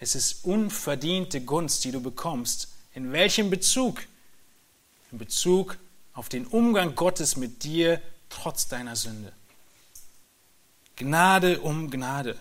Es 0.00 0.14
ist 0.14 0.44
unverdiente 0.44 1.40
Gunst, 1.40 1.84
die 1.84 1.90
du 1.90 2.00
bekommst. 2.00 2.68
In 2.94 3.12
welchem 3.12 3.50
Bezug? 3.50 4.00
In 5.12 5.18
Bezug 5.18 5.76
auf 6.14 6.28
den 6.28 6.46
Umgang 6.46 6.94
Gottes 6.94 7.36
mit 7.36 7.62
dir 7.64 8.00
trotz 8.28 8.68
deiner 8.68 8.96
Sünde. 8.96 9.32
Gnade 10.96 11.60
um 11.60 11.90
Gnade. 11.90 12.38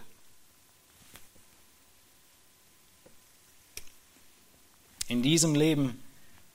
In 5.07 5.21
diesem 5.21 5.55
Leben 5.55 6.01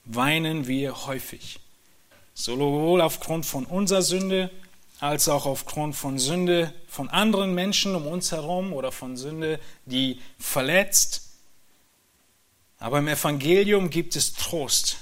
weinen 0.05 0.67
wir 0.67 1.07
häufig, 1.07 1.61
sowohl 2.35 3.01
aufgrund 3.01 3.47
von 3.47 3.65
unserer 3.65 4.03
Sünde 4.03 4.51
als 5.03 5.29
auch 5.29 5.47
aufgrund 5.47 5.97
von 5.97 6.21
Sünde 6.21 6.73
von 6.87 7.09
anderen 7.11 7.57
Menschen 7.57 7.97
um 7.97 8.07
uns 8.07 8.31
herum 8.31 8.73
oder 8.73 8.93
von 8.93 9.17
Sünde, 9.17 9.59
die 9.85 10.21
verletzt. 10.39 11.23
Aber 12.79 13.01
im 13.01 13.09
Evangelium 13.09 13.91
gibt 13.91 14.15
es 14.15 14.33
Trost 14.33 14.99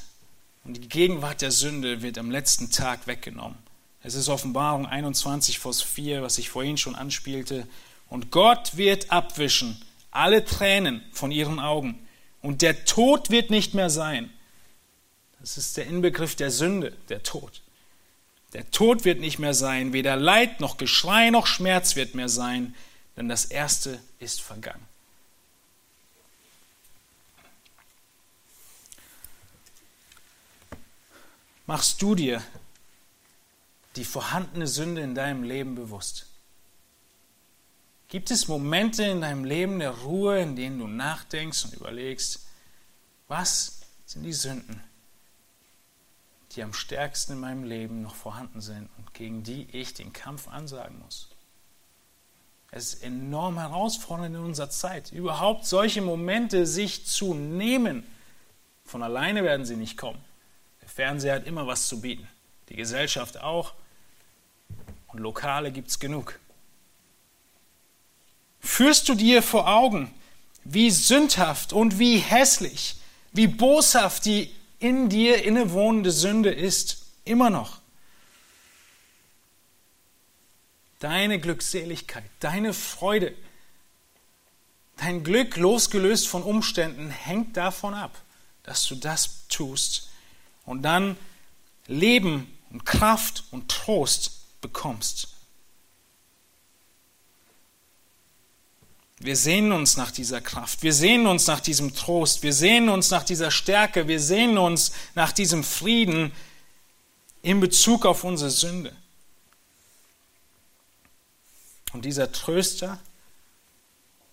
und 0.65 0.79
die 0.79 0.89
Gegenwart 0.89 1.43
der 1.43 1.51
Sünde 1.51 2.01
wird 2.01 2.17
am 2.17 2.31
letzten 2.31 2.71
Tag 2.71 3.07
weggenommen. 3.07 3.59
Es 4.03 4.15
ist 4.15 4.31
Offenbarung 4.31 4.87
21, 4.87 5.59
Vers 5.59 5.83
4, 5.83 6.23
was 6.23 6.39
ich 6.39 6.49
vorhin 6.49 6.79
schon 6.79 6.95
anspielte. 6.95 7.69
Und 8.09 8.31
Gott 8.31 8.79
wird 8.79 9.13
abwischen 9.13 9.85
alle 10.11 10.47
Tränen 10.47 11.03
von 11.13 11.31
ihren 11.31 11.61
Augen. 11.61 11.99
Und 12.41 12.63
der 12.63 12.87
Tod 12.87 13.29
wird 13.29 13.51
nicht 13.51 13.75
mehr 13.75 13.91
sein. 13.91 14.31
Das 15.41 15.59
ist 15.59 15.77
der 15.77 15.87
Inbegriff 15.87 16.37
der 16.37 16.51
Sünde, 16.51 16.97
der 17.11 17.23
Tod. 17.23 17.61
Der 18.53 18.71
Tod 18.71 19.05
wird 19.05 19.21
nicht 19.21 19.39
mehr 19.39 19.55
sein, 19.55 19.93
weder 19.93 20.17
Leid 20.17 20.61
noch 20.61 20.77
Geschrei 20.77 21.31
noch 21.31 21.47
Schmerz 21.47 21.95
wird 21.95 22.15
mehr 22.15 22.29
sein, 22.29 22.75
denn 23.17 23.29
das 23.29 23.45
Erste 23.45 24.01
ist 24.19 24.41
vergangen. 24.43 24.87
Machst 31.67 32.03
du 32.03 32.17
dir 32.17 32.43
die 33.95 34.05
vorhandene 34.05 34.67
Sünde 34.67 35.03
in 35.03 35.15
deinem 35.15 35.45
Leben 35.45 35.77
bewusst? 35.77 36.27
Gibt 38.09 38.33
es 38.33 38.49
Momente 38.49 39.05
in 39.05 39.21
deinem 39.21 39.45
Leben 39.45 39.79
der 39.79 39.93
Ruhe, 39.93 40.41
in 40.41 40.57
denen 40.57 40.81
du 40.81 40.89
nachdenkst 40.89 41.67
und 41.67 41.75
überlegst, 41.75 42.41
was 43.29 43.83
sind 44.05 44.25
die 44.25 44.33
Sünden, 44.33 44.83
die 46.53 46.63
am 46.63 46.73
stärksten 46.73 47.35
in 47.35 47.41
meinem 47.41 47.65
Leben 47.65 48.03
noch 48.03 48.15
vorhanden 48.15 48.61
sind 48.61 48.89
und 48.99 49.15
gegen 49.15 49.43
die 49.43 49.69
ich 49.73 49.95
den 49.95 50.13
Kampf 50.13 50.49
ansagen 50.49 50.99
muss. 50.99 51.29
Es 52.73 52.95
ist 52.95 53.03
enorm 53.03 53.59
herausfordernd 53.59 54.37
in 54.37 54.43
unserer 54.43 54.71
Zeit, 54.71 55.13
überhaupt 55.13 55.67
solche 55.67 56.03
Momente 56.03 56.67
sich 56.67 57.07
zu 57.07 57.35
nehmen. 57.35 58.05
Von 58.85 59.03
alleine 59.03 59.43
werden 59.43 59.67
sie 59.67 59.77
nicht 59.77 59.97
kommen. 59.97 60.23
Der 60.83 60.89
Fernseher 60.89 61.35
hat 61.35 61.47
immer 61.47 61.67
was 61.67 61.89
zu 61.89 62.01
bieten, 62.01 62.29
die 62.69 62.77
Gesellschaft 62.77 63.41
auch 63.41 63.75
und 65.09 65.19
Lokale 65.19 65.73
gibt 65.73 65.89
es 65.89 65.99
genug. 65.99 66.39
Führst 68.61 69.09
du 69.09 69.15
dir 69.15 69.43
vor 69.43 69.69
Augen, 69.69 70.13
wie 70.65 70.91
sündhaft 70.91 71.73
und 71.73 71.99
wie 71.99 72.19
hässlich, 72.19 72.97
wie 73.33 73.47
boshaft 73.47 74.27
die 74.27 74.55
in 74.81 75.09
dir 75.09 75.45
innewohnende 75.45 76.11
Sünde 76.11 76.51
ist, 76.51 77.05
immer 77.25 77.51
noch. 77.51 77.81
Deine 80.99 81.39
Glückseligkeit, 81.39 82.29
deine 82.41 82.75
Freude, 82.75 83.35
dein 84.97 85.23
Glück 85.23 85.57
losgelöst 85.57 86.29
von 86.29 86.43
Umständen 86.43 87.11
hängt 87.11 87.57
davon 87.57 87.95
ab, 87.95 88.21
dass 88.65 88.87
du 88.87 88.97
das 88.97 89.47
tust 89.49 90.11
und 90.67 90.83
dann 90.83 91.17
Leben 91.87 92.59
und 92.71 92.85
Kraft 92.85 93.45
und 93.51 93.71
Trost 93.71 94.61
bekommst. 94.61 95.29
Wir 99.23 99.37
sehnen 99.37 99.73
uns 99.73 99.99
nach 99.99 100.11
dieser 100.11 100.41
Kraft, 100.41 100.83
wir 100.83 100.95
sehnen 100.95 101.27
uns 101.27 101.47
nach 101.47 101.61
diesem 101.61 101.95
Trost, 101.95 102.43
wir 102.43 102.55
sehnen 102.55 102.89
uns 102.89 103.11
nach 103.11 103.23
dieser 103.23 103.51
Stärke, 103.51 104.09
wir 104.09 104.19
sehnen 104.19 104.57
uns 104.57 104.93
nach 105.15 105.31
diesem 105.31 105.63
Frieden 105.63 106.33
in 107.43 107.61
Bezug 107.61 108.07
auf 108.07 108.25
unsere 108.25 108.51
Sünde. 108.51 108.97
Und 111.93 112.07
dieser 112.07 112.33
Tröster 112.33 112.99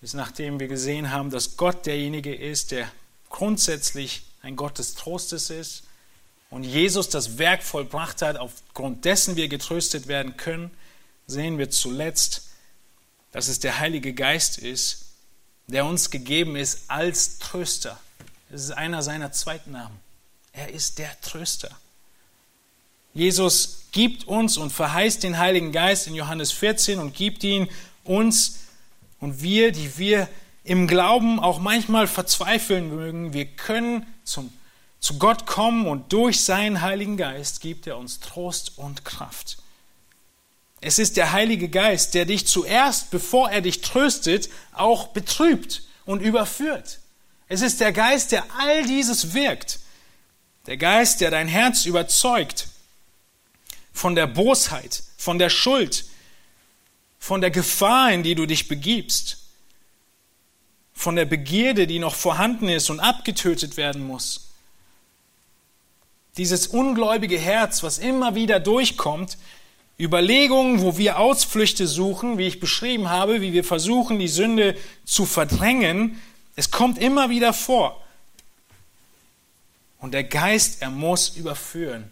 ist, 0.02 0.14
nachdem 0.14 0.58
wir 0.62 0.70
gesehen 0.70 1.12
haben, 1.12 1.32
dass 1.32 1.58
Gott 1.58 1.86
derjenige 1.86 2.34
ist, 2.34 2.72
der 2.72 2.90
grundsätzlich 3.30 4.24
ein 4.42 4.56
Gott 4.56 4.80
des 4.80 4.96
Trostes 4.96 5.50
ist 5.50 5.84
und 6.50 6.64
Jesus 6.64 7.10
das 7.10 7.38
Werk 7.38 7.62
vollbracht 7.62 8.22
hat, 8.22 8.38
aufgrund 8.38 9.04
dessen 9.04 9.36
wir 9.36 9.50
getröstet 9.50 10.08
werden 10.08 10.38
können, 10.38 10.72
sehen 11.26 11.58
wir 11.58 11.70
zuletzt, 11.70 12.47
dass 13.32 13.48
es 13.48 13.60
der 13.60 13.80
Heilige 13.80 14.14
Geist 14.14 14.58
ist, 14.58 15.06
der 15.68 15.86
uns 15.86 16.10
gegeben 16.10 16.56
ist 16.56 16.90
als 16.90 17.40
Tröster. 17.40 18.00
Das 18.50 18.64
ist 18.64 18.72
einer 18.72 19.04
seiner 19.04 19.32
zweiten 19.32 19.72
Namen. 19.72 20.00
Er 20.54 20.70
ist 20.74 20.98
der 20.98 21.20
Tröster. 21.22 21.70
Jesus 23.14 23.84
gibt 23.92 24.26
uns 24.26 24.58
und 24.58 24.72
verheißt 24.72 25.24
den 25.24 25.38
Heiligen 25.38 25.72
Geist 25.72 26.08
in 26.08 26.16
Johannes 26.16 26.52
14 26.52 27.00
und 27.00 27.14
gibt 27.14 27.44
ihn 27.44 27.68
uns 28.04 28.60
und 29.20 29.42
wir, 29.42 29.72
die 29.72 29.98
wir 29.98 30.30
im 30.64 30.88
Glauben 30.88 31.40
auch 31.40 31.60
manchmal 31.60 32.08
verzweifeln 32.08 32.90
mögen, 32.90 33.34
wir 33.34 33.46
können 33.46 34.06
zum, 34.24 34.52
zu 35.00 35.18
Gott 35.18 35.46
kommen 35.46 35.88
und 35.88 36.14
durch 36.14 36.44
seinen 36.44 36.82
Heiligen 36.82 37.18
Geist 37.18 37.62
gibt 37.62 37.88
er 37.88 37.98
uns 37.98 38.20
Trost 38.20 38.78
und 38.78 39.04
Kraft. 39.06 39.58
Es 40.82 41.00
ist 41.00 41.18
der 41.18 41.32
Heilige 41.32 41.70
Geist, 41.70 42.14
der 42.14 42.26
dich 42.26 42.46
zuerst, 42.46 43.10
bevor 43.10 43.50
er 43.50 43.62
dich 43.62 43.82
tröstet, 43.82 44.50
auch 44.74 45.08
betrübt 45.08 45.84
und 46.06 46.22
überführt. 46.22 47.00
Es 47.48 47.62
ist 47.62 47.80
der 47.80 47.92
Geist, 47.92 48.32
der 48.32 48.46
all 48.60 48.86
dieses 48.86 49.34
wirkt. 49.34 49.80
Der 50.68 50.78
Geist, 50.78 51.22
der 51.22 51.32
dein 51.32 51.48
Herz 51.48 51.86
überzeugt 51.86 52.68
von 53.94 54.16
der 54.16 54.28
Bosheit, 54.28 55.04
von 55.18 55.40
der 55.40 55.50
Schuld, 55.50 56.06
von 57.20 57.42
der 57.42 57.52
Gefahr, 57.52 58.12
in 58.12 58.22
die 58.22 58.36
du 58.36 58.46
dich 58.46 58.68
begibst, 58.68 59.38
von 60.94 61.16
der 61.16 61.26
Begierde, 61.26 61.88
die 61.88 62.00
noch 62.00 62.16
vorhanden 62.16 62.70
ist 62.70 62.90
und 62.90 63.00
abgetötet 63.00 63.78
werden 63.78 64.06
muss. 64.06 64.50
Dieses 66.38 66.68
ungläubige 66.68 67.40
Herz, 67.40 67.82
was 67.82 67.98
immer 67.98 68.36
wieder 68.36 68.60
durchkommt, 68.60 69.38
Überlegungen, 70.00 70.82
wo 70.82 70.98
wir 70.98 71.18
Ausflüchte 71.18 71.88
suchen, 71.88 72.38
wie 72.38 72.48
ich 72.48 72.60
beschrieben 72.60 73.10
habe, 73.10 73.42
wie 73.42 73.54
wir 73.54 73.64
versuchen, 73.64 74.20
die 74.20 74.28
Sünde 74.28 74.78
zu 75.06 75.26
verdrängen, 75.26 76.22
es 76.56 76.72
kommt 76.72 76.98
immer 76.98 77.30
wieder 77.30 77.54
vor. 77.54 78.04
Und 80.00 80.14
der 80.14 80.24
Geist, 80.24 80.82
er 80.82 80.90
muss 80.90 81.30
überführen. 81.30 82.12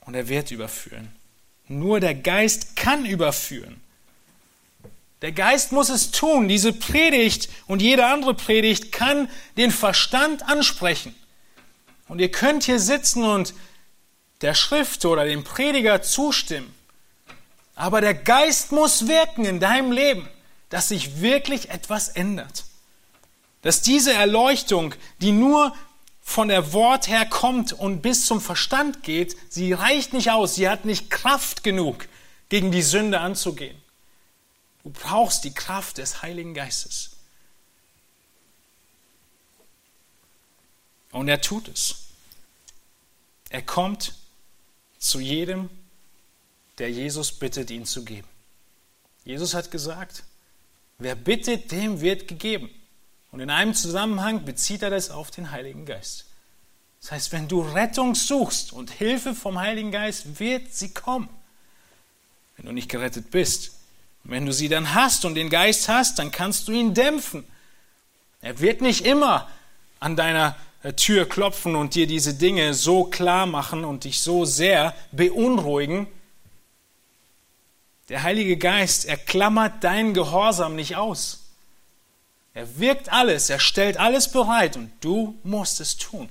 Und 0.00 0.14
er 0.14 0.28
wird 0.28 0.50
überführen. 0.50 1.12
Nur 1.68 1.98
der 1.98 2.14
Geist 2.14 2.76
kann 2.76 3.04
überführen. 3.04 3.80
Der 5.22 5.32
Geist 5.32 5.72
muss 5.72 5.88
es 5.88 6.10
tun. 6.10 6.48
Diese 6.48 6.72
Predigt 6.72 7.48
und 7.66 7.82
jede 7.82 8.06
andere 8.06 8.34
Predigt 8.34 8.92
kann 8.92 9.28
den 9.56 9.70
Verstand 9.70 10.48
ansprechen. 10.48 11.14
Und 12.08 12.20
ihr 12.20 12.30
könnt 12.30 12.64
hier 12.64 12.78
sitzen 12.78 13.24
und 13.24 13.54
der 14.40 14.54
Schrift 14.54 15.04
oder 15.04 15.24
dem 15.24 15.44
Prediger 15.44 16.02
zustimmen. 16.02 16.74
Aber 17.74 18.00
der 18.00 18.14
Geist 18.14 18.72
muss 18.72 19.06
wirken 19.06 19.44
in 19.44 19.60
deinem 19.60 19.92
Leben, 19.92 20.28
dass 20.70 20.88
sich 20.88 21.20
wirklich 21.20 21.70
etwas 21.70 22.08
ändert. 22.08 22.64
Dass 23.62 23.82
diese 23.82 24.12
Erleuchtung, 24.12 24.94
die 25.20 25.32
nur 25.32 25.74
von 26.22 26.48
der 26.48 26.72
Wort 26.72 27.08
her 27.08 27.26
kommt 27.26 27.72
und 27.72 28.02
bis 28.02 28.26
zum 28.26 28.40
Verstand 28.40 29.02
geht, 29.02 29.36
sie 29.48 29.72
reicht 29.72 30.12
nicht 30.12 30.30
aus, 30.30 30.56
sie 30.56 30.68
hat 30.68 30.84
nicht 30.84 31.10
Kraft 31.10 31.62
genug, 31.62 32.08
gegen 32.48 32.72
die 32.72 32.82
Sünde 32.82 33.20
anzugehen. 33.20 33.80
Du 34.82 34.90
brauchst 34.90 35.44
die 35.44 35.54
Kraft 35.54 35.98
des 35.98 36.22
Heiligen 36.22 36.54
Geistes. 36.54 37.10
Und 41.12 41.28
er 41.28 41.40
tut 41.40 41.68
es. 41.68 42.06
Er 43.48 43.62
kommt 43.62 44.14
zu 45.08 45.20
jedem, 45.20 45.70
der 46.78 46.90
Jesus 46.90 47.32
bittet, 47.32 47.70
ihn 47.70 47.86
zu 47.86 48.04
geben. 48.04 48.28
Jesus 49.24 49.54
hat 49.54 49.70
gesagt, 49.70 50.24
wer 50.98 51.14
bittet, 51.14 51.72
dem 51.72 52.00
wird 52.00 52.28
gegeben. 52.28 52.70
Und 53.32 53.40
in 53.40 53.50
einem 53.50 53.74
Zusammenhang 53.74 54.44
bezieht 54.44 54.82
er 54.82 54.90
das 54.90 55.10
auf 55.10 55.30
den 55.30 55.50
Heiligen 55.50 55.84
Geist. 55.84 56.26
Das 57.00 57.12
heißt, 57.12 57.32
wenn 57.32 57.48
du 57.48 57.60
Rettung 57.60 58.14
suchst 58.14 58.72
und 58.72 58.90
Hilfe 58.90 59.34
vom 59.34 59.58
Heiligen 59.58 59.90
Geist, 59.90 60.40
wird 60.40 60.72
sie 60.72 60.92
kommen. 60.92 61.28
Wenn 62.56 62.66
du 62.66 62.72
nicht 62.72 62.88
gerettet 62.88 63.30
bist. 63.30 63.72
Wenn 64.24 64.46
du 64.46 64.52
sie 64.52 64.68
dann 64.68 64.94
hast 64.94 65.24
und 65.24 65.34
den 65.34 65.50
Geist 65.50 65.88
hast, 65.88 66.18
dann 66.18 66.32
kannst 66.32 66.66
du 66.66 66.72
ihn 66.72 66.94
dämpfen. 66.94 67.44
Er 68.40 68.58
wird 68.58 68.80
nicht 68.80 69.04
immer 69.04 69.48
an 70.00 70.16
deiner 70.16 70.56
Tür 70.94 71.28
klopfen 71.28 71.74
und 71.74 71.94
dir 71.94 72.06
diese 72.06 72.34
Dinge 72.34 72.74
so 72.74 73.04
klar 73.04 73.46
machen 73.46 73.84
und 73.84 74.04
dich 74.04 74.20
so 74.20 74.44
sehr 74.44 74.94
beunruhigen. 75.10 76.06
Der 78.08 78.22
Heilige 78.22 78.56
Geist, 78.56 79.04
er 79.06 79.16
klammert 79.16 79.82
deinen 79.82 80.14
Gehorsam 80.14 80.76
nicht 80.76 80.94
aus. 80.94 81.40
Er 82.54 82.78
wirkt 82.78 83.10
alles, 83.12 83.50
er 83.50 83.58
stellt 83.58 83.96
alles 83.96 84.30
bereit 84.30 84.76
und 84.76 84.92
du 85.00 85.36
musst 85.42 85.80
es 85.80 85.96
tun. 85.96 86.28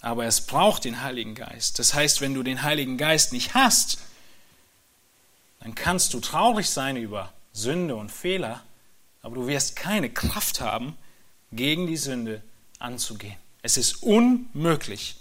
Aber 0.00 0.26
es 0.26 0.42
braucht 0.42 0.84
den 0.84 1.02
Heiligen 1.02 1.34
Geist. 1.34 1.78
Das 1.78 1.94
heißt, 1.94 2.20
wenn 2.20 2.34
du 2.34 2.42
den 2.42 2.62
Heiligen 2.62 2.98
Geist 2.98 3.32
nicht 3.32 3.54
hast, 3.54 3.98
dann 5.60 5.74
kannst 5.74 6.12
du 6.12 6.20
traurig 6.20 6.68
sein 6.68 6.96
über 6.96 7.32
Sünde 7.54 7.96
und 7.96 8.12
Fehler, 8.12 8.62
aber 9.22 9.36
du 9.36 9.46
wirst 9.46 9.76
keine 9.76 10.10
Kraft 10.10 10.60
haben, 10.60 10.98
gegen 11.54 11.86
die 11.86 11.96
Sünde 11.96 12.42
anzugehen. 12.78 13.36
Es 13.62 13.76
ist 13.76 14.02
unmöglich. 14.02 15.16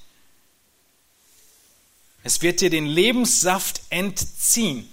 Es 2.23 2.41
wird 2.41 2.61
dir 2.61 2.69
den 2.69 2.85
Lebenssaft 2.85 3.81
entziehen. 3.89 4.89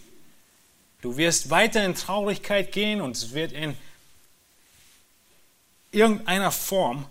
Du 1.00 1.16
wirst 1.16 1.50
weiter 1.50 1.84
in 1.84 1.94
Traurigkeit 1.94 2.72
gehen 2.72 3.00
und 3.00 3.16
es 3.16 3.32
wird 3.32 3.52
in 3.52 3.76
irgendeiner 5.92 6.52
Form 6.52 7.06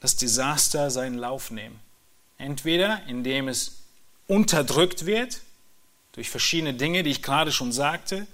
das 0.00 0.16
Desaster 0.16 0.90
seinen 0.90 1.18
Lauf 1.18 1.50
nehmen. 1.50 1.78
Entweder 2.38 3.02
indem 3.06 3.48
es 3.48 3.78
unterdrückt 4.26 5.06
wird 5.06 5.40
durch 6.12 6.30
verschiedene 6.30 6.74
Dinge, 6.74 7.02
die 7.02 7.10
ich 7.10 7.22
gerade 7.22 7.52
schon 7.52 7.72
sagte, 7.72 8.26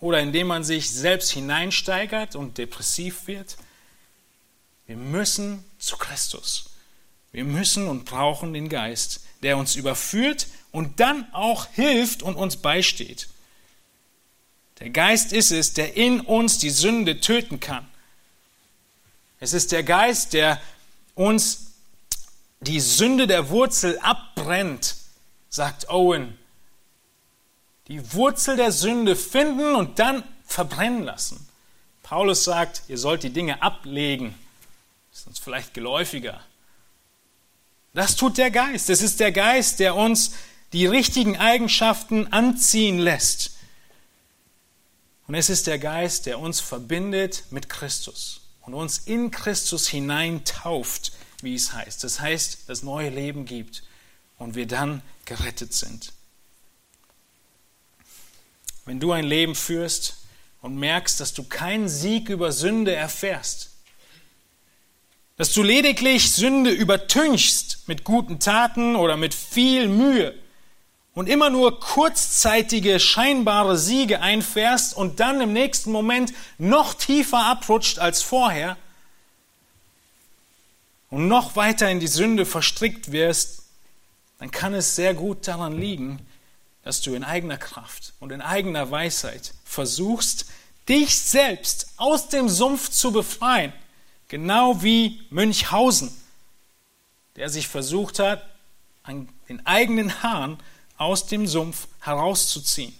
oder 0.00 0.20
indem 0.20 0.46
man 0.46 0.64
sich 0.64 0.90
selbst 0.90 1.30
hineinsteigert 1.30 2.36
und 2.36 2.58
depressiv 2.58 3.26
wird 3.26 3.56
wir 4.88 4.96
müssen 4.96 5.62
zu 5.78 5.98
Christus. 5.98 6.70
Wir 7.30 7.44
müssen 7.44 7.88
und 7.88 8.06
brauchen 8.06 8.54
den 8.54 8.70
Geist, 8.70 9.20
der 9.42 9.58
uns 9.58 9.76
überführt 9.76 10.46
und 10.72 10.98
dann 10.98 11.32
auch 11.34 11.66
hilft 11.66 12.22
und 12.22 12.36
uns 12.36 12.56
beisteht. 12.56 13.28
Der 14.80 14.88
Geist 14.88 15.32
ist 15.34 15.50
es, 15.50 15.74
der 15.74 15.94
in 15.94 16.20
uns 16.20 16.58
die 16.58 16.70
Sünde 16.70 17.20
töten 17.20 17.60
kann. 17.60 17.86
Es 19.40 19.52
ist 19.52 19.72
der 19.72 19.82
Geist, 19.82 20.32
der 20.32 20.58
uns 21.14 21.72
die 22.60 22.80
Sünde 22.80 23.26
der 23.26 23.50
Wurzel 23.50 23.98
abbrennt, 23.98 24.96
sagt 25.50 25.90
Owen. 25.90 26.38
Die 27.88 28.14
Wurzel 28.14 28.56
der 28.56 28.72
Sünde 28.72 29.16
finden 29.16 29.74
und 29.74 29.98
dann 29.98 30.24
verbrennen 30.46 31.02
lassen. 31.02 31.46
Paulus 32.02 32.44
sagt, 32.44 32.84
ihr 32.88 32.96
sollt 32.96 33.22
die 33.22 33.30
Dinge 33.30 33.60
ablegen 33.60 34.34
ist 35.18 35.26
uns 35.26 35.38
vielleicht 35.40 35.74
geläufiger. 35.74 36.40
Das 37.92 38.14
tut 38.14 38.38
der 38.38 38.52
Geist. 38.52 38.88
Es 38.88 39.02
ist 39.02 39.18
der 39.18 39.32
Geist, 39.32 39.80
der 39.80 39.96
uns 39.96 40.32
die 40.72 40.86
richtigen 40.86 41.36
Eigenschaften 41.36 42.32
anziehen 42.32 43.00
lässt. 43.00 43.56
Und 45.26 45.34
es 45.34 45.50
ist 45.50 45.66
der 45.66 45.80
Geist, 45.80 46.26
der 46.26 46.38
uns 46.38 46.60
verbindet 46.60 47.44
mit 47.50 47.68
Christus 47.68 48.42
und 48.60 48.74
uns 48.74 48.98
in 48.98 49.32
Christus 49.32 49.88
hineintauft, 49.88 51.12
wie 51.42 51.54
es 51.54 51.72
heißt. 51.72 52.04
Das 52.04 52.20
heißt, 52.20 52.68
das 52.68 52.84
neue 52.84 53.10
Leben 53.10 53.44
gibt 53.44 53.82
und 54.38 54.54
wir 54.54 54.66
dann 54.66 55.02
gerettet 55.24 55.72
sind. 55.72 56.12
Wenn 58.84 59.00
du 59.00 59.10
ein 59.10 59.24
Leben 59.24 59.56
führst 59.56 60.18
und 60.62 60.76
merkst, 60.76 61.18
dass 61.18 61.34
du 61.34 61.42
keinen 61.42 61.88
Sieg 61.88 62.28
über 62.28 62.52
Sünde 62.52 62.94
erfährst, 62.94 63.67
dass 65.38 65.52
du 65.52 65.62
lediglich 65.62 66.32
Sünde 66.32 66.70
übertünchst 66.70 67.84
mit 67.86 68.02
guten 68.02 68.40
Taten 68.40 68.96
oder 68.96 69.16
mit 69.16 69.34
viel 69.34 69.88
Mühe 69.88 70.34
und 71.14 71.28
immer 71.28 71.48
nur 71.48 71.78
kurzzeitige, 71.78 72.98
scheinbare 72.98 73.78
Siege 73.78 74.20
einfährst 74.20 74.96
und 74.96 75.20
dann 75.20 75.40
im 75.40 75.52
nächsten 75.52 75.92
Moment 75.92 76.34
noch 76.58 76.92
tiefer 76.92 77.46
abrutscht 77.46 78.00
als 78.00 78.20
vorher 78.20 78.76
und 81.08 81.28
noch 81.28 81.54
weiter 81.54 81.88
in 81.88 82.00
die 82.00 82.08
Sünde 82.08 82.44
verstrickt 82.44 83.12
wirst, 83.12 83.62
dann 84.40 84.50
kann 84.50 84.74
es 84.74 84.96
sehr 84.96 85.14
gut 85.14 85.46
daran 85.46 85.78
liegen, 85.78 86.18
dass 86.82 87.00
du 87.00 87.14
in 87.14 87.22
eigener 87.22 87.58
Kraft 87.58 88.12
und 88.18 88.32
in 88.32 88.40
eigener 88.40 88.90
Weisheit 88.90 89.54
versuchst, 89.64 90.46
dich 90.88 91.16
selbst 91.16 91.90
aus 91.96 92.28
dem 92.28 92.48
Sumpf 92.48 92.90
zu 92.90 93.12
befreien, 93.12 93.72
genau 94.28 94.82
wie 94.82 95.20
Münchhausen, 95.30 96.10
der 97.36 97.48
sich 97.48 97.68
versucht 97.68 98.18
hat, 98.18 98.44
an 99.02 99.28
den 99.48 99.64
eigenen 99.66 100.22
Haaren 100.22 100.58
aus 100.98 101.26
dem 101.26 101.46
Sumpf 101.46 101.88
herauszuziehen. 102.00 102.94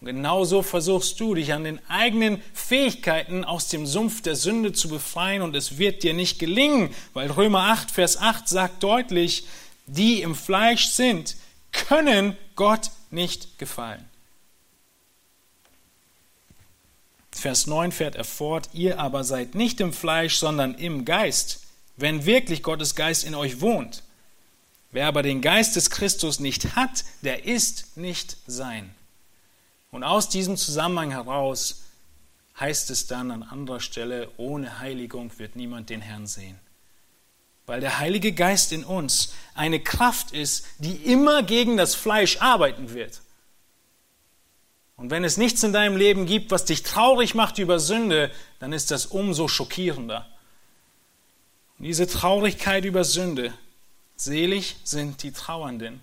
Und 0.00 0.06
genauso 0.06 0.62
versuchst 0.62 1.18
du 1.20 1.34
dich 1.34 1.52
an 1.52 1.64
den 1.64 1.80
eigenen 1.88 2.42
Fähigkeiten 2.52 3.44
aus 3.44 3.68
dem 3.68 3.86
Sumpf 3.86 4.20
der 4.20 4.36
Sünde 4.36 4.72
zu 4.72 4.88
befreien 4.88 5.42
und 5.42 5.56
es 5.56 5.78
wird 5.78 6.02
dir 6.02 6.12
nicht 6.12 6.38
gelingen, 6.38 6.94
weil 7.14 7.30
Römer 7.30 7.70
8, 7.70 7.90
Vers 7.90 8.18
8 8.18 8.48
sagt 8.48 8.82
deutlich, 8.82 9.46
die 9.86 10.20
im 10.20 10.34
Fleisch 10.34 10.88
sind, 10.88 11.36
können 11.72 12.36
Gott 12.56 12.90
nicht 13.10 13.58
gefallen. 13.58 14.04
Vers 17.38 17.66
9 17.66 17.92
fährt 17.92 18.16
er 18.16 18.24
fort, 18.24 18.70
ihr 18.72 18.98
aber 18.98 19.24
seid 19.24 19.54
nicht 19.54 19.80
im 19.80 19.92
Fleisch, 19.92 20.36
sondern 20.36 20.74
im 20.74 21.04
Geist, 21.04 21.60
wenn 21.96 22.26
wirklich 22.26 22.62
Gottes 22.62 22.94
Geist 22.94 23.24
in 23.24 23.34
euch 23.34 23.60
wohnt. 23.60 24.02
Wer 24.90 25.06
aber 25.06 25.22
den 25.22 25.42
Geist 25.42 25.76
des 25.76 25.90
Christus 25.90 26.40
nicht 26.40 26.76
hat, 26.76 27.04
der 27.22 27.44
ist 27.44 27.96
nicht 27.96 28.38
sein. 28.46 28.94
Und 29.90 30.04
aus 30.04 30.28
diesem 30.28 30.56
Zusammenhang 30.56 31.10
heraus 31.10 31.82
heißt 32.58 32.90
es 32.90 33.06
dann 33.06 33.30
an 33.30 33.42
anderer 33.42 33.80
Stelle, 33.80 34.30
ohne 34.38 34.78
Heiligung 34.78 35.30
wird 35.38 35.56
niemand 35.56 35.90
den 35.90 36.00
Herrn 36.00 36.26
sehen. 36.26 36.58
Weil 37.66 37.80
der 37.80 37.98
Heilige 37.98 38.32
Geist 38.32 38.72
in 38.72 38.84
uns 38.84 39.34
eine 39.54 39.80
Kraft 39.80 40.32
ist, 40.32 40.66
die 40.78 40.94
immer 40.94 41.42
gegen 41.42 41.76
das 41.76 41.94
Fleisch 41.94 42.38
arbeiten 42.40 42.94
wird. 42.94 43.20
Und 44.96 45.10
wenn 45.10 45.24
es 45.24 45.36
nichts 45.36 45.62
in 45.62 45.72
deinem 45.72 45.96
Leben 45.96 46.26
gibt, 46.26 46.50
was 46.50 46.64
dich 46.64 46.82
traurig 46.82 47.34
macht 47.34 47.58
über 47.58 47.78
Sünde, 47.78 48.30
dann 48.58 48.72
ist 48.72 48.90
das 48.90 49.06
umso 49.06 49.46
schockierender. 49.46 50.26
Und 51.78 51.84
diese 51.84 52.06
Traurigkeit 52.06 52.84
über 52.84 53.04
Sünde, 53.04 53.52
selig 54.16 54.76
sind 54.84 55.22
die 55.22 55.32
Trauernden, 55.32 56.00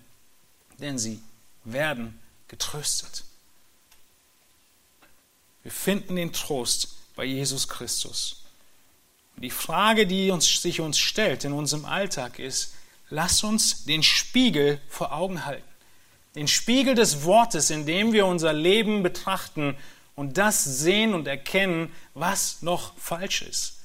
denn 0.78 0.98
sie 0.98 1.20
werden 1.64 2.18
getröstet. 2.46 3.24
Wir 5.64 5.72
finden 5.72 6.14
den 6.14 6.32
Trost 6.32 6.94
bei 7.16 7.24
Jesus 7.24 7.68
Christus. 7.68 8.44
Und 9.34 9.42
die 9.42 9.50
Frage, 9.50 10.06
die 10.06 10.30
uns, 10.30 10.62
sich 10.62 10.80
uns 10.80 10.98
stellt 10.98 11.44
in 11.44 11.52
unserem 11.52 11.84
Alltag 11.84 12.38
ist, 12.38 12.74
lass 13.10 13.42
uns 13.42 13.84
den 13.84 14.04
Spiegel 14.04 14.80
vor 14.88 15.12
Augen 15.12 15.44
halten 15.44 15.73
den 16.34 16.48
Spiegel 16.48 16.94
des 16.94 17.24
Wortes, 17.24 17.70
in 17.70 17.86
dem 17.86 18.12
wir 18.12 18.26
unser 18.26 18.52
Leben 18.52 19.02
betrachten 19.02 19.76
und 20.16 20.36
das 20.36 20.64
sehen 20.64 21.14
und 21.14 21.26
erkennen, 21.26 21.92
was 22.14 22.62
noch 22.62 22.96
falsch 22.98 23.42
ist. 23.42 23.78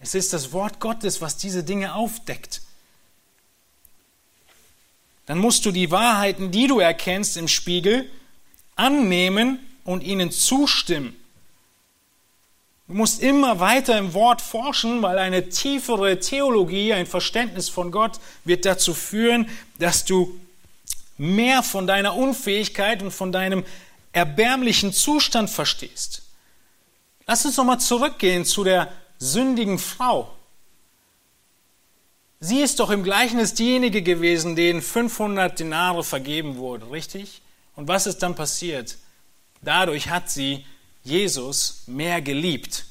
Es 0.00 0.14
ist 0.14 0.32
das 0.32 0.52
Wort 0.52 0.80
Gottes, 0.80 1.20
was 1.20 1.36
diese 1.36 1.62
Dinge 1.62 1.94
aufdeckt. 1.94 2.62
Dann 5.26 5.38
musst 5.38 5.66
du 5.66 5.70
die 5.70 5.90
Wahrheiten, 5.90 6.50
die 6.50 6.66
du 6.66 6.80
erkennst 6.80 7.36
im 7.36 7.48
Spiegel, 7.48 8.10
annehmen 8.76 9.58
und 9.84 10.02
ihnen 10.02 10.32
zustimmen. 10.32 11.14
Du 12.88 12.94
musst 12.94 13.20
immer 13.22 13.60
weiter 13.60 13.96
im 13.98 14.14
Wort 14.14 14.40
forschen, 14.40 15.02
weil 15.02 15.18
eine 15.18 15.50
tiefere 15.50 16.18
Theologie, 16.18 16.92
ein 16.92 17.06
Verständnis 17.06 17.68
von 17.68 17.92
Gott 17.92 18.18
wird 18.44 18.64
dazu 18.64 18.94
führen, 18.94 19.48
dass 19.78 20.04
du 20.04 20.40
mehr 21.20 21.62
von 21.62 21.86
deiner 21.86 22.16
Unfähigkeit 22.16 23.02
und 23.02 23.10
von 23.10 23.30
deinem 23.30 23.62
erbärmlichen 24.12 24.94
Zustand 24.94 25.50
verstehst. 25.50 26.22
Lass 27.26 27.44
uns 27.44 27.58
nochmal 27.58 27.78
zurückgehen 27.78 28.46
zu 28.46 28.64
der 28.64 28.90
sündigen 29.18 29.78
Frau. 29.78 30.34
Sie 32.40 32.62
ist 32.62 32.80
doch 32.80 32.88
im 32.88 33.04
Gleichnis 33.04 33.52
diejenige 33.52 34.00
gewesen, 34.00 34.56
denen 34.56 34.80
500 34.80 35.60
Denare 35.60 36.02
vergeben 36.04 36.56
wurde, 36.56 36.90
richtig? 36.90 37.42
Und 37.76 37.86
was 37.86 38.06
ist 38.06 38.20
dann 38.20 38.34
passiert? 38.34 38.96
Dadurch 39.60 40.08
hat 40.08 40.30
sie 40.30 40.64
Jesus 41.04 41.82
mehr 41.86 42.22
geliebt. 42.22 42.86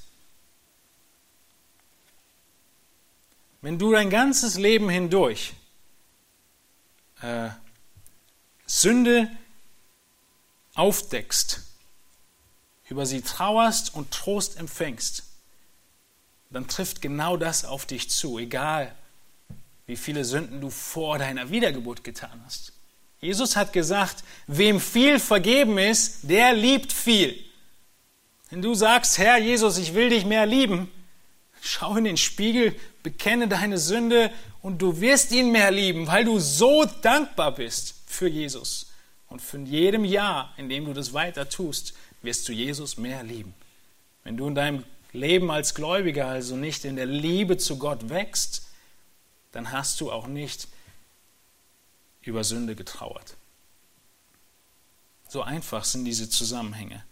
Wenn 3.62 3.80
du 3.80 3.92
dein 3.92 4.12
ganzes 4.12 4.56
Leben 4.56 4.88
hindurch 4.88 5.54
äh, 7.24 7.50
Sünde 8.70 9.28
aufdeckst, 10.76 11.62
über 12.88 13.08
sie 13.08 13.22
trauerst 13.22 13.96
und 13.96 14.12
Trost 14.12 14.58
empfängst, 14.58 15.24
dann 16.52 16.68
trifft 16.68 17.02
genau 17.02 17.36
das 17.36 17.66
auf 17.66 17.88
dich 17.88 18.12
zu, 18.12 18.38
egal 18.38 18.96
wie 19.88 19.98
viele 19.98 20.24
Sünden 20.24 20.62
du 20.62 20.70
vor 20.70 21.18
deiner 21.18 21.50
Wiedergeburt 21.50 22.04
getan 22.04 22.44
hast. 22.46 22.74
Jesus 23.22 23.56
hat 23.56 23.74
gesagt, 23.74 24.24
wem 24.46 24.80
viel 24.80 25.20
vergeben 25.20 25.80
ist, 25.80 26.20
der 26.30 26.54
liebt 26.54 26.94
viel. 26.94 27.44
Wenn 28.52 28.62
du 28.62 28.76
sagst, 28.76 29.18
Herr 29.18 29.40
Jesus, 29.40 29.80
ich 29.80 29.96
will 29.96 30.10
dich 30.10 30.26
mehr 30.26 30.46
lieben, 30.46 30.92
schau 31.62 31.96
in 31.96 32.04
den 32.04 32.18
Spiegel, 32.18 32.76
bekenne 33.04 33.48
deine 33.48 33.78
Sünde 33.78 34.32
und 34.62 34.82
du 34.82 35.02
wirst 35.02 35.32
ihn 35.32 35.52
mehr 35.52 35.72
lieben, 35.72 36.08
weil 36.08 36.26
du 36.26 36.40
so 36.40 36.86
dankbar 37.02 37.56
bist 37.56 37.96
für 38.06 38.28
Jesus. 38.28 38.88
Und 39.28 39.42
von 39.42 39.66
jedem 39.66 40.06
Jahr, 40.06 40.54
in 40.58 40.70
dem 40.70 40.86
du 40.86 40.94
das 40.94 41.14
weiter 41.14 41.48
tust, 41.50 41.94
wirst 42.22 42.48
du 42.48 42.52
Jesus 42.52 42.98
mehr 42.98 43.24
lieben. 43.24 43.54
Wenn 44.24 44.38
du 44.38 44.48
in 44.48 44.56
deinem 44.56 44.84
Leben 45.14 45.52
als 45.52 45.76
Gläubiger 45.76 46.28
also 46.28 46.56
nicht 46.56 46.86
in 46.86 46.96
der 46.96 47.06
Liebe 47.06 47.58
zu 47.58 47.78
Gott 47.78 48.10
wächst, 48.10 48.64
dann 49.52 49.72
hast 49.72 50.02
du 50.02 50.12
auch 50.12 50.28
nicht 50.28 50.68
über 52.22 52.44
Sünde 52.44 52.76
getrauert. 52.76 53.36
So 55.28 55.42
einfach 55.42 55.86
sind 55.86 56.06
diese 56.06 56.30
Zusammenhänge. 56.30 57.04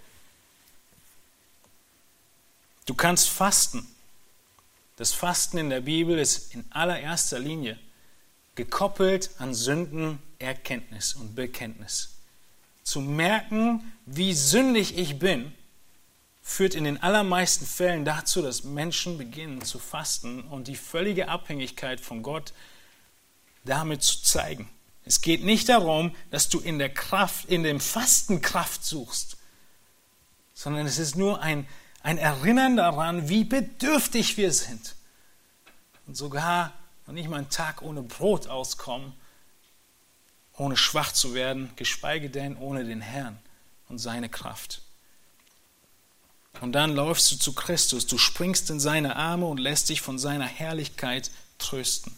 Du 2.86 2.96
kannst 2.96 3.30
fasten. 3.30 3.88
Das 4.98 5.14
Fasten 5.14 5.58
in 5.58 5.70
der 5.70 5.82
Bibel 5.82 6.18
ist 6.18 6.54
in 6.54 6.66
allererster 6.72 7.40
Linie 7.40 7.80
gekoppelt 8.56 9.30
an 9.38 9.54
Sündenerkenntnis 9.54 11.14
und 11.14 11.36
Bekenntnis. 11.36 12.10
Zu 12.84 13.02
merken, 13.02 13.94
wie 14.06 14.34
sündig 14.34 14.98
ich 14.98 15.20
bin, 15.20 15.54
führt 16.42 16.74
in 16.74 16.86
den 16.86 17.02
allermeisten 17.04 17.66
Fällen 17.66 18.06
dazu, 18.06 18.42
dass 18.42 18.64
Menschen 18.64 19.18
beginnen 19.18 19.62
zu 19.62 19.80
fasten 19.80 20.42
und 20.42 20.68
die 20.68 20.76
völlige 20.76 21.28
Abhängigkeit 21.28 22.02
von 22.02 22.24
Gott 22.24 22.54
damit 23.66 24.02
zu 24.02 24.24
zeigen. 24.24 24.68
Es 25.06 25.22
geht 25.22 25.44
nicht 25.44 25.70
darum, 25.70 26.16
dass 26.32 26.50
du 26.50 26.60
in 26.60 26.80
der 26.80 26.90
Kraft, 26.90 27.46
in 27.50 27.64
dem 27.64 27.80
Fasten 27.80 28.42
Kraft 28.42 28.84
suchst, 28.84 29.38
sondern 30.54 30.88
es 30.88 30.98
ist 30.98 31.16
nur 31.16 31.42
ein, 31.42 31.68
ein 32.08 32.18
Erinnern 32.18 32.78
daran, 32.78 33.28
wie 33.28 33.44
bedürftig 33.44 34.38
wir 34.38 34.54
sind. 34.54 34.96
Und 36.06 36.16
sogar 36.16 36.72
und 37.06 37.16
nicht 37.16 37.28
mal 37.28 37.36
einen 37.36 37.50
Tag 37.50 37.82
ohne 37.82 38.02
Brot 38.02 38.48
auskommen, 38.48 39.12
ohne 40.56 40.78
schwach 40.78 41.12
zu 41.12 41.34
werden, 41.34 41.70
geschweige 41.76 42.30
denn 42.30 42.56
ohne 42.56 42.86
den 42.86 43.02
Herrn 43.02 43.38
und 43.90 44.00
seine 44.00 44.30
Kraft. 44.30 44.84
Und 46.62 46.72
dann 46.72 46.96
läufst 46.96 47.30
du 47.34 47.36
zu 47.36 47.52
Christus, 47.52 48.08
du 48.08 48.18
springst 48.18 48.70
in 48.70 48.80
seine 48.80 49.18
Arme 49.18 49.46
und 49.46 49.58
lässt 49.58 49.90
dich 49.90 50.00
von 50.00 50.18
seiner 50.18 50.48
Herrlichkeit 50.48 51.30
trösten. 51.58 52.18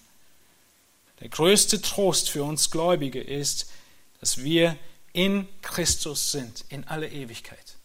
Der 1.20 1.30
größte 1.30 1.82
Trost 1.82 2.30
für 2.30 2.44
uns 2.44 2.70
Gläubige 2.70 3.22
ist, 3.22 3.72
dass 4.20 4.44
wir 4.44 4.78
in 5.14 5.48
Christus 5.64 6.32
sind, 6.32 6.64
in 6.70 6.84
alle 6.84 7.10
Ewigkeit. 7.10 7.78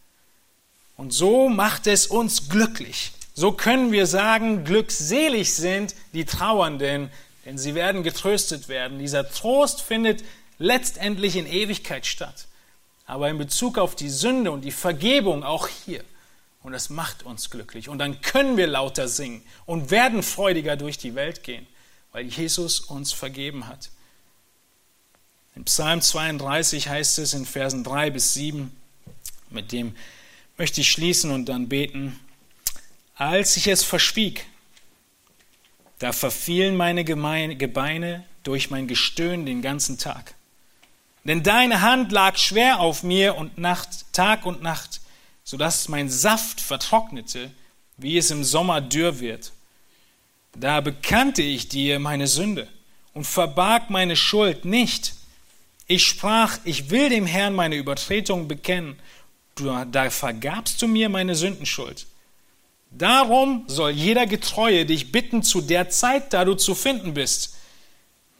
Und 0.96 1.12
so 1.12 1.48
macht 1.48 1.86
es 1.86 2.06
uns 2.06 2.48
glücklich, 2.48 3.12
so 3.34 3.50
können 3.50 3.90
wir 3.90 4.06
sagen, 4.06 4.64
glückselig 4.64 5.54
sind 5.54 5.96
die 6.12 6.24
Trauernden, 6.24 7.10
denn 7.44 7.58
sie 7.58 7.74
werden 7.74 8.04
getröstet 8.04 8.68
werden. 8.68 9.00
Dieser 9.00 9.28
Trost 9.28 9.82
findet 9.82 10.24
letztendlich 10.58 11.36
in 11.36 11.46
Ewigkeit 11.46 12.06
statt. 12.06 12.46
Aber 13.06 13.28
in 13.28 13.36
Bezug 13.36 13.76
auf 13.76 13.96
die 13.96 14.08
Sünde 14.08 14.52
und 14.52 14.62
die 14.62 14.70
Vergebung 14.70 15.42
auch 15.42 15.68
hier. 15.68 16.02
Und 16.62 16.72
das 16.72 16.88
macht 16.88 17.24
uns 17.24 17.50
glücklich. 17.50 17.88
Und 17.88 17.98
dann 17.98 18.20
können 18.22 18.56
wir 18.56 18.66
lauter 18.66 19.08
singen 19.08 19.42
und 19.66 19.90
werden 19.90 20.22
freudiger 20.22 20.76
durch 20.76 20.96
die 20.96 21.14
Welt 21.14 21.42
gehen, 21.42 21.66
weil 22.12 22.24
Jesus 22.24 22.80
uns 22.80 23.12
vergeben 23.12 23.66
hat. 23.66 23.90
In 25.56 25.64
Psalm 25.64 26.00
32 26.00 26.88
heißt 26.88 27.18
es 27.18 27.34
in 27.34 27.44
Versen 27.44 27.84
3 27.84 28.10
bis 28.10 28.32
7, 28.34 28.74
mit 29.50 29.72
dem 29.72 29.94
möchte 30.56 30.80
ich 30.80 30.90
schließen 30.90 31.30
und 31.30 31.46
dann 31.48 31.68
beten. 31.68 32.18
Als 33.16 33.56
ich 33.56 33.66
es 33.68 33.84
verschwieg, 33.84 34.46
da 35.98 36.12
verfielen 36.12 36.76
meine 36.76 37.04
Gebeine 37.04 38.24
durch 38.42 38.70
mein 38.70 38.88
Gestöhn 38.88 39.46
den 39.46 39.62
ganzen 39.62 39.98
Tag. 39.98 40.34
Denn 41.24 41.42
deine 41.42 41.80
Hand 41.80 42.12
lag 42.12 42.36
schwer 42.36 42.80
auf 42.80 43.02
mir 43.02 43.36
und 43.36 43.56
Nacht, 43.56 44.12
Tag 44.12 44.44
und 44.44 44.62
Nacht, 44.62 45.00
so 45.42 45.56
dass 45.56 45.88
mein 45.88 46.10
Saft 46.10 46.60
vertrocknete, 46.60 47.50
wie 47.96 48.18
es 48.18 48.30
im 48.30 48.44
Sommer 48.44 48.80
dürr 48.80 49.20
wird. 49.20 49.52
Da 50.56 50.80
bekannte 50.80 51.42
ich 51.42 51.68
dir 51.68 51.98
meine 51.98 52.26
Sünde 52.26 52.68
und 53.14 53.26
verbarg 53.26 53.90
meine 53.90 54.16
Schuld 54.16 54.64
nicht. 54.64 55.14
Ich 55.86 56.06
sprach, 56.06 56.58
ich 56.64 56.90
will 56.90 57.08
dem 57.08 57.26
Herrn 57.26 57.54
meine 57.54 57.76
Übertretung 57.76 58.48
bekennen. 58.48 58.98
Da 59.56 60.10
vergabst 60.10 60.82
du 60.82 60.88
mir 60.88 61.08
meine 61.08 61.34
Sündenschuld. 61.34 62.06
Darum 62.90 63.64
soll 63.66 63.90
jeder 63.90 64.26
Getreue 64.26 64.86
dich 64.86 65.10
bitten 65.10 65.42
zu 65.42 65.60
der 65.60 65.90
Zeit, 65.90 66.32
da 66.32 66.44
du 66.44 66.54
zu 66.54 66.74
finden 66.74 67.14
bist. 67.14 67.56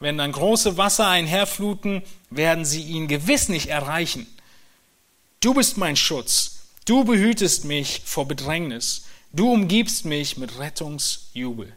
Wenn 0.00 0.18
dann 0.18 0.32
große 0.32 0.76
Wasser 0.76 1.08
einherfluten, 1.08 2.02
werden 2.30 2.64
sie 2.64 2.82
ihn 2.82 3.08
gewiss 3.08 3.48
nicht 3.48 3.68
erreichen. 3.68 4.26
Du 5.40 5.54
bist 5.54 5.76
mein 5.76 5.96
Schutz. 5.96 6.68
Du 6.84 7.04
behütest 7.04 7.64
mich 7.64 8.02
vor 8.04 8.28
Bedrängnis. 8.28 9.06
Du 9.32 9.52
umgibst 9.52 10.04
mich 10.04 10.36
mit 10.36 10.58
Rettungsjubel. 10.58 11.74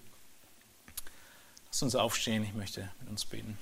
Lass 1.67 1.81
uns 1.81 1.95
aufstehen, 1.95 2.43
ich 2.43 2.53
möchte 2.53 2.89
mit 2.99 3.09
uns 3.09 3.25
beten. 3.25 3.57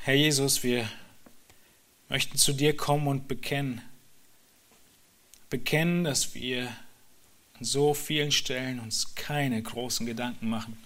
Herr 0.00 0.14
Jesus, 0.14 0.62
wir 0.62 0.88
möchten 2.08 2.38
zu 2.38 2.52
dir 2.52 2.76
kommen 2.76 3.06
und 3.06 3.28
bekennen. 3.28 3.80
Bekennen, 5.50 6.04
dass 6.04 6.34
wir 6.34 6.68
an 7.54 7.64
so 7.64 7.94
vielen 7.94 8.32
Stellen 8.32 8.80
uns 8.80 9.14
keine 9.14 9.62
großen 9.62 10.06
Gedanken 10.06 10.48
machen 10.48 10.76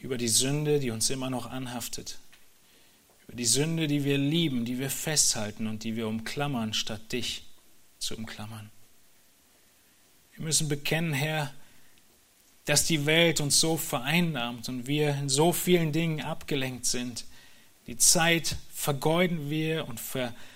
über 0.00 0.16
die 0.16 0.28
Sünde, 0.28 0.80
die 0.80 0.90
uns 0.90 1.10
immer 1.10 1.30
noch 1.30 1.46
anhaftet. 1.50 2.18
Über 3.26 3.36
die 3.36 3.44
Sünde, 3.44 3.86
die 3.86 4.04
wir 4.04 4.18
lieben, 4.18 4.64
die 4.64 4.78
wir 4.78 4.90
festhalten 4.90 5.66
und 5.66 5.84
die 5.84 5.96
wir 5.96 6.08
umklammern, 6.08 6.72
statt 6.72 7.12
dich 7.12 7.44
zu 7.98 8.16
umklammern. 8.16 8.70
Wir 10.34 10.44
müssen 10.44 10.68
bekennen, 10.68 11.12
Herr, 11.12 11.52
dass 12.64 12.86
die 12.86 13.04
Welt 13.04 13.40
uns 13.40 13.60
so 13.60 13.76
vereinnahmt 13.76 14.68
und 14.68 14.86
wir 14.86 15.14
in 15.14 15.28
so 15.28 15.52
vielen 15.52 15.92
Dingen 15.92 16.22
abgelenkt 16.22 16.86
sind, 16.86 17.24
die 17.86 17.96
Zeit 17.96 18.56
vergeuden 18.80 19.50
wir 19.50 19.86
und 19.86 20.00
verfüllen 20.00 20.46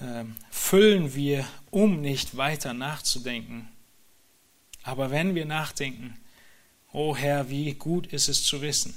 ähm, 0.00 1.14
wir, 1.14 1.48
um 1.70 2.02
nicht 2.02 2.36
weiter 2.36 2.74
nachzudenken. 2.74 3.68
Aber 4.82 5.10
wenn 5.10 5.34
wir 5.34 5.46
nachdenken, 5.46 6.18
o 6.92 7.10
oh 7.10 7.16
Herr, 7.16 7.48
wie 7.48 7.72
gut 7.72 8.08
ist 8.08 8.28
es 8.28 8.44
zu 8.44 8.60
wissen, 8.60 8.94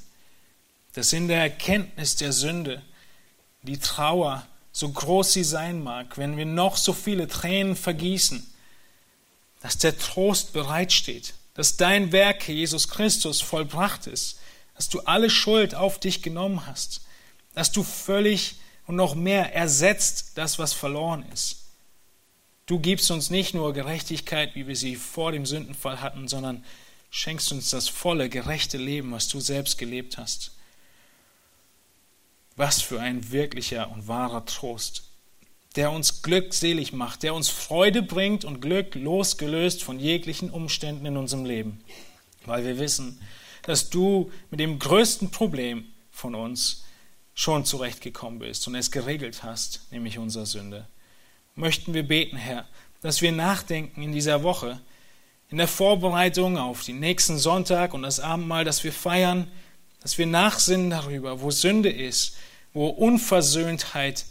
dass 0.92 1.14
in 1.14 1.30
der 1.30 1.40
Erkenntnis 1.40 2.18
der 2.18 2.34
Sünde 2.34 2.82
die 3.62 3.80
Trauer, 3.80 4.46
so 4.74 4.90
groß 4.90 5.34
sie 5.34 5.44
sein 5.46 5.82
mag, 5.82 6.18
wenn 6.18 6.36
wir 6.36 6.46
noch 6.46 6.76
so 6.76 6.92
viele 6.92 7.30
Tränen 7.30 7.78
vergießen, 7.78 8.46
dass 9.62 9.78
der 9.78 9.98
Trost 9.98 10.52
bereitsteht, 10.52 11.34
dass 11.54 11.78
dein 11.78 12.12
Werk, 12.12 12.50
Jesus 12.50 12.90
Christus, 12.90 13.40
vollbracht 13.40 14.08
ist, 14.08 14.40
dass 14.76 14.90
du 14.90 15.00
alle 15.02 15.30
Schuld 15.30 15.76
auf 15.76 16.00
dich 16.00 16.22
genommen 16.22 16.66
hast, 16.66 17.04
dass 17.54 17.72
du 17.72 17.84
völlig 17.84 18.56
und 18.88 18.96
noch 18.96 19.16
mehr 19.16 19.54
ersetzt 19.54 20.32
das, 20.36 20.60
was 20.60 20.74
verloren 20.74 21.26
ist. 21.32 21.64
Du 22.66 22.80
gibst 22.80 23.12
uns 23.12 23.30
nicht 23.30 23.54
nur 23.54 23.74
Gerechtigkeit, 23.74 24.56
wie 24.56 24.68
wir 24.68 24.76
sie 24.76 24.96
vor 24.96 25.32
dem 25.32 25.46
Sündenfall 25.46 26.02
hatten, 26.02 26.28
sondern 26.28 26.64
schenkst 27.10 27.52
uns 27.52 27.70
das 27.70 27.90
volle, 27.90 28.30
gerechte 28.30 28.78
Leben, 28.78 29.12
was 29.12 29.28
du 29.28 29.40
selbst 29.40 29.78
gelebt 29.78 30.18
hast. 30.18 30.52
Was 32.56 32.82
für 32.82 33.00
ein 33.00 33.32
wirklicher 33.32 33.92
und 33.92 34.08
wahrer 34.08 34.46
Trost, 34.46 35.04
der 35.76 35.92
uns 35.92 36.22
glückselig 36.22 36.94
macht, 36.94 37.24
der 37.24 37.34
uns 37.34 37.50
Freude 37.50 38.02
bringt 38.02 38.46
und 38.46 38.62
Glück 38.62 38.96
losgelöst 38.96 39.84
von 39.84 40.00
jeglichen 40.00 40.50
Umständen 40.50 41.06
in 41.06 41.18
unserem 41.18 41.46
Leben, 41.46 41.84
weil 42.46 42.64
wir 42.64 42.78
wissen, 42.78 43.20
dass 43.64 43.90
du 43.90 44.32
mit 44.52 44.60
dem 44.60 44.80
größten 44.80 45.32
Problem 45.32 45.86
von 46.12 46.36
uns 46.36 46.84
schon 47.34 47.66
zurechtgekommen 47.66 48.40
bist 48.40 48.68
und 48.68 48.76
es 48.76 48.92
geregelt 48.92 49.44
hast, 49.44 49.92
nämlich 49.92 50.18
unsere 50.18 50.46
Sünde. 50.46 50.88
Möchten 51.56 51.94
wir 51.94 52.08
beten, 52.08 52.38
Herr, 52.38 52.68
dass 53.02 53.22
wir 53.22 53.32
nachdenken 53.32 54.02
in 54.02 54.12
dieser 54.12 54.44
Woche, 54.44 54.80
in 55.50 55.58
der 55.58 55.68
Vorbereitung 55.68 56.58
auf 56.58 56.84
den 56.84 57.00
nächsten 57.00 57.38
Sonntag 57.38 57.94
und 57.94 58.04
das 58.04 58.20
Abendmahl, 58.20 58.66
das 58.66 58.84
wir 58.84 58.94
feiern, 58.94 59.52
dass 60.00 60.18
wir 60.18 60.26
nachsinnen 60.26 60.90
darüber, 60.90 61.42
wo 61.42 61.52
Sünde 61.52 61.90
ist, 61.90 62.36
wo 62.74 62.88
Unversöhntheit 62.88 64.26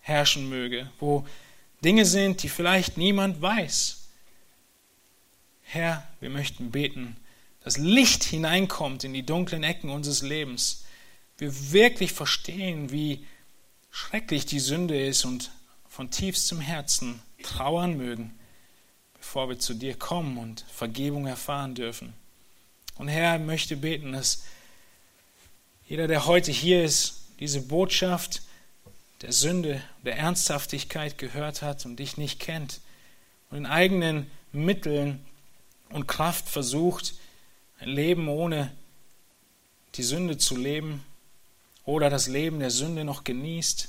herrschen 0.00 0.48
möge, 0.48 0.90
wo 0.98 1.26
Dinge 1.82 2.04
sind, 2.04 2.42
die 2.42 2.48
vielleicht 2.48 2.96
niemand 2.96 3.40
weiß. 3.40 4.08
Herr, 5.62 6.06
wir 6.20 6.30
möchten 6.30 6.70
beten, 6.70 7.16
dass 7.62 7.78
Licht 7.78 8.22
hineinkommt 8.22 9.04
in 9.04 9.14
die 9.14 9.24
dunklen 9.24 9.64
Ecken 9.64 9.90
unseres 9.90 10.22
Lebens, 10.22 10.83
wir 11.38 11.72
wirklich 11.72 12.12
verstehen, 12.12 12.90
wie 12.90 13.26
schrecklich 13.90 14.46
die 14.46 14.60
Sünde 14.60 15.00
ist 15.00 15.24
und 15.24 15.50
von 15.88 16.10
tiefstem 16.10 16.60
Herzen 16.60 17.22
trauern 17.42 17.96
mögen, 17.96 18.36
bevor 19.14 19.48
wir 19.48 19.58
zu 19.58 19.74
dir 19.74 19.96
kommen 19.96 20.38
und 20.38 20.64
Vergebung 20.72 21.26
erfahren 21.26 21.74
dürfen. 21.74 22.12
Und 22.96 23.08
Herr 23.08 23.38
möchte 23.38 23.76
beten, 23.76 24.12
dass 24.12 24.44
jeder, 25.86 26.08
der 26.08 26.26
heute 26.26 26.50
hier 26.50 26.84
ist, 26.84 27.22
diese 27.40 27.60
Botschaft 27.60 28.42
der 29.22 29.32
Sünde, 29.32 29.82
der 30.04 30.16
Ernsthaftigkeit 30.16 31.18
gehört 31.18 31.62
hat 31.62 31.84
und 31.86 31.96
dich 31.96 32.16
nicht 32.16 32.40
kennt 32.40 32.80
und 33.50 33.58
in 33.58 33.66
eigenen 33.66 34.30
Mitteln 34.52 35.24
und 35.90 36.06
Kraft 36.06 36.48
versucht, 36.48 37.14
ein 37.78 37.88
Leben 37.88 38.28
ohne 38.28 38.72
die 39.94 40.02
Sünde 40.02 40.38
zu 40.38 40.56
leben, 40.56 41.04
oder 41.84 42.10
das 42.10 42.28
Leben 42.28 42.60
der 42.60 42.70
Sünde 42.70 43.04
noch 43.04 43.24
genießt, 43.24 43.88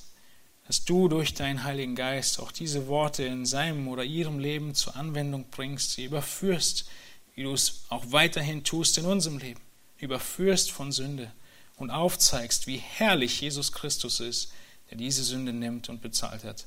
dass 0.68 0.84
du 0.84 1.08
durch 1.08 1.34
deinen 1.34 1.64
Heiligen 1.64 1.96
Geist 1.96 2.40
auch 2.40 2.52
diese 2.52 2.88
Worte 2.88 3.24
in 3.24 3.46
seinem 3.46 3.88
oder 3.88 4.04
ihrem 4.04 4.40
Leben 4.40 4.74
zur 4.74 4.96
Anwendung 4.96 5.46
bringst, 5.52 5.92
sie 5.92 6.06
überführst, 6.06 6.90
wie 7.36 7.44
du 7.44 7.54
es 7.54 7.84
auch 7.90 8.06
weiterhin 8.12 8.64
tust 8.64 8.98
in 8.98 9.06
unserem 9.06 9.38
Leben, 9.38 9.62
überführst 9.98 10.72
von 10.72 10.92
Sünde 10.92 11.32
und 11.76 11.92
aufzeigst, 11.92 12.68
wie 12.68 12.78
herrlich 12.78 13.42
Jesus 13.42 13.72
Christus 13.72 14.20
ist, 14.20 14.52
der 14.90 14.98
diese 14.98 15.24
Sünde 15.24 15.54
nimmt 15.54 15.90
und 15.90 16.02
bezahlt 16.02 16.44
hat. 16.44 16.66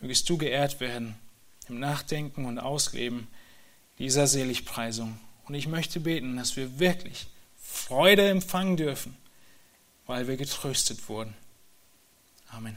Mögest 0.00 0.28
du 0.28 0.38
geehrt 0.38 0.80
werden 0.80 1.14
im 1.68 1.78
Nachdenken 1.78 2.46
und 2.46 2.58
Ausleben 2.58 3.28
dieser 3.98 4.26
Seligpreisung. 4.26 5.20
Und 5.44 5.54
ich 5.54 5.68
möchte 5.68 6.00
beten, 6.00 6.36
dass 6.36 6.56
wir 6.56 6.78
wirklich 6.78 7.26
Freude 7.56 8.28
empfangen 8.28 8.76
dürfen 8.76 9.16
weil 10.10 10.26
wir 10.26 10.36
getröstet 10.36 11.08
wurden. 11.08 11.34
Amen. 12.48 12.76